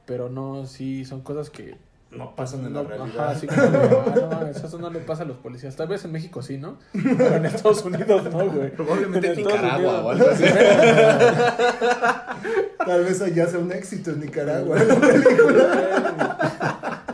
pero 0.06 0.28
no, 0.28 0.64
sí 0.66 1.04
son 1.04 1.22
cosas 1.22 1.50
que 1.50 1.76
No 2.11 2.35
pasan 2.35 2.64
en 2.64 2.73
no, 2.73 2.83
la 2.83 2.88
realidad. 2.88 3.21
Ajá, 3.21 3.31
así 3.33 3.47
como, 3.47 3.61
ah, 3.61 4.40
no, 4.40 4.47
eso 4.66 4.79
no 4.79 4.88
le 4.90 5.01
pasa 5.01 5.25
a 5.25 5.27
los 5.27 5.37
policías. 5.37 5.77
Tal 5.77 5.88
vez 5.88 6.03
en 6.07 6.12
México 6.12 6.40
sí, 6.42 6.57
¿no? 6.57 6.79
Pero 6.92 7.37
en 7.37 7.44
Estados 7.44 7.85
Unidos 7.85 8.25
no, 8.33 8.51
güey. 8.51 8.71
Probablemente 8.77 9.33
en 9.33 9.37
Nicaragua 9.37 10.01
o 10.05 10.11
algo 10.11 10.31
así. 10.31 10.44
Tal 12.87 13.05
vez 13.05 13.21
allá 13.21 13.47
sea 13.47 13.59
un 13.59 13.73
éxito 13.73 14.12
en 14.12 14.21
Nicaragua. 14.21 14.79
la 14.79 14.94
película. 14.94 16.14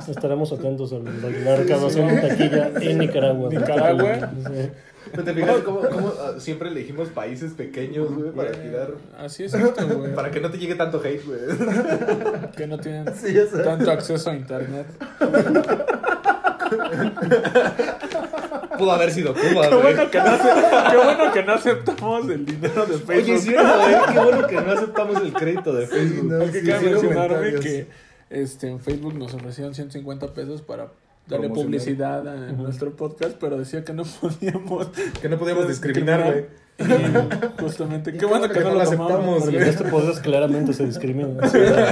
Estaremos 0.07 0.53
atentos 0.53 0.93
a 0.93 0.99
la, 0.99 1.11
la 1.31 1.57
recaudación 1.57 2.11
en 2.11 2.21
taquilla 2.29 2.71
en 2.81 2.99
Nicaragua. 2.99 3.49
Nicaragua. 3.51 4.31
Sí. 4.47 4.71
Pero 5.14 5.24
te 5.24 5.33
fijas 5.35 5.59
cómo, 5.59 5.81
cómo, 5.88 6.12
ah, 6.20 6.33
siempre 6.38 6.70
elegimos 6.70 7.09
países 7.09 7.53
pequeños, 7.53 8.12
güey, 8.12 8.33
para 8.33 8.50
tirar. 8.50 8.94
Así 9.16 9.44
es 9.44 9.55
esto, 9.55 9.87
güey. 9.96 10.12
Para 10.14 10.33
que 10.33 10.40
no 10.40 10.50
te 10.50 10.59
llegue 10.59 10.74
tanto 10.74 11.00
hate, 11.05 11.24
güey. 11.24 11.38
que 12.57 12.66
no 12.66 12.79
tienen 12.79 13.07
Sí, 13.14 13.33
tanto 13.62 13.92
acceso 13.92 14.31
a 14.31 14.35
internet. 14.35 14.87
Pudo 18.79 18.92
haber 18.92 19.11
sido 19.12 19.33
Cuba, 19.35 19.68
Qué 19.68 19.74
güey. 19.74 19.83
bueno 19.83 20.11
que 20.11 20.18
no, 20.18 20.24
qué 20.90 20.96
bueno 20.96 21.33
que 21.33 21.42
no 21.44 21.53
aceptamos 21.53 22.29
el 22.29 22.44
dinero 22.44 22.87
de 22.87 22.98
Facebook. 22.98 23.16
Oye, 23.16 23.38
sí, 23.38 23.53
güey, 23.53 23.66
qué 24.12 24.18
bueno 24.20 24.46
que 24.48 24.61
no 24.61 24.72
aceptamos 24.72 25.22
el 25.22 25.33
crédito 25.33 25.72
de 25.72 25.87
sí, 25.87 25.92
Facebook. 25.92 26.33
no, 26.33 26.40
Hay 26.42 26.48
que 26.50 26.61
sí, 26.61 26.66
cabe 26.66 26.81
sí, 26.81 26.87
mencionarme 26.90 27.55
que 27.61 27.87
este, 28.31 28.68
en 28.68 28.81
Facebook 28.81 29.14
nos 29.14 29.33
ofrecieron 29.35 29.74
150 29.74 30.33
pesos 30.35 30.61
para 30.62 30.88
darle 31.27 31.49
publicidad 31.49 32.27
a 32.27 32.53
nuestro 32.53 32.95
podcast, 32.97 33.37
pero 33.39 33.59
decía 33.59 33.85
que 33.85 33.93
no 33.93 34.05
podíamos 34.21 34.89
Que 35.21 35.29
no 35.29 35.39
podíamos 35.39 35.69
discriminar, 35.69 36.25
güey. 36.25 36.63
Y 36.77 37.61
justamente, 37.61 38.13
qué, 38.19 38.27
bueno 38.27 38.49
que, 38.49 38.59
no 38.61 38.75
lo 38.75 38.81
aceptamos, 38.81 39.43
Porque 39.43 39.59
en 39.59 39.63
este 39.63 39.85
podcast 39.85 40.21
claramente 40.21 40.73
se 40.73 40.85
discrimina 40.85 41.29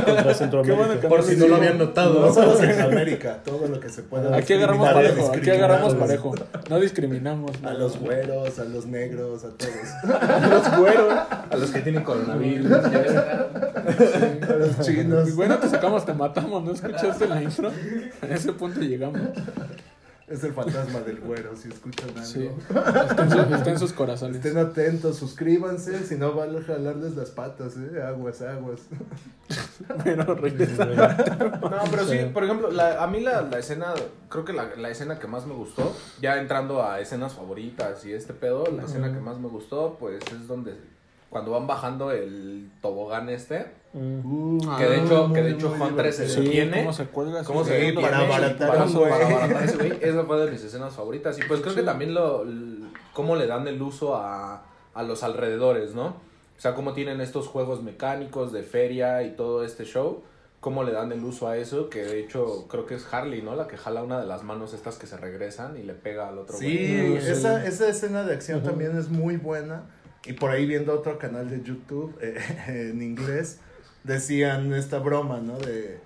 contra 0.04 0.34
Centroamérica. 0.34 0.84
Bueno 0.84 1.08
Por 1.08 1.22
si 1.22 1.36
no 1.36 1.46
lo 1.46 1.56
habían 1.56 1.78
notado. 1.78 2.20
No 2.20 2.34
solo 2.34 2.56
Centroamérica, 2.56 3.42
todo 3.44 3.68
lo 3.68 3.78
que 3.78 3.88
se 3.88 4.02
pueda. 4.02 4.36
Aquí 4.36 4.54
agarramos 4.54 4.90
parejo, 4.90 5.32
aquí 5.32 5.50
agarramos 5.50 5.94
parejo. 5.94 6.34
No 6.68 6.80
discriminamos. 6.80 7.52
A 7.62 7.74
los 7.74 7.98
güeros, 7.98 8.58
a 8.58 8.64
los 8.64 8.86
negros, 8.86 9.44
a 9.44 9.50
todos. 9.50 9.72
los 10.50 10.78
güeros. 10.78 11.14
A 11.50 11.56
los 11.56 11.70
que 11.70 11.80
tienen 11.80 12.02
coronavirus. 12.02 12.72
A 12.72 14.52
los 14.58 14.80
chinos. 14.80 15.28
Y 15.28 15.32
bueno, 15.32 15.58
te 15.58 15.68
sacamos, 15.68 16.04
te 16.04 16.12
matamos, 16.12 16.64
¿no 16.64 16.72
escuchaste 16.72 17.28
la 17.28 17.40
intro? 17.40 17.70
A 18.20 18.26
ese 18.26 18.52
punto 18.52 18.80
llegamos. 18.80 19.20
Es 20.32 20.42
el 20.44 20.52
fantasma 20.54 21.00
del 21.00 21.20
güero, 21.20 21.54
si 21.56 21.68
escuchan 21.68 22.08
algo. 22.10 22.24
Sí. 22.24 22.48
Su- 23.30 23.68
en 23.70 23.78
sus 23.78 23.92
corazones. 24.00 24.36
Estén 24.36 24.56
atentos, 24.56 25.16
suscríbanse, 25.18 26.06
si 26.06 26.16
no 26.16 26.32
van 26.32 26.56
a 26.56 26.62
jalarles 26.62 27.14
las 27.16 27.30
patas, 27.30 27.74
eh. 27.76 28.02
Aguas, 28.02 28.40
aguas. 28.40 28.80
Pero 30.04 30.34
regresa. 30.34 30.86
No, 30.86 31.80
pero 31.90 32.06
sí, 32.06 32.18
por 32.32 32.44
ejemplo, 32.44 32.70
la- 32.70 33.02
a 33.02 33.06
mí 33.08 33.20
la, 33.20 33.42
la 33.42 33.58
escena, 33.58 33.92
creo 34.28 34.44
que 34.44 34.52
la, 34.52 34.74
la 34.76 34.88
escena 34.90 35.18
que 35.18 35.26
más 35.26 35.46
me 35.46 35.54
gustó, 35.54 35.92
ya 36.20 36.38
entrando 36.40 36.82
a 36.82 37.00
escenas 37.00 37.34
favoritas 37.34 38.04
y 38.06 38.12
este 38.12 38.32
pedo, 38.32 38.64
la 38.74 38.84
escena 38.84 39.12
que 39.12 39.20
más 39.20 39.38
me 39.38 39.48
gustó, 39.48 39.96
pues 40.00 40.22
es 40.32 40.46
donde 40.48 40.76
cuando 41.32 41.50
van 41.50 41.66
bajando 41.66 42.12
el 42.12 42.70
tobogán 42.80 43.28
este, 43.28 43.80
Mm. 43.94 44.58
que 44.78 44.84
de 44.86 45.00
hecho, 45.04 45.28
muy, 45.28 45.34
que 45.34 45.42
de 45.42 45.50
hecho 45.50 45.68
muy 45.68 45.88
Hunter 45.88 46.12
se 46.14 46.24
detiene. 46.26 46.78
cómo 46.78 46.92
se 46.94 47.04
cuelga. 47.08 47.44
¿Cómo 47.44 47.62
sí, 47.62 47.70
se 47.72 47.92
para 47.92 48.18
abaratar 48.20 48.68
para, 48.68 48.84
para 48.86 49.64
ese 49.66 49.76
güey. 49.76 49.92
Esa 50.00 50.24
fue 50.24 50.40
de 50.46 50.50
mis 50.50 50.64
escenas 50.64 50.94
favoritas. 50.94 51.38
Y 51.38 51.42
pues 51.42 51.60
creo 51.60 51.74
que 51.74 51.80
Sí. 51.80 51.86
también 51.86 52.14
lo, 52.14 52.42
cómo 53.12 53.36
le 53.36 53.46
dan 53.46 53.68
el 53.68 53.82
uso 53.82 54.14
a, 54.16 54.62
a 54.94 55.02
los 55.02 55.22
alrededores, 55.22 55.94
¿no? 55.94 56.06
O 56.06 56.60
sea, 56.62 56.74
cómo 56.74 56.94
tienen 56.94 57.20
estos 57.20 57.48
juegos 57.48 57.82
mecánicos 57.82 58.50
de 58.52 58.62
feria 58.62 59.22
y 59.24 59.32
todo 59.36 59.62
este 59.62 59.84
show. 59.84 60.22
Cómo 60.60 60.84
le 60.84 60.92
dan 60.92 61.12
el 61.12 61.22
uso 61.24 61.48
a 61.48 61.58
eso, 61.58 61.90
que 61.90 62.02
de 62.02 62.20
hecho 62.20 62.66
creo 62.68 62.86
que 62.86 62.94
es 62.94 63.06
Harley, 63.12 63.42
¿no? 63.42 63.56
La 63.56 63.66
que 63.66 63.76
jala 63.76 64.02
una 64.02 64.18
de 64.20 64.26
las 64.26 64.42
manos 64.42 64.72
estas 64.72 64.96
que 64.96 65.06
se 65.06 65.18
regresan 65.18 65.76
y 65.76 65.82
le 65.82 65.92
pega 65.92 66.28
al 66.28 66.38
otro 66.38 66.56
Sí, 66.56 66.96
güey. 67.08 67.16
Esa, 67.18 67.66
esa 67.66 67.88
escena 67.88 68.22
de 68.22 68.32
acción 68.32 68.60
Ujú. 68.60 68.68
también 68.68 68.96
es 68.96 69.08
muy 69.10 69.36
buena. 69.36 69.82
Y 70.24 70.34
por 70.34 70.50
ahí 70.50 70.66
viendo 70.66 70.92
otro 70.92 71.18
canal 71.18 71.50
de 71.50 71.62
YouTube 71.62 72.16
eh, 72.22 72.90
en 72.90 73.02
inglés, 73.02 73.58
decían 74.04 74.72
esta 74.72 74.98
broma, 74.98 75.40
¿no? 75.40 75.58
De, 75.58 75.98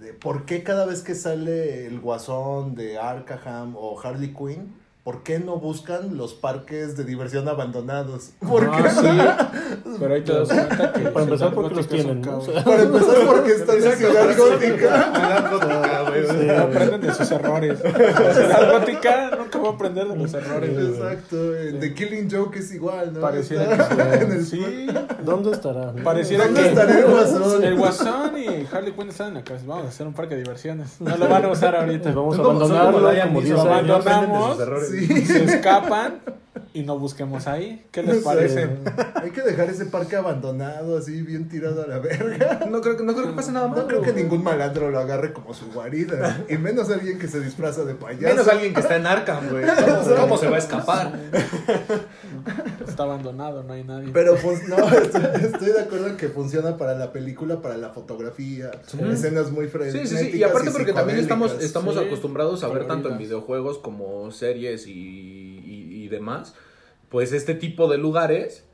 de 0.00 0.12
por 0.12 0.44
qué 0.44 0.62
cada 0.62 0.86
vez 0.86 1.02
que 1.02 1.14
sale 1.14 1.86
el 1.86 2.00
guasón 2.00 2.74
de 2.74 2.98
Arkham 2.98 3.76
o 3.76 3.98
Harley 4.00 4.34
Quinn, 4.34 4.74
¿por 5.04 5.22
qué 5.22 5.38
no 5.38 5.56
buscan 5.58 6.16
los 6.16 6.34
parques 6.34 6.96
de 6.96 7.04
diversión 7.04 7.48
abandonados? 7.48 8.30
¿Por 8.40 8.70
qué? 8.70 8.82
Ah, 8.82 9.50
sí. 9.50 9.90
Pero 10.00 10.14
ahí 10.14 10.22
te 10.22 10.32
das 10.32 10.48
cuenta 10.48 10.92
que. 10.92 11.00
Para 11.10 11.24
empezar, 11.24 11.54
porque 11.54 11.74
los 11.74 11.88
tienen, 11.88 12.22
Para 12.22 12.82
empezar, 12.82 13.16
porque 13.26 13.52
está 13.52 13.74
en 13.74 13.84
la 13.84 13.96
ciudad 13.96 14.36
gótica. 14.36 15.12
Güey. 16.26 16.40
Sí. 16.40 16.50
Aprenden 16.50 17.00
de 17.00 17.14
sus 17.14 17.30
errores. 17.30 17.78
La 18.48 18.72
gótica 18.72 19.30
nunca 19.38 19.58
va 19.58 19.68
a 19.68 19.72
aprender 19.72 20.08
de 20.08 20.16
los 20.16 20.34
errores. 20.34 20.70
Exacto, 20.70 21.50
de 21.52 21.94
Killing 21.94 22.30
Joke 22.30 22.58
es 22.58 22.72
igual, 22.74 23.12
¿no? 23.14 23.20
Pareciera 23.20 23.64
Está 23.72 24.18
que 24.18 24.24
en 24.24 24.32
el 24.32 24.44
sí. 24.44 24.86
¿Dónde 25.24 25.52
estará? 25.52 25.92
Pareciera 26.02 26.44
¿Dónde 26.44 26.62
que 26.62 26.68
estará 26.68 26.98
el 26.98 27.04
guasón? 27.06 27.64
el 27.64 27.74
Guasón 27.76 28.38
y 28.38 28.66
Harley 28.72 28.92
Quinn 28.92 29.08
están 29.08 29.28
en 29.28 29.34
la 29.34 29.42
casa. 29.44 29.64
Vamos 29.66 29.86
a 29.86 29.88
hacer 29.88 30.06
un 30.06 30.14
parque 30.14 30.34
de 30.34 30.42
diversiones. 30.42 31.00
No 31.00 31.16
lo 31.16 31.28
van 31.28 31.44
a 31.44 31.48
usar 31.48 31.76
ahorita. 31.76 32.10
Vamos 32.12 32.38
a 32.38 32.42
abandonarlo 32.42 33.12
Liam 33.12 33.28
como 33.28 33.40
Neeson, 33.40 33.68
10 33.68 33.86
lo 33.86 33.94
abandonamos. 33.96 34.58
Sí. 34.90 35.06
Se 35.26 35.44
escapan 35.44 36.20
y 36.72 36.82
no 36.82 36.98
busquemos 36.98 37.46
ahí. 37.46 37.84
¿Qué 37.90 38.02
les 38.02 38.22
parece? 38.24 38.68
Hay 39.24 39.30
que 39.30 39.42
dejar 39.42 39.68
ese 39.70 39.86
parque 39.86 40.16
abandonado, 40.16 40.98
así 40.98 41.22
bien 41.22 41.48
tirado 41.48 41.82
a 41.82 41.86
la 41.86 41.98
verga. 41.98 42.66
No 42.70 42.80
creo, 42.80 42.96
que- 42.96 43.02
no 43.02 43.14
creo 43.14 43.26
que 43.28 43.32
pase 43.32 43.52
nada 43.52 43.68
malo. 43.68 43.82
No 43.82 43.88
creo 43.88 44.02
que 44.02 44.12
ningún 44.12 44.42
malandro 44.44 44.90
lo 44.90 44.98
agarre 44.98 45.32
como 45.32 45.54
su 45.54 45.70
guarida. 45.72 46.44
Y 46.48 46.56
menos 46.58 46.90
alguien 46.90 47.18
que 47.18 47.26
se 47.28 47.40
disfraza 47.40 47.84
de 47.84 47.94
payaso. 47.94 48.26
Menos 48.34 48.48
alguien 48.48 48.74
que 48.74 48.80
está 48.80 48.96
en 48.96 49.06
Arkham, 49.06 49.48
güey. 49.50 49.64
¿Cómo, 49.66 50.16
cómo 50.20 50.36
se 50.38 50.48
va 50.48 50.56
a 50.56 50.58
escapar? 50.58 51.12
Está 52.86 53.04
abandonado, 53.04 53.62
no 53.62 53.72
hay 53.72 53.84
nadie. 53.84 54.10
Pero 54.12 54.36
pues 54.36 54.68
no, 54.68 54.76
estoy, 54.76 55.22
estoy 55.42 55.68
de 55.72 55.80
acuerdo 55.80 56.08
en 56.08 56.16
que 56.16 56.28
funciona 56.28 56.76
para 56.76 56.94
la 56.94 57.12
película, 57.12 57.60
para 57.62 57.76
la 57.76 57.90
fotografía, 57.90 58.70
escenas 59.10 59.50
muy 59.50 59.64
Sí, 59.66 59.70
frenéticas. 59.70 60.08
sí, 60.10 60.16
sí. 60.32 60.36
Y 60.38 60.42
aparte 60.42 60.70
porque 60.70 60.92
también 60.92 61.18
estamos, 61.18 61.50
psicodélicas. 61.50 61.66
estamos 61.66 61.94
Sí, 61.94 62.00
acostumbrados 62.04 62.62
a 62.64 62.68
ver 62.68 62.80
tanto 62.80 62.94
en 62.94 63.02
coloridas. 63.14 63.18
videojuegos 63.28 63.78
como 63.78 64.30
series 64.30 64.86
y, 64.86 64.92
y, 64.92 66.04
y 66.04 66.08
demás. 66.08 66.54
Pues 67.08 67.32
este 67.32 67.54
tipo 67.54 67.88
de 67.88 67.98
lugares 67.98 68.64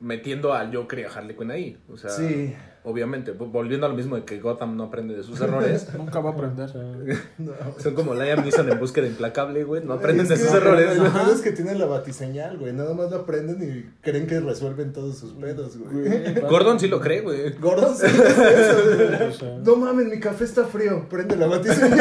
metiendo 0.00 0.52
al 0.54 0.74
Joker 0.74 0.98
y 1.00 1.04
a 1.04 1.08
Harley 1.08 1.36
Quinn 1.36 1.50
ahí. 1.50 1.76
O 1.92 1.96
sea, 1.96 2.10
Sí. 2.10 2.54
obviamente, 2.84 3.36
vo- 3.36 3.50
volviendo 3.50 3.84
a 3.84 3.88
lo 3.88 3.96
mismo 3.96 4.14
de 4.14 4.24
que 4.24 4.38
Gotham 4.38 4.76
no 4.76 4.84
aprende 4.84 5.16
de 5.16 5.24
sus 5.24 5.40
errores. 5.40 5.88
Nunca 5.98 6.20
va 6.20 6.30
a 6.30 6.32
aprender. 6.34 6.70
No. 7.38 7.52
Son 7.78 7.94
como 7.94 8.14
Liam 8.14 8.42
Neeson 8.42 8.70
en 8.70 8.78
búsqueda 8.78 9.06
implacable, 9.08 9.64
güey. 9.64 9.84
No 9.84 9.94
aprenden 9.94 10.22
Es 10.24 10.28
de 10.30 10.36
sus 10.36 10.54
errores. 10.54 10.96
Lo 10.96 11.12
peor 11.12 11.28
es 11.34 11.40
que 11.40 11.50
tienen 11.52 11.78
la 11.80 11.86
batiseñal, 11.86 12.58
güey. 12.58 12.72
Nada 12.72 12.94
más 12.94 13.10
lo 13.10 13.18
aprenden 13.18 13.60
y 13.62 13.90
creen 14.02 14.26
que 14.28 14.38
resuelven 14.40 14.92
todos 14.92 15.18
sus 15.18 15.32
pedos, 15.34 15.76
güey. 15.78 16.34
Gordon 16.48 16.78
sí 16.78 16.86
lo 16.88 17.00
cree, 17.00 17.20
güey. 17.20 17.52
Gordon 17.58 17.96
sí 17.96 18.06
eso, 18.06 19.44
güey. 19.46 19.58
No 19.64 19.76
mames, 19.76 20.06
mi 20.06 20.20
café 20.20 20.44
está 20.44 20.64
frío. 20.64 21.08
Prende 21.08 21.34
la 21.36 21.46
batiseñal. 21.48 21.98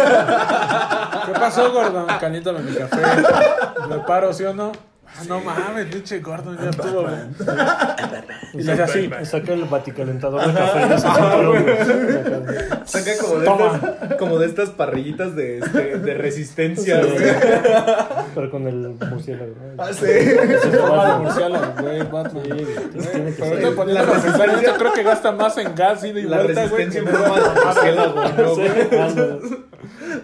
¿Qué 1.25 1.31
pasó, 1.33 1.71
Gordon? 1.73 2.05
Calítame 2.19 2.59
mi 2.59 2.75
café. 2.75 2.97
Me 3.89 3.97
paro, 3.99 4.31
¿sí 4.33 4.43
o 4.43 4.53
no? 4.53 4.71
Ah, 5.15 5.23
no 5.27 5.39
mames, 5.39 5.85
pinche 5.87 6.19
Gordon, 6.19 6.57
ya 6.61 6.69
estuvo. 6.69 7.07
Y 8.53 8.61
le 8.63 8.71
hace 8.73 8.83
así. 8.83 9.09
Saca 9.23 9.53
el 9.53 9.63
baticalentador 9.65 10.45
de 10.45 10.53
café 10.53 10.85
y 10.85 10.89
se 10.89 11.07
cinturón, 11.07 11.63
güey. 11.63 11.77
Saca 12.85 13.11
como 13.21 13.39
de, 13.39 13.45
Toma. 13.45 13.75
estas, 13.75 14.17
como 14.17 14.37
de 14.39 14.45
estas 14.45 14.69
parrillitas 14.71 15.35
de, 15.35 15.57
este, 15.59 15.97
de 15.99 16.13
resistencia, 16.13 17.01
güey. 17.01 17.15
Pero 18.35 18.51
con 18.51 18.67
el 18.67 18.89
murciélago. 19.09 19.53
¿no? 19.75 19.83
Ah, 19.83 19.89
sí. 19.91 20.05
Forma 20.77 21.13
de 21.13 21.19
murciélago, 21.23 21.65
güey, 21.81 21.99
Batman. 22.03 22.43
Sí, 22.43 22.49
güey, 22.49 22.65
tiene 22.65 22.85
que 22.85 23.31
Pero 23.31 23.33
ser. 23.33 23.43
ahorita 23.53 23.71
poniéndolo 23.75 24.13
a 24.13 24.21
pensar, 24.21 24.61
yo 24.63 24.75
creo 24.77 24.93
que 24.93 25.03
gasta 25.03 25.31
más 25.31 25.57
en 25.57 25.73
gas 25.75 26.03
ida 26.03 26.19
y 26.19 26.23
La 26.23 26.37
vuelta, 26.43 26.67
güey. 26.67 26.85
resistencia 26.85 27.01
que 27.03 27.09
en 27.09 27.13
no- 27.13 27.19
forma 27.19 27.49
de 27.53 27.65
murciélago, 27.65 28.13
¿no, 28.37 28.55
güey? 28.55 28.67
Sí, 28.67 28.95
ándale. 28.97 29.39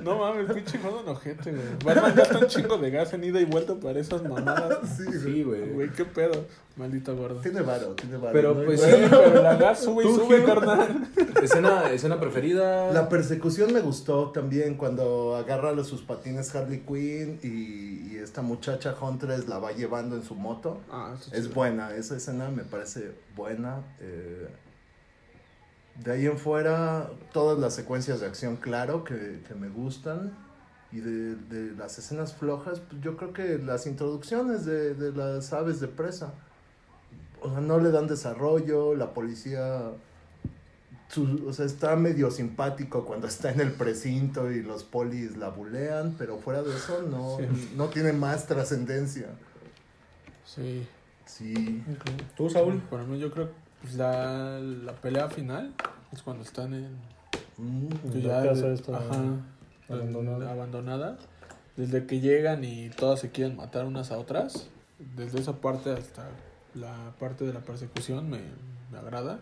No 0.03 0.17
mames, 0.19 0.51
pinche 0.53 0.77
Gordon 0.77 1.07
ojete, 1.09 1.51
güey. 1.51 1.63
Batman 1.83 2.13
gasta 2.15 2.37
un 2.39 2.47
chingo 2.47 2.77
de 2.77 2.91
gas 2.91 3.13
en 3.13 3.23
ida 3.23 3.39
y 3.41 3.45
vuelta 3.45 3.75
para 3.75 3.99
esas 3.99 4.23
mamadas. 4.23 4.77
Sí, 4.97 5.03
güey. 5.43 5.63
Sí, 5.65 5.71
güey. 5.73 5.89
Qué 5.91 6.05
pedo. 6.05 6.45
Maldito 6.75 7.15
Gordon. 7.15 7.41
Tiene 7.43 7.61
varo, 7.61 7.89
tiene 7.93 8.17
varo. 8.17 8.33
Pero, 8.33 8.55
¿no? 8.55 8.63
pues, 8.65 8.81
Sí, 8.81 8.89
pero 9.09 9.43
la 9.43 9.55
gas 9.57 9.83
sube 9.83 10.03
y 10.05 10.07
sube, 10.07 10.43
carnal. 10.43 11.07
Escena, 11.43 11.91
escena 11.91 12.19
preferida. 12.19 12.91
La 12.91 13.09
persecución 13.09 13.71
me 13.73 13.79
gustó 13.81 14.31
también 14.31 14.75
cuando 14.75 15.35
agarra 15.35 15.71
los- 15.71 15.87
sus 15.87 16.01
patines 16.01 16.53
Harley 16.55 16.79
Quinn 16.79 17.39
y, 17.43 18.13
y 18.13 18.17
esta 18.17 18.41
muchacha 18.41 18.95
Huntress 18.99 19.47
la 19.47 19.59
va 19.59 19.71
llevando 19.73 20.15
en 20.15 20.23
su 20.23 20.33
moto. 20.33 20.79
Ah, 20.91 21.13
eso 21.15 21.29
Es 21.35 21.43
chido. 21.43 21.53
buena, 21.53 21.93
esa 21.95 22.17
escena 22.17 22.49
me 22.49 22.63
parece 22.63 23.11
buena. 23.35 23.81
eh, 23.99 24.47
de 26.03 26.11
ahí 26.11 26.25
en 26.25 26.37
fuera, 26.37 27.09
todas 27.33 27.59
las 27.59 27.75
secuencias 27.75 28.19
de 28.19 28.27
acción, 28.27 28.55
claro, 28.57 29.03
que, 29.03 29.41
que 29.47 29.55
me 29.55 29.69
gustan. 29.69 30.31
Y 30.91 30.97
de, 30.97 31.35
de 31.35 31.75
las 31.75 31.97
escenas 31.97 32.33
flojas, 32.35 32.79
pues 32.79 33.01
yo 33.01 33.17
creo 33.17 33.33
que 33.33 33.57
las 33.57 33.87
introducciones 33.87 34.63
de, 34.65 34.93
de 34.93 35.11
las 35.11 35.51
aves 35.51 35.79
de 35.79 35.87
presa. 35.87 36.33
O 37.41 37.49
sea, 37.49 37.61
no 37.61 37.79
le 37.79 37.89
dan 37.89 38.05
desarrollo, 38.07 38.93
la 38.95 39.11
policía... 39.13 39.89
su- 41.09 41.45
o 41.47 41.51
sea, 41.53 41.65
está 41.65 41.95
medio 41.95 42.29
simpático 42.29 43.05
cuando 43.05 43.25
está 43.27 43.51
en 43.51 43.59
el 43.61 43.71
precinto 43.71 44.51
y 44.51 44.61
los 44.61 44.83
polis 44.83 45.35
la 45.37 45.49
bulean, 45.49 46.15
pero 46.17 46.37
fuera 46.37 46.61
de 46.61 46.75
eso 46.75 47.01
no, 47.09 47.37
Sí. 47.39 47.73
no 47.75 47.87
tiene 47.89 48.13
más 48.13 48.45
trascendencia. 48.45 49.27
Sí. 50.45 50.85
Sí. 51.25 51.83
¿Tú, 52.37 52.49
Saúl? 52.49 52.79
Para 52.89 53.03
mí, 53.03 53.17
yo 53.19 53.31
creo 53.31 53.49
la, 53.95 54.59
la 54.59 54.93
pelea 54.93 55.29
final 55.29 55.73
es 56.11 56.21
cuando 56.21 56.43
están 56.43 56.73
en. 56.73 56.97
Mm. 57.57 57.87
que 58.11 58.19
La 58.19 58.43
ya 58.43 58.49
casa 58.49 58.67
de- 58.67 58.73
está 58.75 58.97
ajá, 58.97 59.21
abandonada. 59.89 60.51
abandonada. 60.51 61.17
Desde 61.75 62.05
que 62.05 62.19
llegan 62.19 62.63
y 62.63 62.89
todas 62.89 63.19
se 63.19 63.31
quieren 63.31 63.57
matar 63.57 63.85
unas 63.85 64.11
a 64.11 64.17
otras. 64.17 64.67
Desde 65.15 65.39
esa 65.39 65.53
parte 65.53 65.91
hasta 65.91 66.27
la 66.75 67.13
parte 67.19 67.45
de 67.45 67.53
la 67.53 67.59
persecución 67.61 68.29
me, 68.29 68.41
me 68.91 68.97
agrada. 68.97 69.39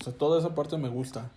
O 0.00 0.04
sea, 0.04 0.12
toda 0.12 0.38
esa 0.38 0.54
parte 0.54 0.76
me 0.78 0.88
gusta. 0.88 1.30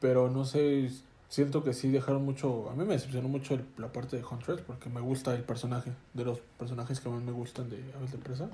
Pero 0.00 0.30
no 0.30 0.44
sé, 0.44 0.90
siento 1.28 1.62
que 1.64 1.72
sí 1.74 1.90
dejaron 1.90 2.24
mucho. 2.24 2.70
A 2.70 2.74
mí 2.74 2.84
me 2.84 2.94
decepcionó 2.94 3.28
mucho 3.28 3.54
el- 3.54 3.66
la 3.76 3.92
parte 3.92 4.16
de 4.16 4.24
Huntress 4.24 4.60
porque 4.62 4.88
me 4.88 5.00
gusta 5.00 5.34
el 5.34 5.42
personaje. 5.42 5.92
De 6.14 6.24
los 6.24 6.40
personajes 6.58 7.00
que 7.00 7.08
más 7.08 7.22
me 7.22 7.32
gustan 7.32 7.68
de 7.68 7.82
Aves 7.96 8.12
de 8.12 8.18
Presa. 8.18 8.48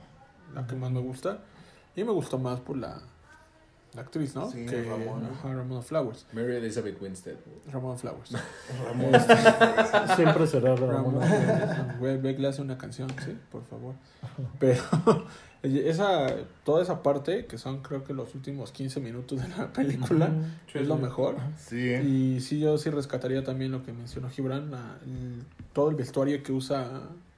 La 0.55 0.67
que 0.67 0.75
más 0.77 0.91
me 0.91 1.01
gusta. 1.01 1.39
Y 1.97 2.05
me 2.05 2.13
gustó 2.13 2.39
más 2.39 2.61
por 2.61 2.77
la, 2.77 3.01
la 3.95 4.01
actriz, 4.03 4.35
¿no? 4.35 4.51
Sí, 4.51 4.67
que 4.67 4.83
Ramona. 4.83 5.29
ajá, 5.33 5.53
Ramona 5.55 5.83
Flowers. 5.83 6.27
Mary 6.33 6.57
Elizabeth 6.57 7.01
Winstead. 7.01 7.37
Ramona 7.73 7.97
Flowers. 7.97 8.33
Ramón. 8.85 9.13
Siempre 10.17 10.47
será 10.47 10.75
Ramón. 10.75 11.21
Ramona 11.21 12.17
Beck 12.21 12.39
le 12.39 12.49
hace 12.49 12.63
una 12.63 12.77
canción, 12.77 13.09
sí, 13.25 13.37
por 13.53 13.65
favor. 13.65 13.95
Pero 14.59 14.83
esa, 15.63 16.27
toda 16.65 16.83
esa 16.83 17.03
parte, 17.03 17.47
que 17.47 17.57
son 17.57 17.81
creo 17.83 18.05
que 18.05 18.13
los 18.13 18.35
últimos 18.35 18.71
15 18.73 19.01
minutos 19.01 19.41
de 19.41 19.49
la 19.49 19.73
película, 19.73 20.31
Sí, 20.73 20.79
es 20.79 20.87
lo 20.89 20.97
mejor. 20.97 21.37
Sí. 21.57 21.79
Y 21.95 22.41
sí, 22.41 22.59
yo 22.61 22.77
sí 22.77 22.91
rescataría 22.91 23.45
también 23.45 23.73
lo 23.73 23.83
que 23.83 23.93
mencionó 23.93 24.29
Gibran, 24.29 24.71
la- 24.71 24.99
el- 25.05 25.45
todo 25.73 25.89
el 25.89 25.95
vestuario 25.95 26.43
que 26.43 26.53
usa 26.53 26.91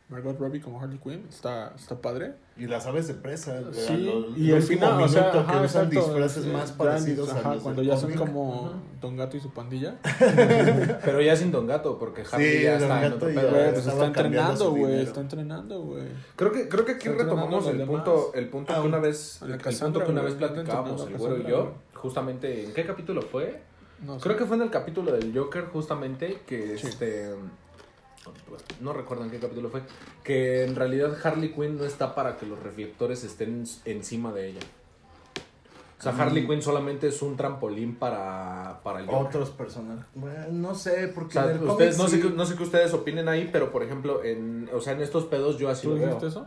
Margot 0.08 0.38
Robbie 0.38 0.60
como 0.60 0.80
Harley 0.80 0.98
Quinn, 0.98 1.26
está, 1.28 1.72
está 1.74 2.00
padre. 2.00 2.34
Y 2.56 2.68
las 2.68 2.86
aves 2.86 3.08
de 3.08 3.14
presa. 3.14 3.60
Sí, 3.72 3.96
lo- 3.96 4.36
y 4.36 4.50
el 4.50 4.56
al 4.58 4.62
final, 4.62 5.02
o 5.02 5.08
sea, 5.08 5.22
minuto 5.22 5.40
ajá, 5.40 5.58
que 5.60 5.66
usan 5.66 5.90
disfraces 5.90 6.44
sí, 6.44 6.50
más 6.50 6.70
parecidos 6.72 7.28
ajá, 7.30 7.50
a 7.50 7.54
los 7.54 7.62
cuando 7.64 7.82
ya 7.82 7.96
son 7.96 8.12
como 8.14 8.72
Don 9.00 9.16
Gato 9.16 9.36
y 9.36 9.40
su 9.40 9.50
pandilla. 9.50 9.96
Pero 11.04 11.20
ya 11.20 11.34
sin 11.34 11.50
Don 11.50 11.66
Gato, 11.66 11.98
porque 11.98 12.22
Harley 12.30 12.56
Sí, 12.58 12.62
ya 12.62 12.76
está 12.76 13.04
en 13.04 13.10
Gato 13.12 13.28
ya- 13.30 13.40
pedo. 13.40 13.50
Güey, 13.50 13.72
pues 13.72 13.86
está 13.86 14.06
entrenando, 14.06 14.70
güey, 14.70 15.00
está 15.02 15.20
entrenando, 15.20 15.80
güey. 15.82 16.04
Creo 16.36 16.52
que, 16.52 16.68
creo 16.68 16.84
que 16.84 16.92
aquí 16.92 17.08
Está 17.08 17.24
retomamos 17.24 17.66
el 17.66 17.82
punto, 17.82 18.30
el 18.34 18.48
punto 18.48 18.72
Ah, 18.76 18.80
que 18.82 18.86
una 18.86 18.98
vez, 18.98 19.40
el 19.42 19.58
punto 19.58 20.04
que 20.04 20.10
una 20.12 20.22
vez 20.22 20.34
platicábamos, 20.34 21.06
el 21.08 21.16
güero 21.18 21.38
y 21.40 21.50
yo, 21.50 21.72
justamente, 21.94 22.64
¿en 22.64 22.72
qué 22.74 22.86
capítulo 22.86 23.22
fue? 23.22 23.60
No 24.04 24.18
sé. 24.18 24.22
Creo 24.22 24.36
que 24.36 24.44
fue 24.44 24.56
en 24.56 24.62
el 24.62 24.70
capítulo 24.70 25.10
del 25.10 25.36
Joker, 25.36 25.64
justamente, 25.72 26.42
que 26.46 26.78
Sí. 26.78 26.86
este. 26.86 27.34
Pues, 28.48 28.62
No 28.80 28.92
recuerdo 28.92 29.24
en 29.24 29.30
qué 29.30 29.38
capítulo 29.38 29.68
fue. 29.70 29.82
Que 30.24 30.64
en 30.64 30.74
realidad 30.76 31.16
Harley 31.24 31.52
Quinn 31.52 31.78
no 31.78 31.84
está 31.84 32.14
para 32.14 32.36
que 32.36 32.46
los 32.46 32.58
reflectores 32.62 33.24
estén 33.24 33.64
encima 33.84 34.32
de 34.32 34.48
ella. 34.50 34.60
O 35.98 36.02
sea, 36.02 36.12
Harley 36.12 36.46
Quinn 36.46 36.60
solamente 36.60 37.08
es 37.08 37.22
un 37.22 37.36
trampolín 37.38 37.94
para, 37.96 38.80
para 38.84 39.00
el 39.00 39.06
Joker. 39.06 39.26
Otros 39.28 39.50
personajes. 39.50 40.04
Bueno, 40.14 40.46
no 40.52 40.74
sé, 40.74 41.06
O 41.06 41.14
porque 41.14 41.32
sea, 41.32 41.44
en 41.50 41.56
el 41.56 41.62
ustedes, 41.68 41.96
cómic 41.96 41.98
no, 41.98 42.08
sé 42.10 42.16
sí- 42.16 42.22
qué, 42.28 42.34
no 42.36 42.44
sé 42.46 42.56
qué 42.56 42.62
ustedes 42.64 42.92
opinen 42.92 43.28
ahí, 43.30 43.48
pero 43.50 43.72
por 43.72 43.82
ejemplo, 43.82 44.22
en, 44.22 44.68
o 44.74 44.80
sea, 44.82 44.92
en 44.92 45.00
estos 45.00 45.24
pedos 45.24 45.56
yo 45.58 45.70
así 45.70 45.84
¿Tú 45.86 45.94
lo 45.94 45.96
veo. 45.96 46.06
dijiste 46.06 46.26
eso? 46.26 46.46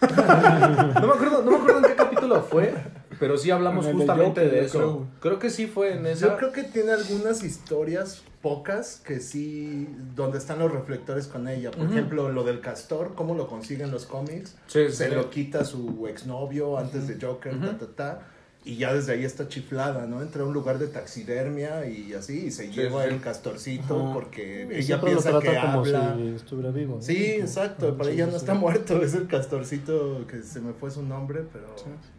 No 0.00 0.06
me 1.06 1.12
acuerdo, 1.12 1.42
no 1.42 1.50
me 1.52 1.56
acuerdo 1.58 1.78
en 1.78 1.84
qué 1.84 1.94
capítulo 1.94 2.42
fue, 2.42 2.74
pero 3.22 3.38
sí 3.38 3.52
hablamos 3.52 3.86
de 3.86 3.92
justamente 3.92 4.40
Joker, 4.40 4.50
de 4.50 4.56
yo 4.62 4.66
eso. 4.66 4.78
creo. 4.78 5.06
Creo 5.20 5.38
que 5.38 5.48
sí 5.50 5.66
fue 5.68 5.92
en 5.92 6.02
Yo 6.02 6.08
esa. 6.10 6.36
creo 6.38 6.50
que 6.50 6.64
tiene 6.64 6.90
algunas 6.90 7.44
historias 7.44 8.20
pocas 8.40 9.00
que 9.06 9.20
sí, 9.20 9.88
donde 10.16 10.38
están 10.38 10.58
los 10.58 10.72
reflectores 10.72 11.28
con 11.28 11.46
ella. 11.46 11.70
Por 11.70 11.86
ejemplo, 11.86 12.30
lo 12.30 12.42
del 12.42 12.60
castor, 12.60 13.12
cómo 13.14 13.36
lo 13.36 13.46
consiguen 13.46 13.92
los 13.92 14.06
cómics. 14.06 14.56
Sí, 14.66 14.88
Se 14.90 15.08
sí. 15.08 15.14
lo 15.14 15.30
quita 15.30 15.64
su 15.64 16.08
exnovio 16.08 16.76
antes 16.78 17.06
de 17.06 17.24
Joker, 17.24 17.60
ta, 17.60 17.78
ta, 17.78 17.86
ta. 17.94 18.26
Y 18.64 18.76
ya 18.76 18.94
desde 18.94 19.12
ahí 19.14 19.24
está 19.24 19.48
chiflada, 19.48 20.06
¿no? 20.06 20.22
Entra 20.22 20.42
a 20.42 20.46
un 20.46 20.52
lugar 20.52 20.78
de 20.78 20.86
taxidermia 20.86 21.84
y 21.88 22.12
así, 22.14 22.46
y 22.46 22.50
se 22.52 22.66
Sí, 22.66 22.72
lleva 22.72 23.02
sí. 23.02 23.08
el 23.10 23.20
castorcito 23.20 24.04
Ajá. 24.04 24.14
porque 24.14 24.68
Y 24.70 24.74
ella 24.76 24.98
lo 24.98 25.04
piensa 25.04 25.38
que 25.40 25.46
como 25.48 25.78
habla. 25.80 26.14
si 26.16 26.28
estuviera 26.28 26.70
vivo. 26.70 26.96
¿no? 26.96 27.02
Sí, 27.02 27.24
exacto, 27.24 27.96
para 27.96 28.10
Sí, 28.10 28.16
ella 28.16 28.26
no 28.28 28.36
está 28.36 28.54
muerto, 28.54 29.02
es 29.02 29.14
el 29.14 29.26
castorcito 29.26 30.26
que 30.28 30.42
se 30.42 30.60
me 30.60 30.72
fue 30.74 30.90
su 30.92 31.02
nombre, 31.02 31.42
pero... 31.52 31.74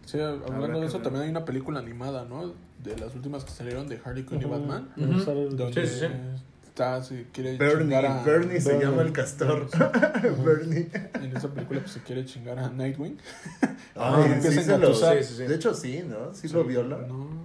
Sí, 0.05 0.19
hablando 0.19 0.81
de 0.81 0.87
eso, 0.87 0.97
ver. 0.97 1.03
también 1.03 1.23
hay 1.23 1.29
una 1.29 1.45
película 1.45 1.79
animada, 1.79 2.25
¿no? 2.25 2.53
De 2.83 2.97
las 2.97 3.15
últimas 3.15 3.45
que 3.45 3.51
salieron 3.51 3.87
de 3.87 4.01
Harley 4.03 4.25
Quinn 4.25 4.41
y. 4.41 4.45
Batman. 4.45 4.89
Donde 4.97 5.81
Está, 6.73 7.03
se 7.03 7.27
quiere 7.31 7.55
Bernie, 7.55 7.83
chingar 7.83 8.03
a... 8.07 8.23
Bernie 8.23 8.59
se 8.59 8.69
Bernie. 8.69 8.85
llama 8.87 9.01
el 9.03 9.11
castor. 9.13 9.67
Bernie. 10.43 10.89
En 11.21 11.37
esa 11.37 11.47
película 11.53 11.81
pues, 11.81 11.91
se 11.91 11.99
quiere 12.01 12.25
chingar 12.25 12.57
a 12.57 12.67
Nightwing. 12.67 13.15
Ay, 13.93 14.23
empieza 14.31 14.51
sí 14.53 14.57
a 14.57 14.61
se 14.63 14.69
lo- 14.71 14.75
engatusar. 14.77 15.17
Sí, 15.19 15.23
sí, 15.23 15.33
sí. 15.37 15.43
De 15.43 15.53
hecho, 15.53 15.75
sí, 15.75 16.03
¿no? 16.03 16.33
Sí, 16.33 16.47
lo 16.47 16.63
viola. 16.63 16.97
No. 17.07 17.42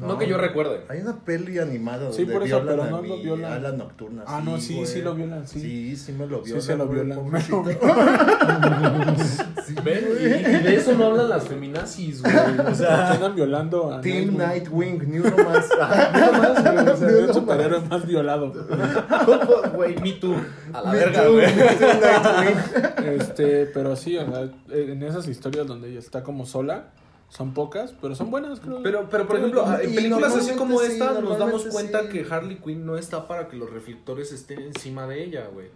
No, 0.00 0.18
que 0.18 0.26
yo 0.26 0.38
recuerde. 0.38 0.80
Hay 0.88 1.00
una 1.00 1.16
peli 1.24 1.58
animada 1.58 2.04
donde 2.04 2.16
Sí, 2.16 2.24
por 2.24 2.42
eso, 2.42 2.60
violan 2.62 2.66
pero 2.66 2.82
a 2.82 2.90
no 2.90 3.02
mi 3.02 3.08
lo 3.08 3.16
violan. 3.18 3.52
ala 3.52 3.72
nocturna. 3.72 4.24
Ah, 4.26 4.40
no, 4.44 4.58
sí, 4.58 4.74
güey. 4.76 4.86
sí 4.86 5.02
lo 5.02 5.14
violan, 5.14 5.46
sí. 5.46 5.60
Sí, 5.60 5.96
sí 5.96 6.12
me 6.12 6.26
lo 6.26 6.38
Sí, 6.38 6.44
violan. 6.46 6.62
se 6.62 6.76
lo 6.76 6.86
güey, 6.86 7.04
violan. 7.04 7.30
Sí, 9.66 9.74
¿Ven? 9.84 10.04
Y, 10.04 10.18
güey. 10.18 10.40
y 10.40 10.62
de 10.62 10.74
eso 10.74 10.94
no 10.94 11.06
hablan 11.06 11.28
las 11.28 11.46
feminazis, 11.48 12.22
güey. 12.22 12.34
O 12.66 12.74
sea, 12.74 13.10
andan 13.12 13.34
violando 13.34 13.92
a 13.92 14.00
Team 14.00 14.36
Nightwing. 14.36 14.98
Nightwing, 14.98 15.10
ni 15.12 15.18
uno 15.18 15.36
más. 15.44 15.68
Ah, 15.80 16.54
O 16.58 16.62
sea, 16.62 16.72
ni 16.82 16.90
es 16.90 17.02
el 17.02 17.32
superhéroe 17.34 17.80
más 17.82 18.06
violado. 18.06 18.52
güey, 19.74 19.96
me 20.00 20.12
too. 20.12 20.34
A 20.72 20.80
la 20.82 20.92
Me 20.92 20.98
verga, 20.98 21.24
too, 21.24 21.32
güey. 21.32 21.46
Nightwing. 21.46 23.20
Este, 23.20 23.66
pero 23.66 23.96
sí, 23.96 24.16
o 24.18 24.26
sea, 24.30 24.48
en 24.70 25.02
esas 25.02 25.26
historias 25.28 25.66
donde 25.66 25.90
ella 25.90 25.98
está 26.00 26.22
como 26.22 26.46
sola, 26.46 26.86
son 27.32 27.54
pocas, 27.54 27.94
pero 27.98 28.14
son 28.14 28.30
buenas, 28.30 28.60
creo. 28.60 28.82
Pero, 28.82 29.08
pero 29.10 29.26
por 29.26 29.38
ejemplo, 29.38 29.64
en 29.80 29.94
películas 29.94 30.36
así 30.36 30.54
como 30.54 30.78
sí, 30.80 30.92
esta, 30.92 31.18
nos 31.18 31.38
damos 31.38 31.64
cuenta 31.64 32.02
sí. 32.02 32.08
que 32.08 32.26
Harley 32.30 32.56
Quinn 32.56 32.84
no 32.84 32.98
está 32.98 33.26
para 33.26 33.48
que 33.48 33.56
los 33.56 33.70
reflectores 33.70 34.32
estén 34.32 34.60
encima 34.60 35.06
de 35.06 35.24
ella, 35.24 35.48
güey. 35.50 35.68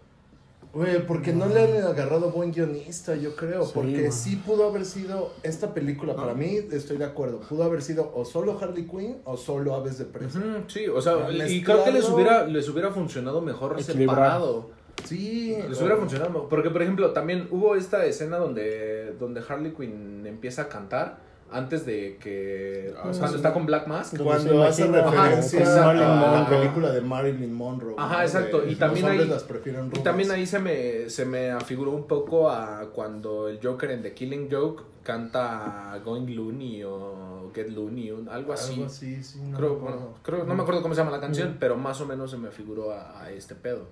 Güey, 0.74 1.06
porque 1.06 1.32
no 1.32 1.46
le 1.46 1.62
han 1.62 1.84
agarrado 1.86 2.30
buen 2.30 2.52
guionista, 2.52 3.16
yo 3.16 3.34
creo. 3.34 3.64
Sí, 3.64 3.70
porque 3.72 4.02
man. 4.02 4.12
sí 4.12 4.36
pudo 4.36 4.68
haber 4.68 4.84
sido 4.84 5.32
esta 5.42 5.72
película, 5.72 6.14
para 6.14 6.32
Ah. 6.32 6.34
mí, 6.34 6.58
estoy 6.72 6.98
de 6.98 7.06
acuerdo. 7.06 7.40
Pudo 7.40 7.64
haber 7.64 7.80
sido 7.80 8.12
o 8.14 8.26
solo 8.26 8.58
Harley 8.60 8.84
Quinn 8.84 9.16
o 9.24 9.38
solo 9.38 9.74
Aves 9.74 9.96
de 9.96 10.04
Presa. 10.04 10.38
Sí, 10.66 10.86
o 10.88 11.00
sea, 11.00 11.30
y 11.30 11.62
creo 11.62 11.84
que 11.84 11.92
les 11.92 12.06
hubiera, 12.10 12.46
les 12.46 12.68
hubiera 12.68 12.90
funcionado 12.90 13.40
mejor 13.40 13.82
separado. 13.82 14.68
Sí. 15.04 15.56
Les 15.66 15.78
hubiera 15.78 15.96
funcionado 15.96 16.30
mejor. 16.32 16.48
Porque, 16.50 16.68
por 16.68 16.82
ejemplo, 16.82 17.12
también 17.12 17.48
hubo 17.50 17.76
esta 17.76 18.04
escena 18.04 18.36
donde, 18.36 19.14
donde 19.18 19.40
Harley 19.48 19.72
Quinn 19.72 20.26
empieza 20.26 20.62
a 20.62 20.68
cantar 20.68 21.24
antes 21.50 21.86
de 21.86 22.16
que... 22.20 22.92
Ah, 22.96 23.08
sí, 23.12 23.18
cuando 23.18 23.28
sí. 23.28 23.36
está 23.36 23.52
con 23.52 23.66
Black 23.66 23.86
Mask. 23.86 24.16
Cuando 24.20 24.62
hace 24.64 24.86
referencia 24.86 25.60
Ajá, 25.62 25.90
a 25.90 25.94
la 26.42 26.46
película 26.48 26.90
de 26.92 27.00
Marilyn 27.00 27.52
Monroe. 27.54 27.94
Ajá, 27.96 28.22
exacto, 28.24 28.60
De 28.62 28.72
y 28.72 28.74
también 28.74 29.06
ahí- 29.06 29.26
las 29.26 29.44
prefieren 29.44 29.90
Y 29.94 30.00
también 30.00 30.30
ahí 30.30 30.46
se 30.46 30.58
me, 30.58 31.08
se 31.08 31.24
me 31.24 31.50
afiguró 31.50 31.92
un 31.92 32.06
poco 32.06 32.50
a 32.50 32.90
cuando 32.94 33.48
el 33.48 33.60
Joker 33.62 33.90
en 33.92 34.02
The 34.02 34.12
Killing 34.12 34.48
Joke 34.50 34.82
canta 35.02 36.00
Going 36.04 36.34
Looney 36.34 36.82
o 36.82 37.50
Get 37.54 37.68
Looney, 37.68 38.10
un- 38.10 38.28
algo 38.28 38.52
así. 38.52 38.72
Algo 38.74 38.86
así, 38.86 39.22
sí. 39.22 39.38
no 39.40 39.56
creo, 39.56 39.76
bueno, 39.76 40.14
creo, 40.22 40.44
no 40.44 40.54
me 40.54 40.62
acuerdo 40.62 40.82
cómo 40.82 40.94
se 40.94 41.00
llama 41.00 41.12
la 41.12 41.20
canción, 41.20 41.56
pero 41.60 41.76
más 41.76 42.00
o 42.00 42.06
menos 42.06 42.30
se 42.32 42.36
me 42.38 42.50
figuró 42.50 42.90
a, 42.92 43.22
a 43.22 43.30
este 43.30 43.54
pedo. 43.54 43.86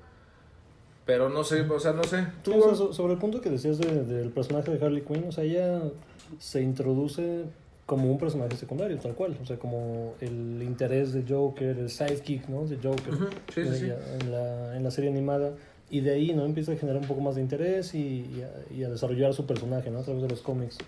Pero 1.06 1.28
no 1.28 1.44
sé, 1.44 1.60
o 1.60 1.78
sea, 1.78 1.92
no 1.92 2.02
sé. 2.02 2.22
Sí, 2.22 2.26
Tú, 2.42 2.58
o 2.58 2.64
sea, 2.64 2.74
so- 2.74 2.92
sobre 2.92 3.12
el 3.12 3.18
punto 3.18 3.40
que 3.40 3.50
decías 3.50 3.78
de- 3.78 4.04
del 4.04 4.30
personaje 4.30 4.70
de 4.76 4.84
Harley 4.84 5.02
Quinn, 5.02 5.26
o 5.28 5.32
sea, 5.32 5.44
ella 5.44 5.82
se 6.38 6.62
introduce 6.62 7.44
como 7.86 8.10
un 8.10 8.18
personaje 8.18 8.56
secundario, 8.56 8.98
tal 8.98 9.14
cual. 9.14 9.36
O 9.42 9.46
sea, 9.46 9.58
como 9.58 10.14
el 10.20 10.62
interés 10.62 11.12
de 11.12 11.24
Joker, 11.28 11.78
el 11.78 11.90
sidekick, 11.90 12.48
¿no? 12.48 12.66
De 12.66 12.76
Joker 12.76 13.14
Ujú, 13.14 13.24
sí, 13.52 13.54
sí, 13.54 13.60
de 13.62 13.76
sí. 13.76 13.92
En, 14.20 14.32
la, 14.32 14.76
en 14.76 14.82
la 14.82 14.90
serie 14.90 15.10
animada. 15.10 15.52
Y 15.90 16.00
de 16.00 16.12
ahí, 16.12 16.32
¿no? 16.34 16.44
Empieza 16.44 16.72
a 16.72 16.76
generar 16.76 17.02
un 17.02 17.06
poco 17.06 17.20
más 17.20 17.34
de 17.34 17.42
interés 17.42 17.94
y, 17.94 17.98
y 17.98 18.42
a, 18.42 18.74
y 18.74 18.84
a 18.84 18.88
desarrollar 18.88 19.34
su 19.34 19.46
personaje, 19.46 19.90
¿no? 19.90 19.98
A 19.98 20.02
través 20.02 20.22
de 20.22 20.28
los 20.28 20.40
cómics. 20.40 20.78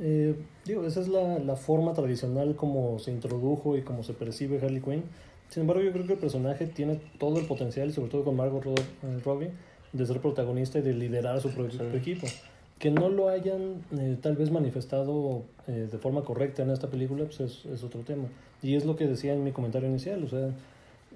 Eh, 0.00 0.34
digo, 0.64 0.86
esa 0.86 1.00
es 1.02 1.08
la, 1.08 1.38
la 1.38 1.56
forma 1.56 1.92
tradicional 1.92 2.56
como 2.56 2.98
se 2.98 3.10
introdujo 3.10 3.76
y 3.76 3.82
como 3.82 4.02
se 4.02 4.14
percibe 4.14 4.58
Harley 4.64 4.80
Quinn. 4.80 5.02
Sin 5.50 5.60
embargo, 5.60 5.82
yo 5.82 5.92
creo 5.92 6.06
que 6.06 6.14
el 6.14 6.18
personaje 6.18 6.66
tiene 6.66 7.00
todo 7.18 7.38
el 7.38 7.46
potencial, 7.46 7.92
sobre 7.92 8.10
todo 8.10 8.24
con 8.24 8.34
Margot 8.34 8.64
eh, 8.66 9.20
Robbie, 9.22 9.50
de 9.92 10.06
ser 10.06 10.20
protagonista 10.20 10.78
y 10.78 10.82
de 10.82 10.94
liderar 10.94 11.40
su 11.42 11.50
propio 11.50 11.94
equipo. 11.94 12.26
Que 12.78 12.90
no 12.90 13.08
lo 13.08 13.28
hayan 13.28 13.76
eh, 13.98 14.16
tal 14.20 14.36
vez 14.36 14.50
manifestado 14.50 15.42
eh, 15.68 15.88
de 15.90 15.98
forma 15.98 16.22
correcta 16.22 16.62
en 16.62 16.70
esta 16.70 16.88
película, 16.88 17.24
pues 17.24 17.40
es, 17.40 17.64
es 17.66 17.82
otro 17.84 18.00
tema. 18.00 18.24
Y 18.62 18.74
es 18.76 18.84
lo 18.84 18.96
que 18.96 19.06
decía 19.06 19.32
en 19.32 19.44
mi 19.44 19.52
comentario 19.52 19.88
inicial, 19.88 20.22
o 20.24 20.28
sea, 20.28 20.50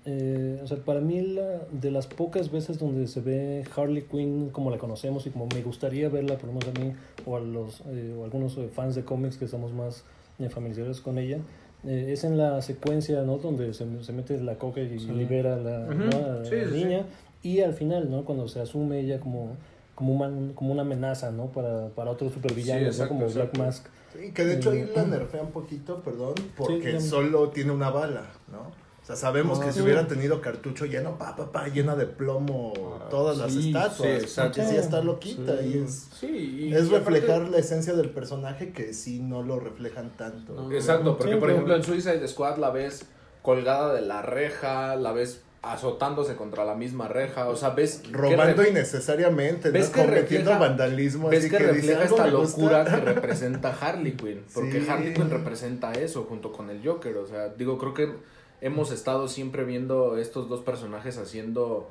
eh, 0.07 0.61
o 0.63 0.67
sea, 0.67 0.79
para 0.79 1.01
mí 1.01 1.21
la, 1.21 1.63
de 1.73 1.91
las 1.91 2.07
pocas 2.07 2.51
veces 2.51 2.79
donde 2.79 3.07
se 3.09 3.21
ve 3.21 3.65
Harley 3.77 4.03
Quinn 4.03 4.51
como 4.51 4.71
la 4.71 4.79
conocemos 4.79 5.27
y 5.27 5.31
como 5.31 5.47
me 5.53 5.63
gustaría 5.63 6.09
verla, 6.09 6.37
por 6.39 6.47
lo 6.47 6.53
menos 6.59 6.69
a 6.69 6.81
mí 6.81 6.93
o 7.27 7.37
a 7.37 7.41
los 7.41 7.83
eh, 7.89 8.15
o 8.19 8.25
algunos 8.25 8.57
eh, 8.57 8.69
fans 8.73 8.95
de 8.95 9.03
cómics 9.05 9.37
que 9.37 9.47
estamos 9.47 9.73
más 9.73 10.05
eh, 10.39 10.49
familiarizados 10.49 11.01
con 11.01 11.19
ella, 11.19 11.39
es 11.85 12.25
en 12.25 12.37
la 12.39 12.61
secuencia, 12.63 13.23
¿no? 13.23 13.39
Donde 13.39 13.73
se, 13.73 13.85
se 14.03 14.13
mete 14.13 14.41
la 14.41 14.57
coca 14.57 14.81
y 14.81 14.99
Sí. 14.99 15.13
libera 15.13 15.55
a 15.55 15.59
la, 15.59 15.87
Ujú, 15.89 15.95
¿no? 15.95 16.17
a 16.17 16.21
la 16.39 16.45
sí, 16.45 16.55
sí, 16.65 16.71
sí. 16.73 16.85
niña 16.85 17.03
y 17.43 17.61
al 17.61 17.73
final, 17.75 18.11
¿no? 18.11 18.25
Cuando 18.25 18.49
se 18.49 18.61
asume 18.61 19.01
ella 19.01 19.21
como 19.21 19.51
como 19.99 20.13
una, 20.15 20.55
como 20.55 20.71
una 20.73 20.83
amenaza, 20.83 21.33
¿no? 21.33 21.47
Para, 21.47 21.89
para 21.89 22.13
otros 22.13 22.33
supervillanos, 22.33 22.79
Sí, 22.79 22.85
¿no? 22.85 23.05
exacto, 23.07 23.15
Como 23.15 23.29
Black. 23.29 23.59
Mask. 23.59 23.87
Sí, 24.17 24.31
que 24.33 24.45
de 24.45 24.55
hecho 24.55 24.71
ahí 24.71 24.89
la 24.95 25.03
nerfea 25.05 25.43
un 25.43 25.51
poquito, 25.51 26.03
perdón, 26.05 26.35
porque 26.57 27.01
solo 27.01 27.49
tiene 27.49 27.73
una 27.73 27.91
bala, 27.91 28.23
¿no? 28.47 28.61
O 29.03 29.05
sea, 29.09 29.17
sabemos 29.17 29.59
Ah, 29.61 29.65
que 29.65 29.73
si 29.73 29.81
hubiera 29.81 30.07
tenido 30.07 30.41
cartucho 30.41 30.87
lleno, 30.87 31.19
pa, 31.19 31.35
pa, 31.35 31.51
pa, 31.51 31.67
llena 31.67 31.97
de 31.97 32.07
plomo 32.07 32.75
Ah, 33.01 33.09
todas 33.11 33.39
las 33.39 33.57
estatuas, 33.57 33.93
sí, 33.97 34.03
porque 34.03 34.17
exacto. 34.19 34.61
sí 34.69 34.77
está 34.77 35.03
loquita 35.03 35.59
Sí. 35.59 35.67
y 35.67 35.79
es, 35.83 36.09
Sí, 36.21 36.27
y- 36.69 36.75
es 36.75 36.85
y 36.85 36.95
aparte- 36.95 37.11
reflejar 37.11 37.49
la 37.49 37.59
esencia 37.59 37.95
del 37.95 38.11
personaje 38.11 38.71
que 38.73 38.95
sí 38.95 39.19
no 39.19 39.43
lo 39.43 39.59
reflejan 39.59 40.11
tanto. 40.17 40.53
No. 40.55 40.71
Exacto, 40.71 41.17
porque 41.19 41.33
Sí, 41.35 41.41
por 41.41 41.51
ejemplo 41.51 41.75
en 41.75 41.83
Suicide 41.83 42.29
Squad 42.29 42.59
la 42.59 42.71
ves 42.71 43.05
colgada 43.43 43.95
de 43.95 44.03
la 44.03 44.23
reja, 44.23 44.95
la 44.95 45.11
ves 45.13 45.43
azotándose 45.63 46.37
contra 46.37 46.65
la 46.65 46.75
misma 46.75 47.09
reja, 47.09 47.49
o 47.49 47.57
sea, 47.57 47.71
ves 47.71 48.03
Robando 48.13 48.65
innecesariamente, 48.67 49.71
¿Ves 49.71 49.89
¿no? 49.89 49.95
que 49.95 50.01
cometiendo 50.07 50.51
refleja- 50.53 50.59
vandalismo. 50.59 51.29
ves 51.29 51.41
así 51.41 51.51
que 51.51 51.59
refleja 51.59 52.03
"Algo 52.03 52.17
esta 52.17 52.27
me 52.27 52.37
gusta". 52.37 52.61
locura 52.63 52.85
que 52.85 52.97
representa 53.15 53.77
Harley 53.81 54.13
Quinn, 54.13 54.45
porque 54.55 54.81
Sí. 54.83 54.87
Harley 54.89 55.15
Quinn 55.15 55.31
representa 55.31 55.93
eso 55.93 56.25
junto 56.29 56.53
con 56.53 56.71
el 56.71 56.87
Joker, 56.87 57.17
o 57.17 57.27
sea, 57.27 57.49
digo, 57.51 57.77
creo 57.79 57.93
que 57.95 58.13
hemos 58.61 58.93
estado 58.93 59.27
siempre 59.29 59.65
viendo 59.65 60.17
estos 60.17 60.49
dos 60.49 60.61
personajes 60.61 61.19
haciendo 61.19 61.91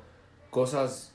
cosas 0.50 1.12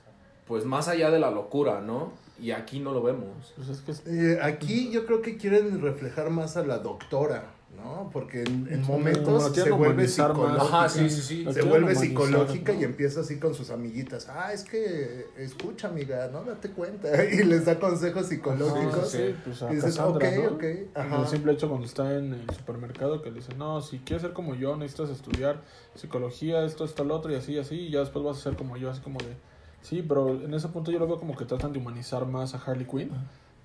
pues 0.47 0.65
más 0.65 0.87
allá 0.89 1.09
de 1.09 1.19
la 1.19 1.31
locura, 1.31 1.79
¿no? 1.81 2.11
Y 2.39 2.51
aquí 2.51 2.79
no 2.81 2.91
lo 2.91 3.01
vemos. 3.01 3.53
Pues 3.55 3.69
es 3.69 3.79
que 3.81 3.91
es- 3.91 4.03
Eh, 4.05 4.39
aquí 4.41 4.91
yo 4.91 5.05
creo 5.05 5.21
que 5.21 5.37
quieren 5.37 5.81
reflejar 5.81 6.29
más 6.31 6.57
a 6.57 6.63
la 6.65 6.79
doctora, 6.79 7.52
¿no? 7.83 8.09
Porque 8.11 8.41
en, 8.41 8.67
en 8.71 8.81
momentos 8.85 9.53
se 9.53 9.71
vuelve 9.71 10.07
psicológica. 10.07 10.63
Ajá, 10.63 10.89
sí, 10.89 11.09
sí, 11.09 11.21
sí. 11.21 11.43
La 11.43 11.53
Se 11.53 11.61
vuelve 11.61 11.95
psicológica 11.95 12.73
¿no? 12.73 12.81
y 12.81 12.83
empieza 12.83 13.21
así 13.21 13.39
con 13.39 13.53
sus 13.53 13.69
amiguitas. 13.69 14.27
Ah, 14.29 14.53
es 14.53 14.63
que 14.63 15.27
escucha, 15.37 15.89
amiga, 15.89 16.29
no 16.31 16.43
date 16.43 16.69
cuenta. 16.69 17.09
Y 17.33 17.43
les 17.43 17.65
da 17.65 17.79
consejos 17.79 18.27
psicológicos. 18.27 18.93
Ajá, 18.93 19.05
sí, 19.05 19.35
pues 19.43 19.61
a 19.61 19.71
Y 19.71 19.75
dices, 19.75 19.95
Cassandra, 19.97 20.29
ok, 20.29 20.35
¿no? 20.35 20.55
ok, 20.55 20.63
ajá. 20.93 21.21
El 21.21 21.27
simple 21.27 21.53
hecho 21.53 21.67
cuando 21.67 21.85
está 21.85 22.17
en 22.17 22.33
el 22.33 22.49
supermercado 22.55 23.21
que 23.21 23.29
le 23.29 23.37
dice, 23.37 23.53
no, 23.55 23.81
si 23.81 23.99
quieres 23.99 24.21
ser 24.21 24.33
como 24.33 24.55
yo, 24.55 24.75
necesitas 24.75 25.09
estudiar 25.09 25.61
psicología, 25.95 26.63
esto, 26.63 26.85
esto, 26.85 27.03
lo 27.03 27.15
otro, 27.15 27.31
y 27.31 27.35
así, 27.35 27.57
así, 27.57 27.75
y 27.75 27.91
ya 27.91 27.99
después 27.99 28.23
vas 28.23 28.37
a 28.37 28.41
ser 28.41 28.55
como 28.55 28.77
yo, 28.77 28.89
así 28.89 29.01
como 29.01 29.19
de... 29.19 29.35
Sí, 29.81 30.01
pero 30.07 30.29
en 30.29 30.53
ese 30.53 30.69
punto 30.69 30.91
yo 30.91 30.99
lo 30.99 31.07
veo 31.07 31.19
como 31.19 31.35
que 31.35 31.43
tratan 31.43 31.73
de 31.73 31.79
humanizar 31.79 32.25
más 32.25 32.55
a 32.55 32.57
Harley 32.57 32.85
Quinn. 32.85 33.11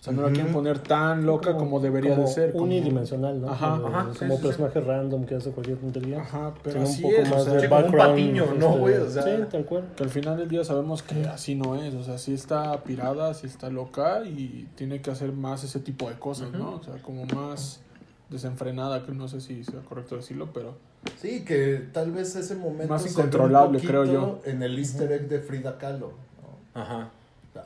O 0.00 0.02
sea, 0.04 0.12
no 0.12 0.22
la 0.22 0.30
quieren 0.30 0.52
poner 0.52 0.78
tan 0.78 1.26
loca 1.26 1.56
como, 1.56 1.80
debería 1.80 2.14
como 2.14 2.28
de 2.28 2.32
ser. 2.32 2.52
como- 2.52 2.64
Unidimensional, 2.64 3.40
¿no? 3.40 3.50
Ajá, 3.50 3.70
como, 3.82 3.88
ajá, 3.88 4.08
sí, 4.12 4.18
como 4.20 4.30
sí, 4.36 4.40
sí. 4.40 4.46
personaje 4.46 4.80
random 4.80 5.24
que 5.24 5.34
hace 5.34 5.50
cualquier 5.50 5.78
tontería. 5.78 6.20
Ajá, 6.20 6.54
pero 6.62 6.82
así 6.82 7.02
un 7.02 7.10
poco 7.10 7.22
es, 7.22 7.30
más 7.30 7.40
o 7.40 7.44
sea, 7.44 7.52
de 7.54 7.60
sí, 7.62 7.66
como 7.68 7.78
un 7.80 7.84
background. 7.86 8.10
patiño, 8.14 8.44
¿no, 8.58 8.66
este, 8.68 8.78
güey? 8.78 8.94
O 8.96 9.10
sea- 9.10 9.22
sí, 9.24 9.30
tal 9.50 9.64
cual. 9.64 9.84
que 9.96 10.02
al 10.04 10.10
final 10.10 10.36
del 10.36 10.48
día 10.48 10.62
sabemos 10.64 11.02
que 11.02 11.26
así 11.26 11.56
no 11.56 11.74
es, 11.74 11.94
o 11.94 12.04
sea, 12.04 12.16
sí 12.18 12.32
está 12.32 12.80
pirada, 12.84 13.34
sí 13.34 13.48
está 13.48 13.70
loca 13.70 14.22
y 14.24 14.68
tiene 14.76 15.02
que 15.02 15.10
hacer 15.10 15.32
más 15.32 15.64
ese 15.64 15.80
tipo 15.80 16.08
de 16.08 16.16
cosas, 16.16 16.52
¿no? 16.52 16.76
O 16.76 16.82
sea, 16.84 16.94
como 17.02 17.24
más 17.26 17.80
desenfrenada, 18.30 19.04
que 19.04 19.12
no 19.12 19.26
sé 19.26 19.40
si 19.40 19.64
sea 19.64 19.80
correcto 19.80 20.16
decirlo, 20.16 20.50
pero 20.52 20.76
Sí, 21.20 21.44
que 21.44 21.86
tal 21.92 22.10
vez 22.12 22.34
ese 22.36 22.54
momento 22.56 22.88
Más 22.92 23.02
se 23.02 23.08
ve 23.08 23.12
incontrolable, 23.12 23.78
un 23.78 23.84
creo 23.86 24.04
yo. 24.04 24.40
En 24.44 24.62
el 24.62 24.78
easter 24.78 25.10
egg 25.12 25.28
de 25.28 25.38
Frida 25.40 25.78
Kahlo. 25.78 26.12
¿no? 26.74 26.80
Ajá. 26.80 27.10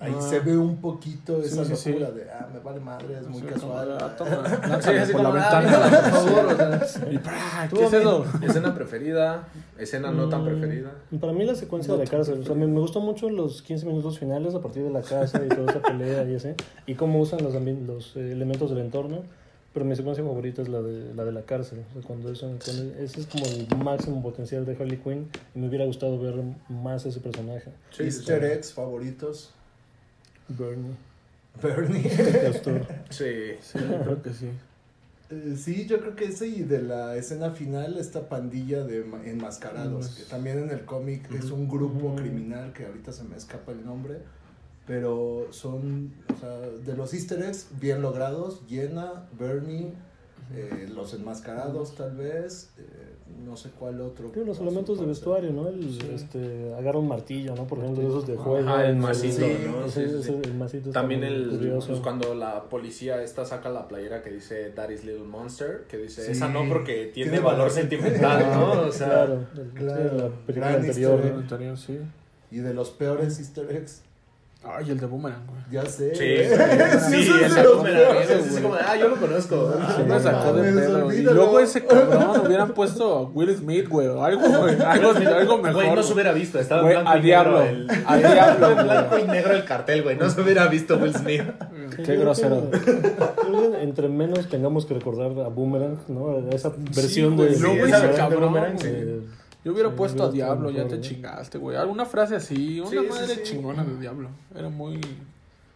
Ahí 0.01 0.15
Ah. 0.17 0.21
se 0.21 0.41
ve 0.41 0.57
un 0.57 0.77
poquito 0.79 1.41
Sí, 1.43 1.49
esa 1.49 1.65
sí, 1.65 1.77
sí. 1.77 1.91
locura 1.91 2.11
de, 2.11 2.31
ah, 2.31 2.49
me 2.53 2.59
vale 2.61 2.81
madre, 2.81 3.19
es 3.21 3.27
muy 3.29 3.41
Sí, 3.43 3.47
casual. 3.47 4.15
toma, 4.17 4.81
Sí, 4.81 4.91
así 4.91 5.13
por 5.13 5.23
la 5.23 5.29
como, 5.31 5.41
ventana. 5.41 5.71
"Ah, 5.75 7.67
por 7.71 7.79
¿Qué 7.79 7.85
es 7.85 7.93
eso? 7.93 8.25
Escena 8.43 8.75
preferida, 8.75 9.49
escena 9.79 10.11
no 10.11 10.29
tan 10.29 10.43
Mm, 10.43 10.47
preferida. 10.47 10.91
Para 11.21 11.33
mí 11.33 11.45
la 11.45 11.55
secuencia 11.55 11.95
de 11.95 12.05
la 12.05 12.11
cárcel, 12.11 12.41
o 12.41 12.45
sea, 12.45 12.55
me, 12.55 12.67
me 12.67 12.81
gustó 12.81 13.01
mucho 13.01 13.29
los 13.31 13.63
15 13.63 13.87
minutos 13.87 14.19
finales 14.19 14.55
a 14.55 14.61
partir 14.61 14.83
de 14.83 14.91
la 14.91 15.03
casa 15.03 15.41
y 15.45 15.49
toda 15.49 15.71
esa 15.71 15.81
pelea 15.83 16.25
y 16.25 16.35
ese, 16.35 16.55
y 16.87 16.95
cómo 16.95 17.21
usan 17.21 17.43
los, 17.43 17.55
los 17.55 18.17
eh, 18.17 18.33
elementos 18.33 18.71
del 18.71 18.81
entorno, 18.81 19.23
pero 19.73 19.87
mi 19.87 19.97
secuencia 19.97 20.23
favorita 20.23 20.61
es 20.61 20.69
la 20.69 20.83
de 20.83 21.15
la, 21.15 21.25
de 21.25 21.33
la 21.33 21.43
cárcel, 21.43 21.83
o 21.91 21.93
sea, 21.95 22.03
cuando 22.07 22.31
eso, 22.31 22.47
cuando 22.63 22.95
ese 23.01 23.21
es 23.21 23.27
como 23.27 23.47
el 23.47 23.67
máximo 23.83 24.23
potencial 24.23 24.67
de 24.67 24.73
Harley 24.73 24.99
Quinn 24.99 25.29
y 25.55 25.59
me 25.59 25.69
hubiera 25.69 25.87
gustado 25.87 26.19
ver 26.19 26.35
más 26.69 27.07
ese 27.07 27.21
personaje, 27.21 27.71
Sí, 27.91 27.99
sí, 27.99 28.05
easter 28.05 28.41
sí. 28.41 28.47
eggs 28.53 28.73
favoritos. 28.75 29.51
Bernie, 30.49 30.95
Bernie. 31.63 32.03
Castor. 32.43 32.87
Sí. 33.11 33.25
Sí, 33.61 33.79
yo 33.79 34.03
creo 34.03 34.23
que 34.23 34.33
sí. 34.33 34.49
Eh, 35.31 35.57
sí, 35.57 35.87
yo 35.87 35.99
creo 36.01 36.15
que 36.15 36.27
ese 36.27 36.47
y 36.47 36.63
de 36.63 36.83
la 36.83 37.17
escena 37.17 37.51
final, 37.53 37.97
esta 37.99 38.29
pandilla 38.29 38.85
de 38.85 39.03
ma- 39.05 39.25
enmascarados, 39.25 40.09
que 40.11 40.25
también 40.25 40.59
en 40.59 40.71
el 40.71 40.85
cómic 40.85 41.31
es 41.33 41.51
un 41.51 41.69
grupo 41.69 42.15
criminal 42.17 42.73
que 42.75 42.85
ahorita 42.87 43.13
se 43.13 43.25
me 43.25 43.37
escapa 43.37 43.73
el 43.73 43.85
nombre, 43.85 44.19
pero 44.87 45.47
son, 45.51 46.13
o 46.35 46.39
sea, 46.39 46.59
de 46.59 46.95
los 46.97 47.15
easter 47.15 47.43
eggs 47.43 47.69
bien 47.81 48.03
logrados, 48.03 48.61
Jenna, 48.69 49.27
Bernie, 49.39 49.93
eh, 50.55 50.89
los 50.95 51.15
enmascarados 51.15 51.95
tal 51.95 52.15
vez, 52.17 52.69
eh, 52.79 52.83
no 53.45 53.57
sé 53.57 53.71
cuál 53.79 54.01
otro. 54.01 54.29
Tiene 54.31 54.49
los 54.49 54.59
elementos 54.61 54.99
de 55.01 55.07
vestuario, 55.07 55.53
¿no? 55.53 55.69
El, 55.69 55.83
Sí. 55.93 56.11
este, 56.15 56.75
agarra 56.75 56.99
un 56.99 57.09
martillo, 57.09 57.55
¿no? 57.55 57.67
Por 57.67 57.79
ejemplo, 57.79 58.03
esos 58.09 58.27
de 58.27 58.37
juego. 58.37 58.69
Ajá, 58.69 58.87
el 58.87 58.97
masito, 58.97 59.47
¿no? 59.47 59.89
Sí, 59.89 60.01
sí, 60.01 60.01
ese- 60.07 60.23
sí. 60.23 60.39
el 60.45 60.55
masito 60.55 60.91
También 60.91 61.25
el 61.25 61.73
pues, 61.87 62.01
cuando 62.01 62.35
la 62.35 62.65
policía 62.65 63.23
esta 63.23 63.45
saca 63.45 63.69
la 63.69 63.89
playera 63.89 64.23
que 64.23 64.31
dice 64.31 64.73
Daddy's 64.73 65.05
Little 65.05 65.25
Monster, 65.25 65.85
que 65.89 65.99
dice 65.99 66.25
Sí. 66.25 66.33
esa 66.33 66.49
no 66.49 66.69
porque 66.69 67.11
tiene, 67.13 67.31
Tiene 67.31 67.45
valor 67.45 67.59
valor 67.59 67.71
sentimental, 67.71 68.47
¿no? 68.53 68.73
O 68.89 68.93
sea, 68.93 69.09
claro, 69.09 69.35
el- 69.57 69.69
claro, 69.71 70.11
sí, 70.11 70.17
la 70.17 70.29
película 70.47 70.69
gran 70.69 70.81
anterior. 70.81 71.23
anterior, 71.27 71.77
sí. 71.79 71.99
Y 72.51 72.59
de 72.59 72.75
los 72.75 72.91
peores 72.91 73.39
easter 73.39 73.71
eggs, 73.75 74.03
Ay, 74.65 74.91
el 74.93 75.01
de 75.01 75.07
Boomerang, 75.07 75.45
güey. 75.49 75.61
ya 75.73 75.85
sé. 75.91 76.15
Sí, 76.15 76.23
¿eh? 76.25 76.57
sí, 77.11 77.31
es 77.45 77.57
el 77.57 77.63
de 77.63 77.67
Boomerang, 77.69 78.17
ese 78.23 78.39
es 78.39 78.61
como 78.61 78.75
ah, 78.77 78.97
yo 78.97 79.09
lo 79.09 79.17
conozco. 79.17 79.75
Ah, 79.81 79.93
Sí 79.97 80.03
me 80.03 80.09
no 80.09 80.21
sacó 80.21 80.53
de 80.53 80.73
pedo. 80.73 81.13
Y 81.13 81.23
luego 81.23 81.59
ese 81.61 81.85
cabrón 81.85 82.47
hubieran 82.47 82.73
puesto 82.73 83.13
a 83.19 83.23
Will 83.23 83.57
Smith, 83.57 83.89
güey. 83.89 84.07
Algo, 84.07 84.43
güey. 84.61 84.81
Algo, 84.81 85.11
algo 85.11 85.59
mejor. 85.59 85.73
Güey, 85.85 85.95
no 85.97 86.03
se 86.05 86.13
hubiera 86.13 86.33
visto, 86.33 86.61
estaba 86.61 86.81
en 86.83 86.87
Güey, 86.87 86.95
blanco 86.97 87.11
al 87.11 87.19
y 87.19 87.23
diablo. 87.23 87.59
negro. 87.65 87.93
El, 87.93 88.05
Al 88.07 88.19
diablo, 88.23 88.67
en 88.69 88.75
güey. 88.75 88.85
blanco 88.87 89.19
y 89.19 89.25
negro 89.25 89.53
el 89.55 89.65
cartel, 89.65 90.03
güey. 90.05 90.17
No 90.17 90.31
se 90.31 90.41
hubiera 90.41 90.67
visto 90.69 90.97
Will 90.97 91.15
Smith. 91.15 91.43
Qué 92.05 92.17
grosero. 92.17 92.71
Entre 93.81 94.09
menos 94.09 94.49
tengamos 94.49 94.87
que 94.87 94.95
recordar 94.95 95.27
a 95.45 95.49
Boomerang, 95.49 95.99
¿no? 96.09 96.39
Esa 96.51 96.73
versión 96.95 97.37
güey, 97.37 97.55
de, 97.55 97.59
luego 97.61 97.85
de- 97.87 97.91
ese 97.91 98.09
de 98.09 98.15
cabrón, 98.15 98.43
Boomerang, 98.45 98.77
güey. 98.79 98.93
eh, 98.93 99.21
Yo 99.65 99.73
hubiera 99.73 99.91
Sí, 99.91 99.95
puesto 99.97 100.25
a 100.25 100.31
Diablo, 100.31 100.71
ya 100.71 100.87
te 100.89 100.97
¿no? 100.97 101.01
chingaste, 101.03 101.59
güey. 101.59 101.77
Alguna 101.77 102.05
frase 102.05 102.37
así, 102.37 102.81
una 102.81 102.91
Sí, 102.91 102.97
madre 103.09 103.35
sí. 103.37 103.41
chingona 103.45 103.85
de 103.85 103.97
Diablo. 103.99 104.29
Era 104.55 104.69
muy. 104.69 105.01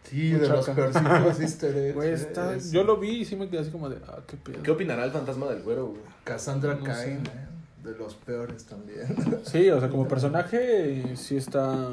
Sí, 0.03 0.29
de 0.31 0.47
los 0.47 0.59
Muchaca. 0.67 0.75
peorcitos 0.75 1.39
easter. 1.41 1.93
Güey, 1.93 2.09
eh, 2.09 2.13
está... 2.13 2.55
es 2.55 2.71
yo 2.71 2.83
lo 2.83 2.97
vi 2.97 3.09
y 3.21 3.25
sí 3.25 3.35
me 3.35 3.49
quedé 3.49 3.59
así 3.61 3.71
como 3.71 3.89
de, 3.89 3.97
ah, 4.07 4.19
qué 4.27 4.37
pedo. 4.37 4.63
¿Qué 4.63 4.71
opinará 4.71 5.03
el 5.05 5.11
fantasma 5.11 5.47
del 5.47 5.61
güero, 5.63 5.87
güey? 5.87 6.01
Cassandra 6.23 6.75
No 6.75 6.83
Cain, 6.83 7.25
sé. 7.25 7.31
eh, 7.31 7.89
de 7.91 7.97
los 7.97 8.15
peores 8.15 8.65
también. 8.65 9.15
Sí, 9.45 9.69
o 9.69 9.79
sea, 9.79 9.89
como 9.89 10.07
personaje 10.07 11.15
sí 11.15 11.35
está 11.37 11.89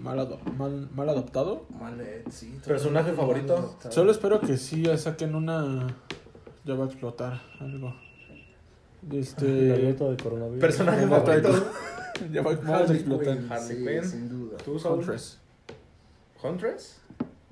mal, 0.00 0.18
ado- 0.18 0.38
mal, 0.56 0.88
mal 0.94 1.08
adaptado. 1.08 1.66
Malet, 1.80 2.28
sí. 2.30 2.56
¿Personaje 2.66 3.12
favorito? 3.12 3.76
mal. 3.82 3.92
Solo 3.92 4.10
espero 4.12 4.40
que 4.40 4.56
sí 4.56 4.82
ya 4.82 4.96
saquen 4.98 5.34
una. 5.34 5.88
Ya 6.64 6.74
va 6.74 6.84
a 6.84 6.86
explotar 6.88 7.40
algo. 7.60 7.94
Este. 9.12 9.72
alerta 9.72 10.04
de 10.10 10.16
coronavirus. 10.16 10.60
Personaje 10.60 11.06
favorito. 11.06 11.66
Ya 12.32 12.40
va 12.40 12.52
vamos 12.54 12.70
a 12.70 12.76
Harley. 12.76 13.04
Quinn, 13.04 14.02
sí, 14.02 14.08
sin 14.10 14.28
duda. 14.30 14.56
¿Tú, 14.64 14.78
Saúl? 14.78 15.00
Huntress. 15.00 15.38
¿Huntress? 16.42 16.96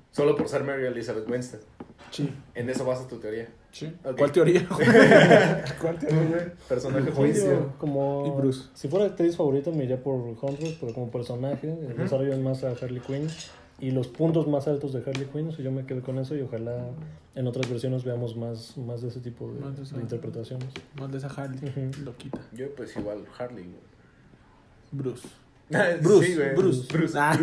Solo 0.09 0.35
por 0.35 0.49
ser 0.49 0.63
Mary 0.63 0.87
Elizabeth 0.87 1.29
Winstead. 1.29 1.59
Sí, 2.09 2.33
En 2.55 2.67
eso 2.69 2.83
basa 2.83 3.07
tu 3.07 3.17
teoría. 3.17 3.47
sí. 3.71 3.93
Ok. 4.03 4.17
¿Cuál 4.17 4.31
teoría? 4.31 4.67
¿Cuál 5.81 5.99
teoría? 5.99 6.53
Personaje 6.67 7.11
favorito. 7.11 7.15
juicio. 7.41 7.73
Como, 7.77 8.25
Y 8.25 8.41
Bruce. 8.41 8.69
Si 8.73 8.87
fuera 8.87 9.05
actriz 9.05 9.35
favorita 9.35 9.69
me 9.69 9.83
iría 9.83 10.01
por 10.01 10.15
Huntress, 10.15 10.77
pero 10.79 10.93
como 10.93 11.11
personaje 11.11 11.67
desarrollan 11.97 12.41
más 12.41 12.63
a 12.63 12.69
Harley 12.71 13.01
Quinn 13.01 13.27
y 13.79 13.91
los 13.91 14.07
puntos 14.07 14.47
más 14.47 14.67
altos 14.67 14.93
de 14.93 14.99
Harley 14.99 15.25
Quinn, 15.31 15.49
o 15.49 15.51
sea, 15.51 15.63
yo 15.63 15.71
me 15.71 15.85
quedo 15.85 16.01
con 16.01 16.17
eso 16.17 16.35
y 16.35 16.41
ojalá 16.41 16.87
en 17.35 17.47
otras 17.47 17.69
versiones 17.69 18.03
veamos 18.05 18.35
más, 18.37 18.77
más 18.77 19.01
de 19.01 19.09
ese 19.09 19.19
tipo 19.19 19.51
de, 19.51 19.59
Más 19.59 19.75
de 19.75 19.83
esa- 19.83 19.95
de 19.97 20.01
interpretaciones. 20.03 20.69
Más 20.99 21.11
de 21.11 21.17
esa 21.17 21.27
Harley. 21.27 21.59
Ujú. 21.69 22.03
Loquita. 22.05 22.39
Yo, 22.53 22.73
pues 22.75 22.95
igual, 22.95 23.25
Harley, 23.37 23.65
Bruce. 24.91 25.27
Bruce. 26.01 26.25
Sí, 26.27 26.35
güey. 26.35 26.55
Bruce. 26.55 26.87
Bruce. 26.93 27.17
Ah, 27.19 27.37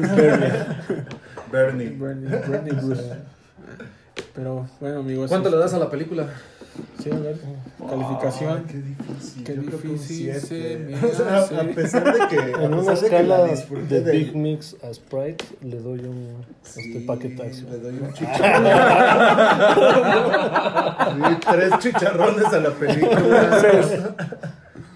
Bernie. 1.51 1.89
Bernie, 1.91 2.29
Bernie 2.29 2.73
Bruce. 2.73 3.03
Pero 4.35 4.67
bueno, 4.81 5.01
amigos. 5.01 5.29
¿Cuánto 5.29 5.49
este- 5.49 5.59
le 5.59 5.63
das 5.63 5.75
a 5.75 5.79
la 5.79 5.91
película? 5.91 6.29
Sí, 7.03 7.11
a 7.11 7.17
ver. 7.17 7.37
Calificación. 7.89 8.65
Qué 8.65 8.79
difícil. 8.79 9.45
Qué 9.45 9.57
Yo 9.57 9.63
creo 9.65 9.81
que 9.81 9.89
un 9.89 9.95
difícil 9.95 10.35
se 10.35 10.95
O 11.07 11.15
sea, 11.15 11.61
a 11.61 11.65
pesar 11.75 12.05
de 12.17 12.29
que. 12.29 12.51
En 12.65 12.75
una 12.75 12.93
de 12.95 13.07
escala 13.07 13.45
de 13.45 14.01
del- 14.01 14.19
Big 14.19 14.37
Mix 14.37 14.77
a 14.83 14.95
Sprite 14.95 15.45
le 15.63 15.81
doy 15.81 16.01
un 16.01 16.45
Sí, 16.63 16.81
este 16.95 17.01
paquetazo. 17.07 17.63
Le 17.71 17.79
doy 17.79 17.99
un 17.99 18.13
chicharrón. 18.13 18.65
Sí, 21.15 21.37
tres 21.51 21.79
chicharrones 21.79 22.45
a 22.47 22.61
la 22.61 22.71
película. 22.71 24.15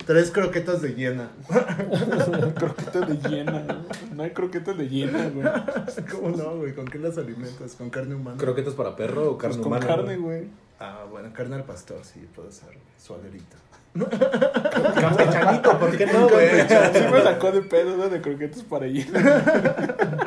tres 0.07 0.31
croquetas 0.31 0.81
de 0.83 0.91
llena. 0.95 1.29
croquetas 2.55 3.09
de 3.09 3.29
hiena. 3.29 3.64
¿no? 3.66 3.74
No 4.14 4.22
hay 4.22 4.31
croquetas 4.31 4.79
de 4.79 4.89
hiena, 4.89 5.29
güey. 5.29 5.47
¿Cómo 6.12 6.37
no, 6.37 6.57
güey? 6.59 6.74
¿Con 6.74 6.87
qué 6.87 6.99
las 6.99 7.18
alimentas? 7.18 7.74
¿Con 7.74 7.91
carne 7.91 8.14
humana? 8.14 8.37
¿Croquetas 8.39 8.74
para 8.74 8.95
perro 8.97 9.33
o 9.33 9.39
carne 9.39 9.57
Pues 9.57 9.64
con 9.66 9.72
humana? 9.72 9.87
carne, 9.87 10.16
güey. 10.16 10.45
Ah, 10.79 11.07
bueno, 11.11 11.31
carne 11.33 11.57
al 11.57 11.64
pastor, 11.64 12.05
sí, 12.05 12.27
puede 12.35 12.53
ser. 12.53 12.68
güey. 12.68 12.79
Suaderita. 12.99 13.57
Campechanito, 14.95 15.79
¿por 15.79 15.97
qué 15.97 16.07
no, 16.07 16.29
güey? 16.29 16.51
Sí 16.68 17.01
me 17.11 17.22
sacó 17.22 17.51
de 17.53 17.62
pedo 17.62 17.97
¿no? 17.97 18.09
de 18.09 18.20
croquetas 18.20 18.62
para 18.62 18.87
hiena. 18.87 19.18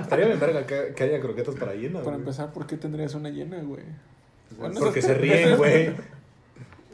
Estaría 0.01 0.25
bien 0.25 0.39
verga 0.39 0.65
que, 0.65 0.93
que 0.95 1.03
haya 1.03 1.19
croquetas 1.21 1.55
para 1.55 1.73
hiena, 1.75 1.99
Para 1.99 2.11
güey. 2.11 2.19
empezar, 2.19 2.51
¿por 2.51 2.65
qué 2.65 2.77
tendrías 2.77 3.13
una 3.13 3.29
hiena, 3.29 3.57
güey? 3.61 3.83
Bueno, 4.57 4.79
Porque 4.79 4.99
esas- 4.99 5.11
se 5.13 5.17
ríen, 5.19 5.57
güey. 5.57 5.93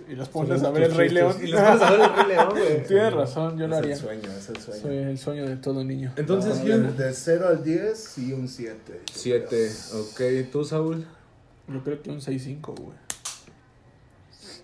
Y 0.07 0.13
los 0.15 0.29
pones 0.29 0.61
a 0.63 0.69
ver 0.69 0.83
el 0.83 0.95
Rey 0.95 1.09
León. 1.09 1.35
Y 1.41 1.47
les 1.47 1.59
pones 1.61 1.81
a 1.81 1.91
ver 1.91 1.99
el 2.01 2.15
Rey 2.15 2.27
León, 2.35 2.49
güey. 2.51 2.83
Tienes 2.83 3.13
razón, 3.13 3.57
yo 3.57 3.67
lo 3.67 3.73
es 3.75 3.79
haría. 3.79 3.93
el 3.93 3.99
sueño, 3.99 4.29
es 4.37 4.49
el 4.49 4.57
sueño. 4.57 4.81
Soy 4.81 4.97
el 4.97 5.17
sueño 5.17 5.47
de 5.47 5.55
todo 5.55 5.83
niño. 5.83 6.13
Entonces, 6.17 6.59
No, 6.59 6.65
yo... 6.65 6.77
de, 6.79 6.91
de 7.05 7.13
0 7.13 7.47
al 7.47 7.63
10, 7.63 7.97
sí, 7.97 8.33
un 8.33 8.47
7. 8.47 9.01
Siete. 9.13 9.71
Ok, 9.93 10.51
¿tú, 10.51 10.63
Saúl? 10.63 11.07
Yo 11.67 11.83
creo 11.83 12.01
que 12.03 12.11
un 12.11 12.19
6-5, 12.19 12.61
güey. 12.77 13.04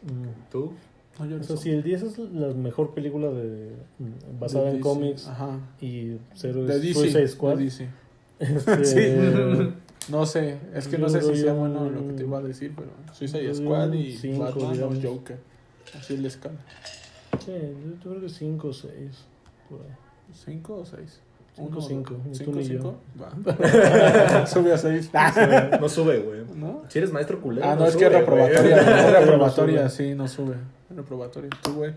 Mm. 0.03 0.51
¿Tú? 0.51 0.73
No, 1.19 1.25
yo 1.25 1.35
O 1.35 1.39
no 1.39 1.43
sea, 1.43 1.57
sé. 1.57 1.63
si 1.63 1.69
el 1.71 1.83
10 1.83 2.01
es 2.03 2.17
la 2.19 2.47
mejor 2.53 2.93
película 2.93 3.27
de 3.29 3.71
basada 4.39 4.65
De 4.65 4.75
en 4.77 4.81
cómics 4.81 5.27
Ajá. 5.27 5.59
y 5.81 6.17
cero 6.33 6.63
De 6.63 6.75
es 6.75 6.81
DC. 6.81 6.93
Suicide 6.99 7.27
Squad, 7.27 7.57
de 7.57 7.63
DC. 7.65 7.89
este, 8.39 8.85
Sí. 8.85 9.73
No 10.09 10.25
sé, 10.25 10.57
es 10.73 10.87
que 10.87 10.97
no 10.97 11.07
sé 11.09 11.21
si 11.21 11.35
sea 11.35 11.53
bueno 11.53 11.87
lo 11.87 12.07
que 12.07 12.13
te 12.13 12.23
iba 12.23 12.39
a 12.39 12.41
decir, 12.41 12.73
pero 12.75 12.89
Suicide 13.13 13.53
Squad 13.53 13.93
y 13.93 14.11
cinco, 14.17 14.45
Batman 14.45 14.73
digamos. 14.73 15.05
o 15.05 15.09
Joker. 15.13 15.37
Así 15.95 16.15
es 16.15 16.19
la 16.21 16.27
escala. 16.27 16.55
sí, 17.45 17.51
yo, 18.03 18.09
creo 18.09 18.19
que 18.21 18.27
5 18.29 18.67
o 18.67 18.73
6. 18.73 18.91
¿Cinco 20.33 20.77
o 20.77 20.85
seis? 20.85 21.19
Cinco, 21.53 21.69
Uno, 21.69 21.81
cinco, 21.81 22.13
dos. 22.13 22.25
ni 22.25 22.31
tú 22.31 22.37
¿Cinco, 22.37 22.51
ni 22.57 22.63
yo. 22.63 22.79
cinco? 22.79 22.95
Va. 23.21 24.47
Sube 24.47 24.71
a 24.73 24.77
seis. 24.77 25.09
No 25.79 25.89
sube, 25.89 26.19
güey. 26.19 26.41
¿No? 26.55 26.83
Si 26.87 26.97
eres 26.97 27.11
maestro 27.11 27.41
culero. 27.41 27.67
Ah, 27.69 27.75
no, 27.75 27.85
es 27.85 27.95
que 27.97 28.05
es 28.05 28.11
reprobatoria. 28.11 28.75
¿no? 28.81 28.95
Es 28.95 29.11
reprobatoria, 29.19 29.89
sí, 29.89 30.15
no 30.15 30.27
sube. 30.27 30.55
Reprobatoria. 30.95 31.49
Tú, 31.61 31.73
güey. 31.75 31.93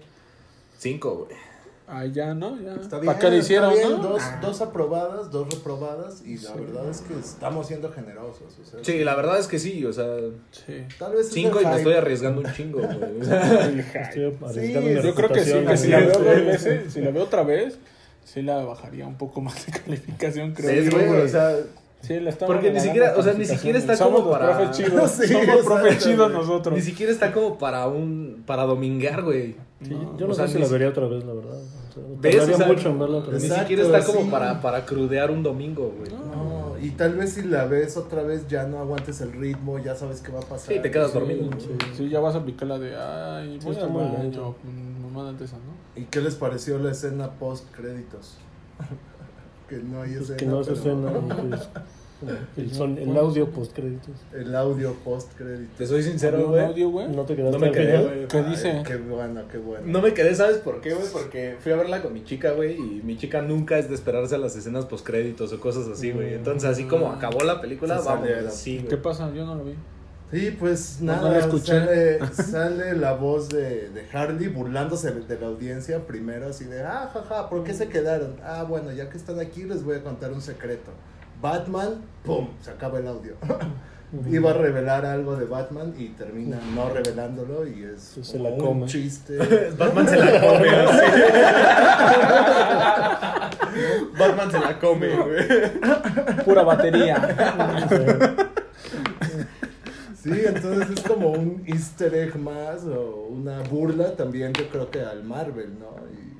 Cinco, 0.78 1.26
güey. 1.26 1.38
Ah, 1.86 2.06
ya, 2.06 2.32
¿no? 2.34 2.58
Ya. 2.60 2.74
Está 2.76 2.96
bien, 2.98 3.06
¿Para 3.12 3.18
qué 3.18 3.30
le 3.30 3.36
hicieron, 3.38 3.72
bien, 3.74 3.90
no? 3.90 3.98
Dos, 3.98 4.22
Ah. 4.24 4.38
dos 4.40 4.60
aprobadas, 4.62 5.30
dos 5.30 5.48
reprobadas, 5.54 6.22
y 6.24 6.36
la 6.38 6.50
Sí. 6.54 6.58
verdad 6.60 6.88
es 6.88 7.02
que 7.02 7.14
estamos 7.18 7.66
siendo 7.66 7.92
generosos. 7.92 8.58
O 8.60 8.64
sea, 8.64 8.80
Sí, 8.82 9.04
la 9.04 9.14
verdad 9.14 9.38
es 9.38 9.46
que 9.46 9.58
sí, 9.58 9.84
o 9.84 9.92
sea... 9.92 10.06
Sí. 10.50 10.82
Tal 10.98 11.12
vez 11.12 11.28
Cinco 11.30 11.60
y 11.60 11.66
me 11.66 11.76
estoy 11.76 11.92
arriesgando 11.92 12.40
un 12.40 12.50
chingo, 12.54 12.78
güey. 12.80 13.20
Estoy 13.20 13.36
arriesgando 13.36 14.48
Sí, 14.52 14.72
Yo 15.06 15.14
creo 15.14 15.28
que 15.28 15.44
sí, 15.44 15.52
que 15.64 15.76
si 15.76 15.88
la 15.88 15.98
veo 16.00 16.14
sí. 16.14 16.22
dos 16.24 16.44
veces, 16.46 16.92
si 16.92 17.00
la 17.02 17.10
veo 17.10 17.22
otra 17.24 17.42
vez, 17.42 17.78
sí 18.24 18.42
la 18.42 18.64
bajaría 18.64 19.06
un 19.06 19.16
poco 19.16 19.40
más 19.40 19.64
de 19.66 19.72
calificación, 19.84 20.52
creo. 20.52 20.82
yo, 20.82 20.90
güey, 21.06 21.20
o 21.22 21.28
sea... 21.28 21.54
Sí, 22.02 22.20
la 22.20 22.28
estamos 22.28 22.54
Porque 22.54 22.70
ni 22.70 22.80
siquiera- 22.80 23.14
o 23.16 23.22
sea, 23.22 23.32
ni 23.32 23.46
siquiera 23.46 23.78
está 23.78 23.96
Somos 23.96 24.20
como 24.20 24.32
los 24.32 24.38
para- 24.38 24.58
profes 24.58 24.76
chidos, 24.76 25.10
Sí, 25.10 25.26
somos 25.26 25.64
profes 25.64 25.98
chidos 26.04 26.30
nosotros. 26.32 26.74
Ni 26.74 26.82
siquiera 26.82 27.10
está 27.10 27.32
como 27.32 27.56
para 27.56 27.88
un... 27.88 28.42
Para 28.46 28.64
domingar, 28.64 29.22
güey. 29.22 29.56
Sí, 29.82 29.88
No, 29.94 30.14
yo 30.18 30.26
no 30.26 30.32
o 30.32 30.34
sea, 30.34 30.46
sé 30.46 30.54
si 30.54 30.58
la 30.58 30.68
vería 30.68 30.90
otra 30.90 31.06
vez, 31.06 31.24
la 31.24 31.32
verdad. 31.32 31.56
O 31.56 31.92
sea, 31.94 32.02
¿Ves? 32.20 32.36
tardaría 32.36 32.54
O 32.56 32.58
sea, 32.58 32.66
mucho 32.66 32.90
en 32.90 32.98
verla 32.98 33.16
otra 33.18 33.32
vez. 33.32 33.42
Ni 33.42 33.48
siquiera 33.48 33.82
está 33.84 34.04
como 34.04 34.20
sí. 34.20 34.28
para, 34.30 34.60
para 34.60 34.84
crudear 34.84 35.30
un 35.30 35.42
domingo, 35.42 35.94
güey. 35.98 36.10
No, 36.12 36.76
y 36.78 36.90
tal 36.90 37.14
vez 37.14 37.32
si 37.32 37.42
la 37.42 37.64
ves 37.64 37.96
otra 37.96 38.22
vez 38.22 38.46
ya 38.48 38.64
no 38.66 38.80
aguantes 38.80 39.22
el 39.22 39.32
ritmo, 39.32 39.78
ya 39.78 39.94
sabes 39.94 40.20
qué 40.20 40.30
va 40.30 40.40
a 40.40 40.42
pasar. 40.42 40.74
Sí, 40.74 40.80
te 40.82 40.90
quedas 40.90 41.10
Sí, 41.10 41.18
dormido. 41.18 41.48
sí, 41.58 41.68
sí, 41.96 42.08
ya 42.10 42.20
vas 42.20 42.34
a 42.34 42.38
aplicar 42.38 42.68
la 42.68 42.78
de, 42.78 42.94
ay, 42.96 43.58
Sí, 43.62 43.66
voy 43.66 43.76
mm, 43.76 45.02
mamadas 45.04 45.38
de 45.38 45.44
esas, 45.46 45.58
¿no? 45.60 45.83
¿Y 45.96 46.02
qué 46.04 46.20
les 46.20 46.34
pareció 46.34 46.78
la 46.78 46.90
escena 46.92 47.30
post 47.32 47.66
créditos? 47.74 48.36
que 49.68 49.76
no 49.76 50.02
hay 50.02 50.10
Pues 50.14 50.22
escena. 50.30 50.36
que 50.38 50.46
no 50.46 50.60
es 50.60 50.66
pero- 50.68 50.78
escena, 50.78 51.12
pues, 51.50 51.68
el, 52.56 52.72
son, 52.72 52.96
el 52.96 53.16
audio 53.16 53.50
post 53.50 53.72
créditos. 53.74 54.14
El 54.32 54.54
audio 54.56 54.94
post 55.04 55.32
créditos. 55.36 55.76
Te 55.76 55.86
soy 55.86 55.98
¿Había 55.98 56.10
sincero, 56.10 56.48
güey. 56.48 56.64
audio, 56.64 56.88
güey? 56.90 57.08
No 57.08 57.22
te 57.24 57.36
quedaste 57.36 57.58
No 57.58 57.64
me 57.66 57.70
quedé, 57.72 58.02
güey. 58.02 58.28
¿Qué 58.28 58.38
Ay, 58.38 58.50
dice? 58.50 58.82
Qué 58.86 58.96
bueno, 58.96 59.42
qué 59.50 59.58
bueno. 59.58 59.86
No 59.86 60.00
me 60.00 60.14
quedé, 60.14 60.34
¿sabes 60.34 60.56
por 60.58 60.80
qué, 60.80 60.94
güey? 60.94 61.06
Porque 61.12 61.56
fui 61.60 61.72
a 61.72 61.76
verla 61.76 62.00
con 62.02 62.12
mi 62.12 62.24
chica, 62.24 62.52
güey, 62.52 62.76
y 62.76 63.02
mi 63.04 63.16
chica 63.18 63.42
nunca 63.42 63.78
es 63.78 63.88
de 63.88 63.94
esperarse 63.94 64.34
a 64.36 64.38
las 64.38 64.56
escenas 64.56 64.86
postcréditos 64.86 65.52
o 65.52 65.60
cosas 65.60 65.86
así, 65.88 66.12
güey. 66.12 66.34
Entonces, 66.34 66.68
así 66.70 66.84
como 66.84 67.10
acabó 67.10 67.40
la 67.44 67.60
película, 67.60 67.98
Se 67.98 68.08
vamos, 68.08 68.28
sí, 68.54 68.78
¿Qué 68.78 68.86
güey. 68.96 69.02
pasa? 69.02 69.30
Yo 69.34 69.44
no 69.44 69.54
lo 69.56 69.64
vi. 69.64 69.74
Sí, 70.30 70.56
pues 70.58 71.00
nada, 71.00 71.46
no. 71.46 71.58
Sale, 71.58 72.26
sale 72.32 72.94
la 72.96 73.12
voz 73.12 73.48
de, 73.50 73.90
de 73.90 74.06
Harley 74.12 74.48
burlándose 74.48 75.12
de 75.12 75.38
la 75.38 75.46
audiencia 75.46 76.06
primero, 76.06 76.48
así 76.48 76.64
de, 76.64 76.82
ah, 76.82 77.10
jaja, 77.12 77.48
¿por 77.48 77.62
qué 77.62 77.72
se 77.74 77.88
quedaron? 77.88 78.36
Ah, 78.44 78.64
bueno, 78.68 78.90
ya 78.92 79.08
que 79.10 79.16
están 79.16 79.38
aquí 79.38 79.62
les 79.64 79.84
voy 79.84 79.96
a 79.96 80.02
contar 80.02 80.32
un 80.32 80.40
secreto. 80.42 80.90
Batman, 81.40 82.02
¡pum! 82.24 82.48
Se 82.62 82.70
acaba 82.70 82.98
el 82.98 83.06
audio. 83.06 83.34
Iba 84.30 84.50
a 84.50 84.54
revelar 84.54 85.04
algo 85.04 85.34
de 85.36 85.44
Batman 85.44 85.92
y 85.98 86.08
termina 86.10 86.58
no 86.74 86.88
revelándolo 86.88 87.66
y 87.66 87.82
es 87.82 88.16
se 88.22 88.36
un 88.38 88.58
come. 88.58 88.86
chiste. 88.86 89.36
Batman 89.78 90.08
se 90.08 90.16
la 90.16 90.40
come, 90.40 90.68
así. 90.70 91.06
Batman 94.18 94.50
se 94.52 94.60
la 94.60 94.78
come, 94.78 95.08
güey. 95.16 96.44
Pura 96.44 96.62
batería. 96.62 98.50
Sí, 100.24 100.30
entonces 100.46 100.90
es 100.98 101.00
como 101.02 101.30
un 101.32 101.62
easter 101.66 102.14
egg 102.14 102.36
más 102.38 102.84
o 102.84 103.26
una 103.30 103.60
burla 103.62 104.16
también 104.16 104.52
yo 104.54 104.68
creo 104.70 104.90
que 104.90 105.00
al 105.00 105.22
Marvel, 105.22 105.78
¿no? 105.78 105.90
Y 106.10 106.38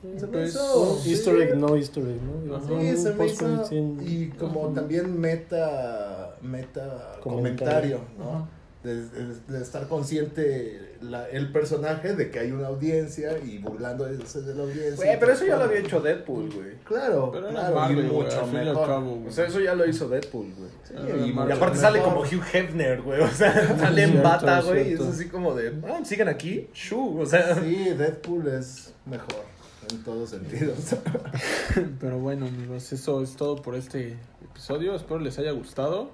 pues, 0.00 0.20
se 0.20 0.26
me 0.28 0.32
Pues, 0.32 0.50
hizo- 0.50 1.00
Easter 1.04 1.40
egg, 1.42 1.56
no 1.56 1.74
Easter 1.76 2.04
egg, 2.06 2.20
¿no? 2.46 2.54
Ajá. 2.56 2.66
Sí, 2.68 2.96
se 2.96 3.12
me 3.14 3.26
hizo, 3.26 3.70
y 4.02 4.28
como 4.38 4.66
Ajá. 4.66 4.74
también 4.74 5.20
meta, 5.20 6.36
meta 6.42 7.16
comentario, 7.22 7.98
Comentario. 7.98 8.00
¿no? 8.18 8.30
Ajá. 8.30 8.48
De, 8.84 9.02
de- 9.08 9.34
de 9.48 9.62
estar 9.62 9.88
consciente 9.88 10.96
la- 11.00 11.26
el 11.30 11.50
personaje 11.52 12.14
de 12.14 12.30
que 12.30 12.38
hay 12.38 12.52
una 12.52 12.66
audiencia 12.66 13.38
y 13.38 13.56
burlándose 13.56 14.42
de 14.42 14.54
la 14.54 14.62
audiencia. 14.64 14.96
Güey, 14.96 15.18
pero 15.18 15.32
eso 15.32 15.46
ya 15.46 15.56
lo 15.56 15.64
había 15.64 15.78
hecho 15.78 16.00
Deadpool, 16.00 16.50
güey. 16.52 16.74
Claro, 16.84 17.30
Pero 17.32 17.48
claro, 17.48 17.74
Marvel, 17.74 17.98
y 18.06 18.10
mucho 18.10 18.46
mejor. 18.46 18.86
cabo, 18.86 19.14
güey. 19.16 19.28
O 19.28 19.32
sea, 19.32 19.46
eso 19.46 19.60
ya 19.60 19.74
lo 19.74 19.86
hizo 19.88 20.06
Deadpool, 20.08 20.52
güey. 20.54 20.68
Sí, 20.86 20.94
Ah, 20.98 21.46
y, 21.48 21.52
aparte 21.52 21.78
sale 21.78 21.98
mejor. 22.00 22.14
como 22.14 22.26
Hugh 22.26 22.44
Hefner, 22.52 23.00
güey. 23.00 23.22
O 23.22 23.28
sea, 23.28 23.74
sale 23.78 24.02
en 24.02 24.22
bata, 24.22 24.60
güey. 24.60 24.90
Y 24.90 24.92
es 24.92 25.00
así 25.00 25.28
como 25.28 25.54
de, 25.54 25.72
ah, 25.88 26.00
sigan 26.04 26.28
aquí, 26.28 26.68
shoo. 26.74 27.20
O 27.20 27.24
sea, 27.26 27.54
Sí, 27.54 27.88
Deadpool 27.96 28.48
es 28.48 28.92
mejor 29.06 29.44
en 29.90 30.04
todos 30.04 30.28
sentidos. 30.28 30.76
Pero 32.00 32.18
bueno, 32.18 32.46
amigos, 32.46 32.92
eso 32.92 33.22
es 33.22 33.34
todo 33.36 33.56
por 33.56 33.74
este 33.76 34.16
episodio. 34.44 34.94
Espero 34.94 35.20
les 35.20 35.38
haya 35.38 35.52
gustado. 35.52 36.10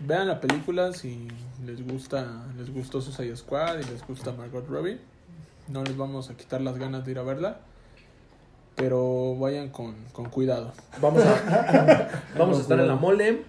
Vean 0.00 0.28
la 0.28 0.40
película 0.40 0.92
si 0.92 1.26
les 1.66 1.84
gusta, 1.84 2.44
les 2.56 2.72
gustó 2.72 3.00
Suicide 3.00 3.36
Squad 3.36 3.80
y 3.80 3.84
les 3.84 4.06
gusta 4.06 4.32
Margot 4.32 4.66
Robbie. 4.68 4.98
No 5.66 5.82
les 5.82 5.96
vamos 5.96 6.30
a 6.30 6.36
quitar 6.36 6.60
las 6.60 6.78
ganas 6.78 7.04
de 7.04 7.10
ir 7.10 7.18
a 7.18 7.22
verla. 7.22 7.60
Pero 8.78 9.36
vayan 9.38 9.68
con, 9.68 9.94
con 10.12 10.26
cuidado. 10.30 10.72
vamos 11.02 11.22
a, 11.24 12.08
vamos 12.38 12.58
a 12.58 12.60
estar 12.62 12.78
en 12.80 12.88
la 12.88 12.94
mole. 12.96 13.42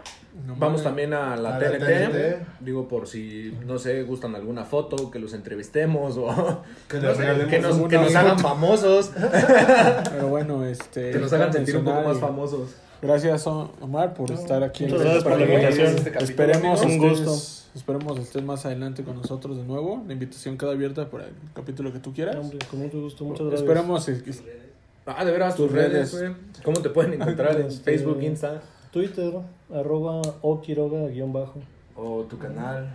No 0.46 0.56
Vamos 0.56 0.84
también 0.84 1.14
a 1.14 1.36
la 1.36 1.56
A 1.56 1.60
la 1.60 1.78
TNT. 1.78 2.62
Digo, 2.62 2.88
por 2.88 3.08
si, 3.08 3.54
no 3.66 3.78
sé, 3.78 4.04
gustan 4.04 4.36
alguna 4.36 4.64
foto, 4.64 5.12
que 5.12 5.20
los 5.20 5.34
entrevistemos 5.34 6.16
o 6.18 6.62
Que 6.88 6.98
no 6.98 7.10
les 7.10 7.18
sé, 7.18 7.24
regalemos 7.24 7.50
que 7.52 7.60
nos, 7.60 7.78
que 7.90 7.98
nos 7.98 8.16
hagan 8.16 8.40
famosos. 8.40 9.12
Pero 10.12 10.28
bueno, 10.30 10.64
este. 10.66 11.12
Que 11.12 11.20
nos 11.20 11.32
hagan 11.34 11.52
sentir 11.54 11.78
un 11.78 11.84
poco 11.86 12.02
más 12.02 12.20
famosos. 12.20 12.70
Gracias, 13.02 13.46
Omar, 13.48 14.14
por 14.14 14.32
estar 14.32 14.64
aquí 14.64 14.86
en 14.86 14.92
Muchas 14.92 15.04
gracias 15.06 15.24
por 15.24 15.32
la 15.34 15.38
programa. 15.40 15.62
invitación. 15.64 15.96
Este 15.98 16.12
capítulo, 16.12 16.30
Esperemos. 16.44 16.82
Un 16.84 16.90
estés, 16.92 17.26
gusto. 17.26 17.70
esperemos 17.76 18.20
estés 18.20 18.44
más 18.44 18.66
adelante 18.66 19.04
con 19.04 19.16
nosotros 19.18 19.58
de 19.58 19.64
nuevo. 19.64 20.04
La 20.08 20.14
invitación 20.14 20.58
queda 20.58 20.72
abierta 20.72 21.10
para 21.10 21.26
el 21.26 21.34
capítulo 21.54 21.92
que 21.94 22.00
tú 22.00 22.14
quieras. 22.14 22.36
Hombre, 22.38 22.60
con 22.70 22.80
mucho 22.80 23.00
gusto, 23.02 23.26
muchas 23.26 23.46
gracias. 23.48 23.62
Esperemos 23.62 24.06
que- 24.06 24.69
Ah, 25.18 25.26
de 25.26 25.32
veras, 25.32 25.56
tus 25.56 25.68
Tus 25.68 25.76
redes, 25.76 26.12
redes. 26.14 26.34
güey. 26.36 26.64
¿Cómo 26.64 26.82
te 26.82 26.90
pueden 26.90 27.14
encontrar 27.14 27.60
en 27.60 27.72
Facebook, 27.88 28.22
Insta? 28.22 28.62
Twitter, 28.92 29.34
arroba 29.74 30.22
okiroga 30.42 31.08
guion 31.08 31.32
bajo. 31.34 31.60
O 31.96 32.24
tu 32.24 32.38
canal. 32.38 32.90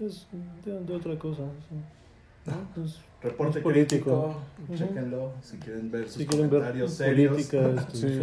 Es 0.00 0.26
de, 0.64 0.80
de 0.80 0.94
otra 0.94 1.18
cosa. 1.18 1.42
sí. 1.68 1.76
¿no? 2.76 2.84
Es- 2.84 2.98
Reporte 3.22 3.58
Es 3.58 3.62
político. 3.62 4.34
chéquenlo 4.74 5.32
si 5.42 5.58
quieren 5.58 5.90
ver 5.90 6.04
sus 6.04 6.14
si 6.22 6.26
quieren 6.26 6.48
ver 6.48 6.88
serios. 6.88 7.32
política, 7.32 7.70
este, 7.76 7.96
Sí. 7.96 8.18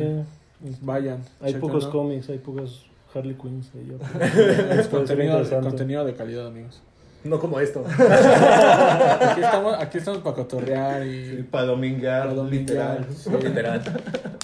sí. 0.65 0.77
vayan. 0.81 1.21
hay 1.39 1.53
chéquenlo. 1.53 1.67
pocos 1.67 1.87
cómics, 1.87 2.29
hay 2.29 2.39
pocas 2.39 2.81
Harley 3.13 3.35
Quinns. 3.35 3.69
ahí, 3.75 3.87
yo- 3.91 4.75
Es 4.79 4.87
contenido, 4.89 5.43
contenido 5.61 6.03
de 6.03 6.15
calidad, 6.15 6.47
amigos. 6.47 6.81
No 7.27 7.39
como 7.39 7.59
esto. 7.59 7.83
Aquí 7.97 9.41
estamos, 9.41 9.75
aquí 9.79 9.97
estamos 9.97 10.21
para 10.21 10.35
cotorrear 10.35 11.03
Sí, 11.03 11.37
y 11.39 11.43
para 11.43 11.65
domingar, 11.65 12.21
para 12.23 12.33
domingar. 12.35 12.99
literal. 13.01 13.07
sí, 13.15 13.29
Literal. 13.29 13.81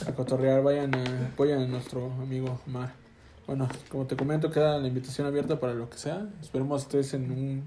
a 0.07 0.11
cotorrear, 0.11 0.61
vayan 0.63 0.93
a, 0.95 1.03
apoyen 1.33 1.61
a 1.61 1.67
nuestro 1.67 2.11
amigo 2.21 2.59
Mar. 2.65 2.91
Bueno, 3.47 3.67
como 3.89 4.05
te 4.05 4.15
comento, 4.15 4.49
queda 4.51 4.77
la 4.77 4.87
invitación 4.87 5.27
abierta 5.27 5.59
para 5.59 5.73
lo 5.73 5.89
que 5.89 5.97
sea. 5.97 6.27
Esperemos 6.41 6.83
estés 6.83 7.13
en 7.13 7.31
un 7.31 7.63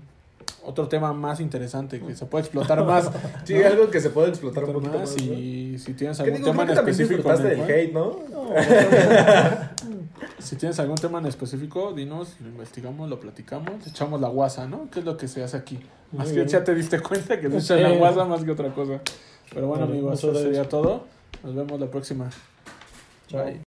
otro 0.64 0.88
tema 0.88 1.12
más 1.12 1.40
interesante 1.40 2.00
que 2.00 2.14
se 2.16 2.26
pueda 2.26 2.42
explotar 2.44 2.84
más. 2.84 3.10
Sí, 3.44 3.54
¿no? 3.54 3.66
algo 3.66 3.90
que 3.90 4.00
se 4.00 4.10
puede 4.10 4.28
explotar 4.28 4.64
un 4.64 4.72
poquito 4.74 4.98
más 4.98 5.16
y 5.16 5.78
si 5.78 5.94
tienes 5.94 6.18
algún 6.20 6.38
digo, 6.38 6.50
tema 6.50 6.64
en 6.64 6.70
específico 6.70 7.32
en 7.32 7.42
del 7.42 7.60
hate, 7.62 7.92
¿no? 7.92 8.16
Si 10.38 10.56
tienes 10.56 10.78
algún 10.80 10.96
tema 10.96 11.18
en 11.18 11.26
específico, 11.26 11.92
dinos, 11.92 12.36
lo 12.40 12.48
investigamos, 12.48 13.08
lo 13.08 13.20
platicamos, 13.20 13.86
echamos 13.86 14.20
la 14.20 14.28
guasa, 14.28 14.66
¿no? 14.66 14.88
¿Qué 14.90 15.00
es 15.00 15.04
lo 15.04 15.16
que 15.16 15.28
se 15.28 15.42
hace 15.42 15.56
aquí? 15.56 15.78
Más 16.12 16.32
que 16.32 16.46
ya 16.46 16.64
te 16.64 16.74
diste 16.74 17.00
cuenta 17.00 17.40
que 17.40 17.50
se 17.50 17.58
echa 17.58 17.76
la 17.76 17.90
guasa 17.92 18.24
más 18.24 18.44
que 18.44 18.50
otra 18.50 18.72
cosa. 18.72 19.00
Pero 19.52 19.68
bueno, 19.68 19.84
amigos, 19.84 20.18
eso 20.18 20.34
sería 20.34 20.68
todo. 20.68 21.04
Nos 21.42 21.54
vemos 21.54 21.80
la 21.80 21.90
próxima. 21.90 22.30
Chao. 23.28 23.44
Bye. 23.44 23.60